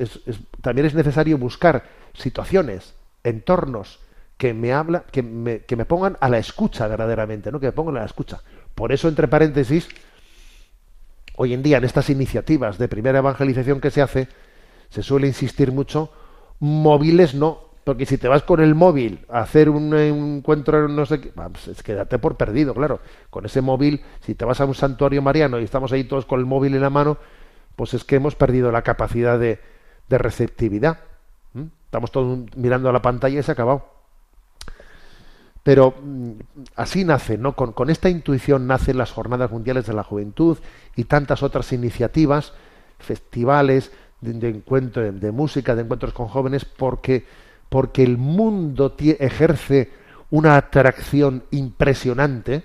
también 0.62 0.88
es 0.88 0.94
necesario 0.94 1.38
buscar 1.38 1.84
situaciones, 2.12 2.95
entornos 3.28 4.00
que 4.36 4.54
me 4.54 4.72
habla, 4.72 5.04
que 5.10 5.22
me, 5.22 5.60
que 5.60 5.76
me 5.76 5.84
pongan 5.84 6.16
a 6.20 6.28
la 6.28 6.38
escucha 6.38 6.86
verdaderamente, 6.86 7.50
¿no? 7.50 7.60
Que 7.60 7.66
me 7.66 7.72
pongan 7.72 7.96
a 7.96 8.00
la 8.00 8.06
escucha. 8.06 8.40
Por 8.74 8.92
eso, 8.92 9.08
entre 9.08 9.28
paréntesis, 9.28 9.88
hoy 11.36 11.54
en 11.54 11.62
día 11.62 11.78
en 11.78 11.84
estas 11.84 12.10
iniciativas 12.10 12.78
de 12.78 12.88
primera 12.88 13.18
evangelización 13.18 13.80
que 13.80 13.90
se 13.90 14.02
hace, 14.02 14.28
se 14.90 15.02
suele 15.02 15.26
insistir 15.26 15.72
mucho, 15.72 16.12
móviles 16.60 17.34
no, 17.34 17.66
porque 17.84 18.04
si 18.04 18.18
te 18.18 18.28
vas 18.28 18.42
con 18.42 18.60
el 18.60 18.74
móvil 18.74 19.24
a 19.28 19.40
hacer 19.40 19.70
un 19.70 19.94
encuentro, 19.94 20.88
no 20.88 21.06
sé 21.06 21.20
qué, 21.20 21.32
es 21.70 21.82
quédate 21.82 22.18
por 22.18 22.36
perdido, 22.36 22.74
claro. 22.74 23.00
Con 23.30 23.46
ese 23.46 23.60
móvil, 23.60 24.02
si 24.20 24.34
te 24.34 24.44
vas 24.44 24.60
a 24.60 24.64
un 24.64 24.74
santuario 24.74 25.22
mariano 25.22 25.60
y 25.60 25.64
estamos 25.64 25.92
ahí 25.92 26.04
todos 26.04 26.26
con 26.26 26.40
el 26.40 26.46
móvil 26.46 26.74
en 26.74 26.80
la 26.80 26.90
mano, 26.90 27.16
pues 27.76 27.94
es 27.94 28.04
que 28.04 28.16
hemos 28.16 28.34
perdido 28.34 28.72
la 28.72 28.82
capacidad 28.82 29.38
de, 29.38 29.60
de 30.08 30.18
receptividad. 30.18 30.98
Estamos 31.86 32.12
todos 32.12 32.38
mirando 32.56 32.88
a 32.88 32.92
la 32.92 33.00
pantalla 33.00 33.40
y 33.40 33.42
se 33.42 33.50
ha 33.50 33.54
acabado. 33.54 33.86
Pero 35.62 35.94
mm, 36.00 36.32
así 36.76 37.04
nace, 37.04 37.38
¿no? 37.38 37.56
Con, 37.56 37.90
esta 37.90 38.08
intuición 38.08 38.66
nacen 38.66 38.98
las 38.98 39.10
Jornadas 39.10 39.50
Mundiales 39.50 39.86
de 39.86 39.94
la 39.94 40.04
Juventud 40.04 40.58
y 40.94 41.04
tantas 41.04 41.42
otras 41.42 41.72
iniciativas, 41.72 42.52
festivales 42.98 43.90
de, 44.20 44.48
encuentro, 44.48 45.10
de 45.10 45.32
música, 45.32 45.74
de 45.74 45.82
encuentros 45.82 46.12
con 46.12 46.28
jóvenes, 46.28 46.64
porque, 46.64 47.26
porque 47.68 48.02
el 48.02 48.16
mundo 48.16 48.94
ejerce 48.98 49.90
una 50.30 50.56
atracción 50.56 51.44
impresionante 51.50 52.62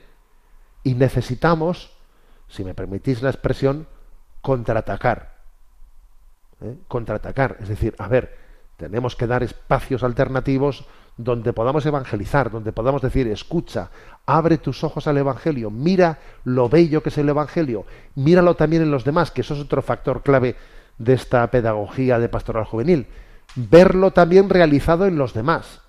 y 0.84 0.96
necesitamos, 0.96 1.92
si 2.50 2.64
me 2.64 2.74
permitís 2.74 3.22
la 3.22 3.30
expresión, 3.30 3.88
contraatacar. 4.42 5.38
¿eh? 6.62 6.76
Contraatacar. 6.88 7.58
Es 7.62 7.70
decir, 7.70 7.96
a 7.98 8.08
ver, 8.08 8.41
tenemos 8.82 9.16
que 9.16 9.28
dar 9.28 9.44
espacios 9.44 10.04
alternativos 10.04 10.86
donde 11.16 11.54
podamos 11.54 11.86
evangelizar, 11.86 12.50
donde 12.50 12.72
podamos 12.72 13.04
decir, 13.04 13.28
escucha, 13.28 13.92
abre 14.26 14.58
tus 14.58 14.84
ojos 14.84 15.06
al 15.06 15.20
Evangelio, 15.20 15.70
mira 15.70 16.18
lo 16.46 16.68
bello 16.68 17.04
que 17.04 17.10
es 17.10 17.18
el 17.20 17.30
Evangelio, 17.30 17.86
míralo 18.16 18.56
también 18.56 18.82
en 18.82 18.90
los 18.90 19.04
demás, 19.04 19.30
que 19.30 19.42
eso 19.42 19.54
es 19.54 19.60
otro 19.60 19.84
factor 19.84 20.24
clave 20.24 20.56
de 20.98 21.14
esta 21.14 21.46
pedagogía 21.52 22.18
de 22.18 22.28
pastoral 22.28 22.66
juvenil. 22.66 23.06
Verlo 23.56 24.12
también 24.12 24.50
realizado 24.50 25.06
en 25.06 25.16
los 25.16 25.36
demás 25.36 25.82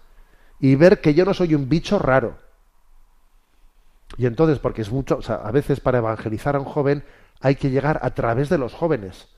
y 0.60 0.74
ver 0.74 1.00
que 1.00 1.14
yo 1.14 1.24
no 1.24 1.32
soy 1.32 1.54
un 1.54 1.70
bicho 1.70 1.98
raro. 1.98 2.36
Y 4.18 4.26
entonces, 4.26 4.58
porque 4.58 4.82
es 4.82 4.92
mucho, 4.92 5.16
o 5.16 5.22
sea, 5.22 5.36
a 5.36 5.50
veces 5.50 5.80
para 5.80 5.98
evangelizar 5.98 6.56
a 6.56 6.60
un 6.60 6.66
joven 6.66 7.04
hay 7.40 7.54
que 7.54 7.70
llegar 7.70 8.00
a 8.02 8.10
través 8.10 8.50
de 8.50 8.58
los 8.58 8.74
jóvenes. 8.74 9.28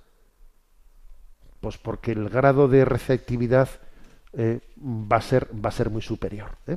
Pues 1.64 1.78
porque 1.78 2.12
el 2.12 2.28
grado 2.28 2.68
de 2.68 2.84
receptividad 2.84 3.70
eh, 4.34 4.60
va, 4.78 5.16
a 5.16 5.22
ser, 5.22 5.48
va 5.64 5.70
a 5.70 5.72
ser 5.72 5.88
muy 5.88 6.02
superior. 6.02 6.50
¿eh? 6.66 6.76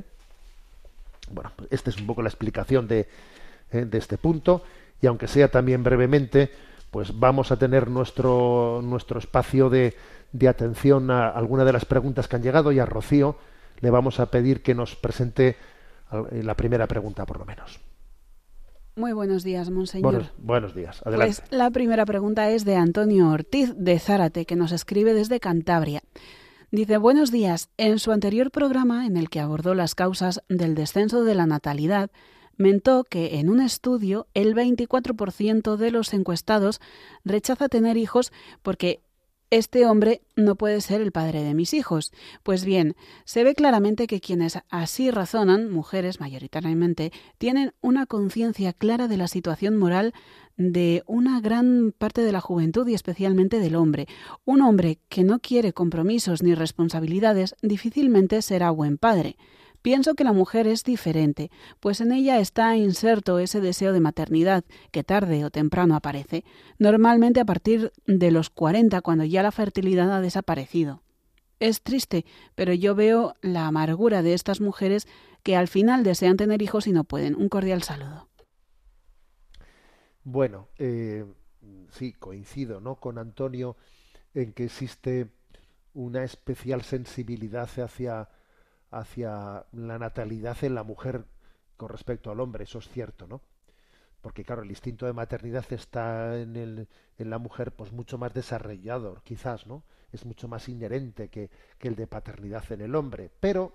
Bueno, 1.30 1.52
pues 1.54 1.68
esta 1.70 1.90
es 1.90 1.98
un 1.98 2.06
poco 2.06 2.22
la 2.22 2.30
explicación 2.30 2.88
de, 2.88 3.06
eh, 3.70 3.84
de 3.84 3.98
este 3.98 4.16
punto. 4.16 4.62
Y 5.02 5.06
aunque 5.06 5.28
sea 5.28 5.50
también 5.50 5.84
brevemente, 5.84 6.50
pues 6.90 7.20
vamos 7.20 7.52
a 7.52 7.58
tener 7.58 7.90
nuestro, 7.90 8.80
nuestro 8.82 9.18
espacio 9.18 9.68
de, 9.68 9.94
de 10.32 10.48
atención 10.48 11.10
a 11.10 11.28
alguna 11.28 11.66
de 11.66 11.74
las 11.74 11.84
preguntas 11.84 12.26
que 12.26 12.36
han 12.36 12.42
llegado 12.42 12.72
y 12.72 12.78
a 12.78 12.86
Rocío 12.86 13.36
le 13.80 13.90
vamos 13.90 14.20
a 14.20 14.30
pedir 14.30 14.62
que 14.62 14.74
nos 14.74 14.96
presente 14.96 15.56
la 16.32 16.54
primera 16.54 16.86
pregunta, 16.86 17.26
por 17.26 17.38
lo 17.38 17.44
menos. 17.44 17.78
Muy 18.98 19.12
buenos 19.12 19.44
días, 19.44 19.70
monseñor. 19.70 20.32
Buenos, 20.38 20.74
días, 20.74 21.02
adelante. 21.06 21.36
Pues 21.38 21.52
la 21.52 21.70
primera 21.70 22.04
pregunta 22.04 22.50
es 22.50 22.64
de 22.64 22.74
Antonio 22.74 23.30
Ortiz 23.30 23.72
de 23.76 23.96
Zárate, 24.00 24.44
que 24.44 24.56
nos 24.56 24.72
escribe 24.72 25.14
desde 25.14 25.38
Cantabria. 25.38 26.02
Dice, 26.72 26.98
buenos 26.98 27.30
días. 27.30 27.70
En 27.76 28.00
su 28.00 28.10
anterior 28.10 28.50
programa, 28.50 29.06
en 29.06 29.16
el 29.16 29.30
que 29.30 29.38
abordó 29.38 29.76
las 29.76 29.94
causas 29.94 30.42
del 30.48 30.74
descenso 30.74 31.22
de 31.22 31.36
la 31.36 31.46
natalidad, 31.46 32.10
mentó 32.56 33.04
que 33.04 33.38
en 33.38 33.50
un 33.50 33.60
estudio 33.60 34.26
el 34.34 34.56
24% 34.56 35.76
de 35.76 35.90
los 35.92 36.12
encuestados 36.12 36.80
rechaza 37.24 37.68
tener 37.68 37.96
hijos 37.96 38.32
porque 38.62 39.04
este 39.50 39.86
hombre 39.86 40.20
no 40.36 40.56
puede 40.56 40.80
ser 40.80 41.00
el 41.00 41.12
padre 41.12 41.42
de 41.42 41.54
mis 41.54 41.72
hijos. 41.74 42.12
Pues 42.42 42.64
bien, 42.64 42.96
se 43.24 43.44
ve 43.44 43.54
claramente 43.54 44.06
que 44.06 44.20
quienes 44.20 44.58
así 44.68 45.10
razonan, 45.10 45.70
mujeres 45.70 46.20
mayoritariamente, 46.20 47.12
tienen 47.38 47.72
una 47.80 48.06
conciencia 48.06 48.72
clara 48.72 49.08
de 49.08 49.16
la 49.16 49.28
situación 49.28 49.76
moral 49.76 50.12
de 50.56 51.02
una 51.06 51.40
gran 51.40 51.94
parte 51.96 52.22
de 52.22 52.32
la 52.32 52.40
juventud 52.40 52.86
y 52.88 52.94
especialmente 52.94 53.60
del 53.60 53.76
hombre. 53.76 54.06
Un 54.44 54.60
hombre 54.60 54.98
que 55.08 55.24
no 55.24 55.38
quiere 55.38 55.72
compromisos 55.72 56.42
ni 56.42 56.54
responsabilidades 56.54 57.54
difícilmente 57.62 58.42
será 58.42 58.70
buen 58.70 58.98
padre. 58.98 59.36
Pienso 59.88 60.14
que 60.14 60.22
la 60.22 60.34
mujer 60.34 60.66
es 60.66 60.84
diferente, 60.84 61.50
pues 61.80 62.02
en 62.02 62.12
ella 62.12 62.40
está 62.40 62.76
inserto 62.76 63.38
ese 63.38 63.62
deseo 63.62 63.94
de 63.94 64.00
maternidad 64.00 64.62
que 64.90 65.02
tarde 65.02 65.46
o 65.46 65.50
temprano 65.50 65.96
aparece, 65.96 66.44
normalmente 66.78 67.40
a 67.40 67.46
partir 67.46 67.90
de 68.04 68.30
los 68.30 68.50
40 68.50 69.00
cuando 69.00 69.24
ya 69.24 69.42
la 69.42 69.50
fertilidad 69.50 70.14
ha 70.14 70.20
desaparecido. 70.20 71.00
Es 71.58 71.80
triste, 71.80 72.26
pero 72.54 72.74
yo 72.74 72.94
veo 72.94 73.34
la 73.40 73.66
amargura 73.66 74.20
de 74.20 74.34
estas 74.34 74.60
mujeres 74.60 75.08
que 75.42 75.56
al 75.56 75.68
final 75.68 76.04
desean 76.04 76.36
tener 76.36 76.60
hijos 76.60 76.86
y 76.86 76.92
no 76.92 77.04
pueden. 77.04 77.34
Un 77.34 77.48
cordial 77.48 77.82
saludo. 77.82 78.28
Bueno, 80.22 80.68
eh, 80.76 81.24
sí, 81.92 82.12
coincido 82.12 82.82
¿no? 82.82 82.96
con 82.96 83.16
Antonio 83.16 83.74
en 84.34 84.52
que 84.52 84.66
existe 84.66 85.28
una 85.94 86.24
especial 86.24 86.82
sensibilidad 86.82 87.70
hacia 87.80 88.28
hacia 88.90 89.64
la 89.72 89.98
natalidad 89.98 90.56
en 90.62 90.74
la 90.74 90.82
mujer 90.82 91.24
con 91.76 91.88
respecto 91.88 92.30
al 92.30 92.40
hombre, 92.40 92.64
eso 92.64 92.78
es 92.78 92.88
cierto, 92.88 93.26
¿no? 93.26 93.40
Porque 94.20 94.44
claro, 94.44 94.62
el 94.62 94.70
instinto 94.70 95.06
de 95.06 95.12
maternidad 95.12 95.64
está 95.70 96.38
en, 96.38 96.56
el, 96.56 96.88
en 97.18 97.30
la 97.30 97.38
mujer 97.38 97.72
pues 97.72 97.92
mucho 97.92 98.18
más 98.18 98.34
desarrollado, 98.34 99.20
quizás, 99.22 99.66
¿no? 99.66 99.84
Es 100.12 100.24
mucho 100.24 100.48
más 100.48 100.68
inherente 100.68 101.28
que, 101.28 101.50
que 101.78 101.88
el 101.88 101.94
de 101.94 102.06
paternidad 102.06 102.64
en 102.72 102.80
el 102.80 102.94
hombre. 102.94 103.30
Pero 103.40 103.74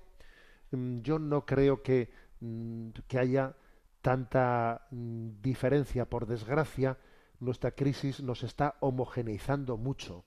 mm, 0.71 0.99
yo 0.99 1.17
no 1.17 1.45
creo 1.45 1.81
que, 1.81 2.11
mm, 2.41 2.89
que 3.07 3.19
haya 3.19 3.55
tanta 4.01 4.85
mm, 4.91 5.41
diferencia. 5.41 6.05
Por 6.05 6.27
desgracia, 6.27 6.97
nuestra 7.39 7.71
crisis 7.71 8.21
nos 8.21 8.43
está 8.43 8.75
homogeneizando 8.81 9.77
mucho. 9.77 10.25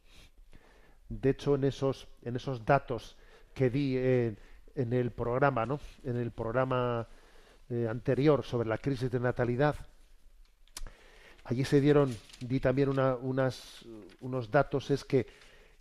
De 1.08 1.30
hecho, 1.30 1.56
en 1.56 1.64
esos, 1.64 2.08
en 2.22 2.36
esos 2.36 2.64
datos 2.64 3.16
que 3.52 3.70
di 3.70 3.96
en 4.76 4.92
el 4.92 5.10
programa, 5.10 5.66
¿no? 5.66 5.80
En 6.04 6.16
el 6.16 6.30
programa 6.30 7.08
eh, 7.68 7.88
anterior 7.90 8.44
sobre 8.44 8.68
la 8.68 8.78
crisis 8.78 9.10
de 9.10 9.18
natalidad, 9.18 9.74
allí 11.44 11.64
se 11.64 11.80
dieron, 11.80 12.14
di 12.40 12.60
también 12.60 12.90
unas, 12.90 13.84
unos 14.20 14.50
datos, 14.50 14.90
es 14.90 15.04
que 15.04 15.26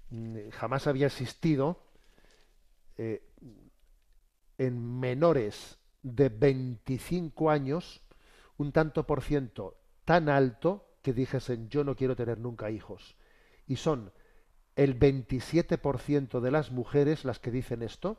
mm, 0.09 0.49
jamás 0.51 0.87
había 0.87 1.07
existido 1.07 1.79
eh, 2.97 3.21
en 4.57 4.99
menores 4.99 5.77
de 6.01 6.29
25 6.29 7.49
años 7.49 8.01
un 8.57 8.71
tanto 8.71 9.05
por 9.05 9.21
ciento 9.21 9.75
tan 10.05 10.29
alto 10.29 10.87
que 11.01 11.13
dijesen 11.13 11.67
yo 11.67 11.83
no 11.83 11.95
quiero 11.95 12.15
tener 12.15 12.39
nunca 12.39 12.71
hijos. 12.71 13.15
Y 13.67 13.75
son 13.75 14.11
el 14.75 14.97
27% 14.97 16.39
de 16.39 16.51
las 16.51 16.71
mujeres 16.71 17.25
las 17.25 17.39
que 17.39 17.51
dicen 17.51 17.81
esto 17.81 18.17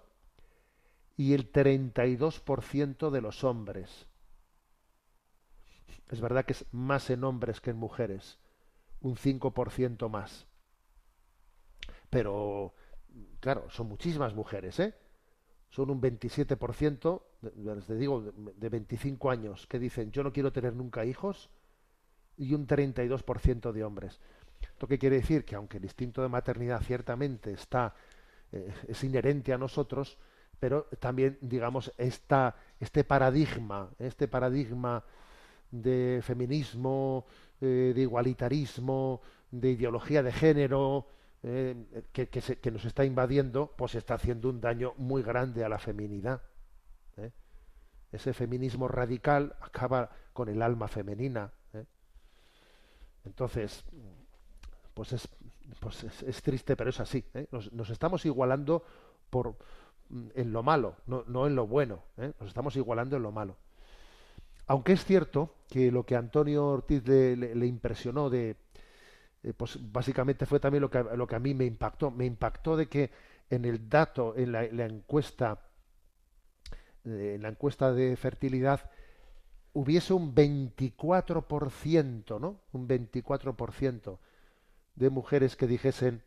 y 1.16 1.32
el 1.32 1.50
32% 1.50 3.10
de 3.10 3.20
los 3.20 3.44
hombres. 3.44 4.06
Es 6.08 6.20
verdad 6.20 6.44
que 6.44 6.52
es 6.52 6.66
más 6.72 7.10
en 7.10 7.24
hombres 7.24 7.60
que 7.60 7.70
en 7.70 7.76
mujeres, 7.76 8.38
un 9.00 9.16
5% 9.16 10.08
más. 10.08 10.46
Pero, 12.10 12.74
claro, 13.40 13.68
son 13.70 13.88
muchísimas 13.88 14.34
mujeres, 14.34 14.78
¿eh? 14.78 14.94
Son 15.70 15.90
un 15.90 16.00
27%, 16.00 17.22
les 17.54 17.98
digo, 17.98 18.22
de 18.22 18.68
25 18.68 19.30
años, 19.30 19.66
que 19.66 19.78
dicen 19.78 20.12
yo 20.12 20.22
no 20.22 20.32
quiero 20.32 20.52
tener 20.52 20.74
nunca 20.74 21.04
hijos, 21.04 21.50
y 22.36 22.54
un 22.54 22.66
32% 22.66 23.72
de 23.72 23.84
hombres. 23.84 24.20
¿Esto 24.60 24.86
qué 24.86 24.98
quiere 24.98 25.16
decir? 25.16 25.44
Que 25.44 25.54
aunque 25.54 25.78
el 25.78 25.84
instinto 25.84 26.22
de 26.22 26.28
maternidad 26.28 26.82
ciertamente 26.82 27.52
está, 27.52 27.94
eh, 28.52 28.72
es 28.88 29.02
inherente 29.04 29.52
a 29.52 29.58
nosotros, 29.58 30.18
pero 30.58 30.84
también, 30.98 31.38
digamos, 31.40 31.92
este 31.98 33.04
paradigma, 33.04 33.90
este 33.98 34.28
paradigma 34.28 35.04
de 35.70 36.20
feminismo, 36.22 37.26
eh, 37.60 37.92
de 37.94 38.00
igualitarismo, 38.00 39.20
de 39.50 39.70
ideología 39.70 40.22
de 40.22 40.32
género, 40.32 41.08
eh, 41.42 42.04
que, 42.12 42.70
nos 42.70 42.84
está 42.84 43.04
invadiendo, 43.04 43.72
pues 43.76 43.94
está 43.94 44.14
haciendo 44.14 44.48
un 44.48 44.60
daño 44.60 44.94
muy 44.96 45.22
grande 45.22 45.64
a 45.64 45.68
la 45.68 45.78
feminidad. 45.78 46.42
¿eh? 47.16 47.30
Ese 48.12 48.32
feminismo 48.32 48.88
radical 48.88 49.56
acaba 49.60 50.10
con 50.32 50.48
el 50.48 50.62
alma 50.62 50.88
femenina. 50.88 51.52
Entonces, 53.24 53.84
pues 54.94 55.12
es, 55.12 55.28
pues 55.80 56.04
es, 56.04 56.42
triste, 56.42 56.76
pero 56.76 56.90
es 56.90 57.00
así. 57.00 57.24
Nos 57.72 57.90
estamos 57.90 58.24
igualando 58.24 58.84
por, 59.30 59.56
en 60.34 60.52
lo 60.52 60.62
malo, 60.62 60.96
no, 61.06 61.46
en 61.46 61.54
lo 61.54 61.66
bueno. 61.66 62.02
¿eh? 62.16 62.32
Nos 62.38 62.48
estamos 62.48 62.76
igualando 62.76 63.16
en 63.16 63.22
lo 63.22 63.32
malo. 63.32 63.56
Aunque 64.66 64.92
es 64.92 65.04
cierto 65.04 65.54
que 65.68 65.92
lo 65.92 66.04
que 66.04 66.16
Antonio 66.16 66.66
Ortiz 66.66 67.06
le, 67.06 67.66
impresionó 67.66 68.30
de, 68.30 68.56
eh, 69.42 69.52
pues 69.56 69.78
básicamente 69.92 70.46
fue 70.46 70.60
también 70.60 70.82
lo 70.82 70.90
que, 70.90 71.02
lo 71.02 71.26
que 71.26 71.36
a 71.36 71.40
mí 71.40 71.54
me 71.54 71.64
impactó. 71.64 72.10
Me 72.10 72.26
impactó 72.26 72.76
de 72.76 72.88
que 72.88 73.10
en 73.50 73.64
el 73.64 73.88
dato, 73.88 74.34
en 74.36 74.52
la, 74.52 74.64
encuesta, 74.64 75.60
eh, 77.04 77.34
en 77.36 77.42
la 77.42 77.48
encuesta 77.48 77.92
de 77.92 78.16
fertilidad, 78.16 78.90
hubiese 79.72 80.14
un 80.14 80.34
24%, 80.34 82.40
¿no? 82.40 82.60
Un 82.72 82.88
24% 82.88 84.18
de 84.96 85.10
mujeres 85.10 85.54
que 85.54 85.66
dijesen 85.66 86.22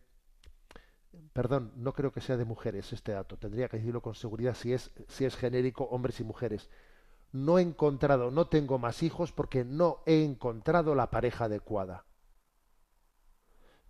perdón, 1.40 1.72
no 1.78 1.94
creo 1.94 2.12
que 2.12 2.20
sea 2.20 2.36
de 2.36 2.44
mujeres 2.44 2.92
este 2.92 3.14
dato, 3.14 3.38
tendría 3.38 3.70
que 3.70 3.78
decirlo 3.78 4.02
con 4.02 4.14
seguridad 4.14 4.56
si 4.56 4.74
es, 4.74 4.92
si 5.08 5.24
es 5.24 5.38
genérico 5.38 5.86
hombres 5.86 6.20
y 6.20 6.26
mujeres. 6.26 6.70
No 7.32 7.58
he 7.58 7.62
encontrado, 7.62 8.30
no 8.30 8.48
tengo 8.48 8.78
más 8.78 9.04
hijos 9.04 9.32
porque 9.32 9.64
no 9.64 10.04
he 10.06 10.26
encontrado 10.26 10.96
la 10.96 11.10
pareja 11.10 11.46
adecuada. 11.46 12.04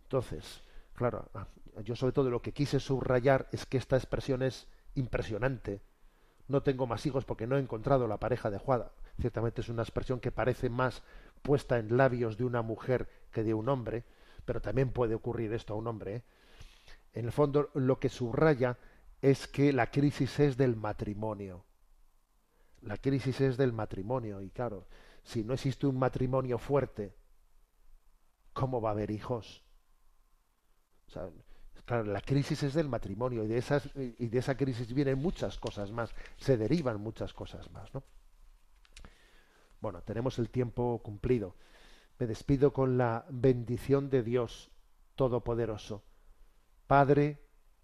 Entonces, 0.03 0.61
claro, 0.93 1.27
ah, 1.33 1.47
yo 1.83 1.95
sobre 1.95 2.13
todo 2.13 2.29
lo 2.29 2.43
que 2.43 2.53
quise 2.53 2.79
subrayar 2.79 3.49
es 3.51 3.65
que 3.65 3.77
esta 3.77 3.97
expresión 3.97 4.43
es 4.43 4.67
impresionante. 4.93 5.81
No 6.47 6.61
tengo 6.61 6.85
más 6.85 7.03
hijos 7.07 7.25
porque 7.25 7.47
no 7.47 7.57
he 7.57 7.59
encontrado 7.59 8.07
la 8.07 8.19
pareja 8.19 8.49
adecuada. 8.49 8.91
Ciertamente 9.19 9.61
es 9.61 9.69
una 9.69 9.81
expresión 9.81 10.19
que 10.19 10.31
parece 10.31 10.69
más 10.69 11.01
puesta 11.41 11.79
en 11.79 11.97
labios 11.97 12.37
de 12.37 12.43
una 12.43 12.61
mujer 12.61 13.09
que 13.31 13.41
de 13.41 13.55
un 13.55 13.69
hombre, 13.69 14.03
pero 14.45 14.61
también 14.61 14.91
puede 14.91 15.15
ocurrir 15.15 15.51
esto 15.53 15.73
a 15.73 15.77
un 15.77 15.87
hombre. 15.87 16.15
¿eh? 16.17 16.23
En 17.13 17.25
el 17.25 17.31
fondo, 17.31 17.69
lo 17.73 17.99
que 17.99 18.09
subraya 18.09 18.77
es 19.21 19.47
que 19.47 19.73
la 19.73 19.91
crisis 19.91 20.39
es 20.39 20.57
del 20.57 20.75
matrimonio. 20.75 21.65
La 22.81 22.97
crisis 22.97 23.41
es 23.41 23.57
del 23.57 23.73
matrimonio 23.73 24.41
y 24.41 24.49
claro, 24.51 24.87
si 25.23 25.43
no 25.43 25.53
existe 25.53 25.85
un 25.85 25.99
matrimonio 25.99 26.57
fuerte, 26.57 27.13
¿cómo 28.53 28.81
va 28.81 28.89
a 28.89 28.93
haber 28.93 29.11
hijos? 29.11 29.63
claro, 31.85 32.03
la 32.03 32.21
crisis 32.21 32.61
es 32.61 32.75
del 32.75 32.87
matrimonio 32.87 33.43
y 33.43 33.47
de, 33.47 34.15
y 34.19 34.27
de 34.27 34.37
esa 34.37 34.55
crisis 34.55 34.93
vienen 34.93 35.17
muchas 35.17 35.57
cosas 35.57 35.91
más, 35.91 36.13
se 36.37 36.55
derivan 36.55 37.01
muchas 37.01 37.33
cosas 37.33 37.71
más, 37.71 37.91
¿no? 37.93 38.03
Bueno, 39.81 40.01
tenemos 40.03 40.37
el 40.39 40.49
tiempo 40.49 40.99
cumplido. 41.03 41.55
Me 42.19 42.27
despido 42.27 42.73
con 42.73 42.97
la 42.97 43.25
bendición 43.29 44.09
de 44.09 44.23
Dios 44.23 44.71
Todopoderoso, 45.15 46.03
Padre, 46.89 47.37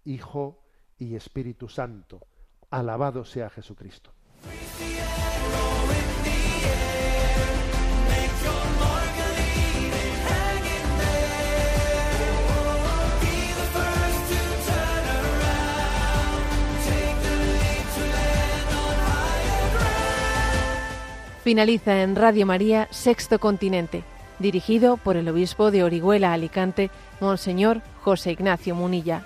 Hijo 0.04 0.58
y 0.98 1.14
Espíritu 1.14 1.68
Santo. 1.68 2.26
Alabado 2.70 3.24
sea 3.24 3.48
Jesucristo. 3.48 4.10
Finaliza 21.44 22.02
en 22.02 22.16
Radio 22.16 22.44
María 22.44 22.88
Sexto 22.90 23.38
Continente, 23.38 24.02
dirigido 24.40 24.96
por 24.96 25.16
el 25.16 25.28
obispo 25.28 25.70
de 25.70 25.84
Orihuela 25.84 26.32
Alicante, 26.32 26.90
Monseñor 27.20 27.82
José 28.06 28.30
Ignacio 28.30 28.76
Munilla. 28.76 29.24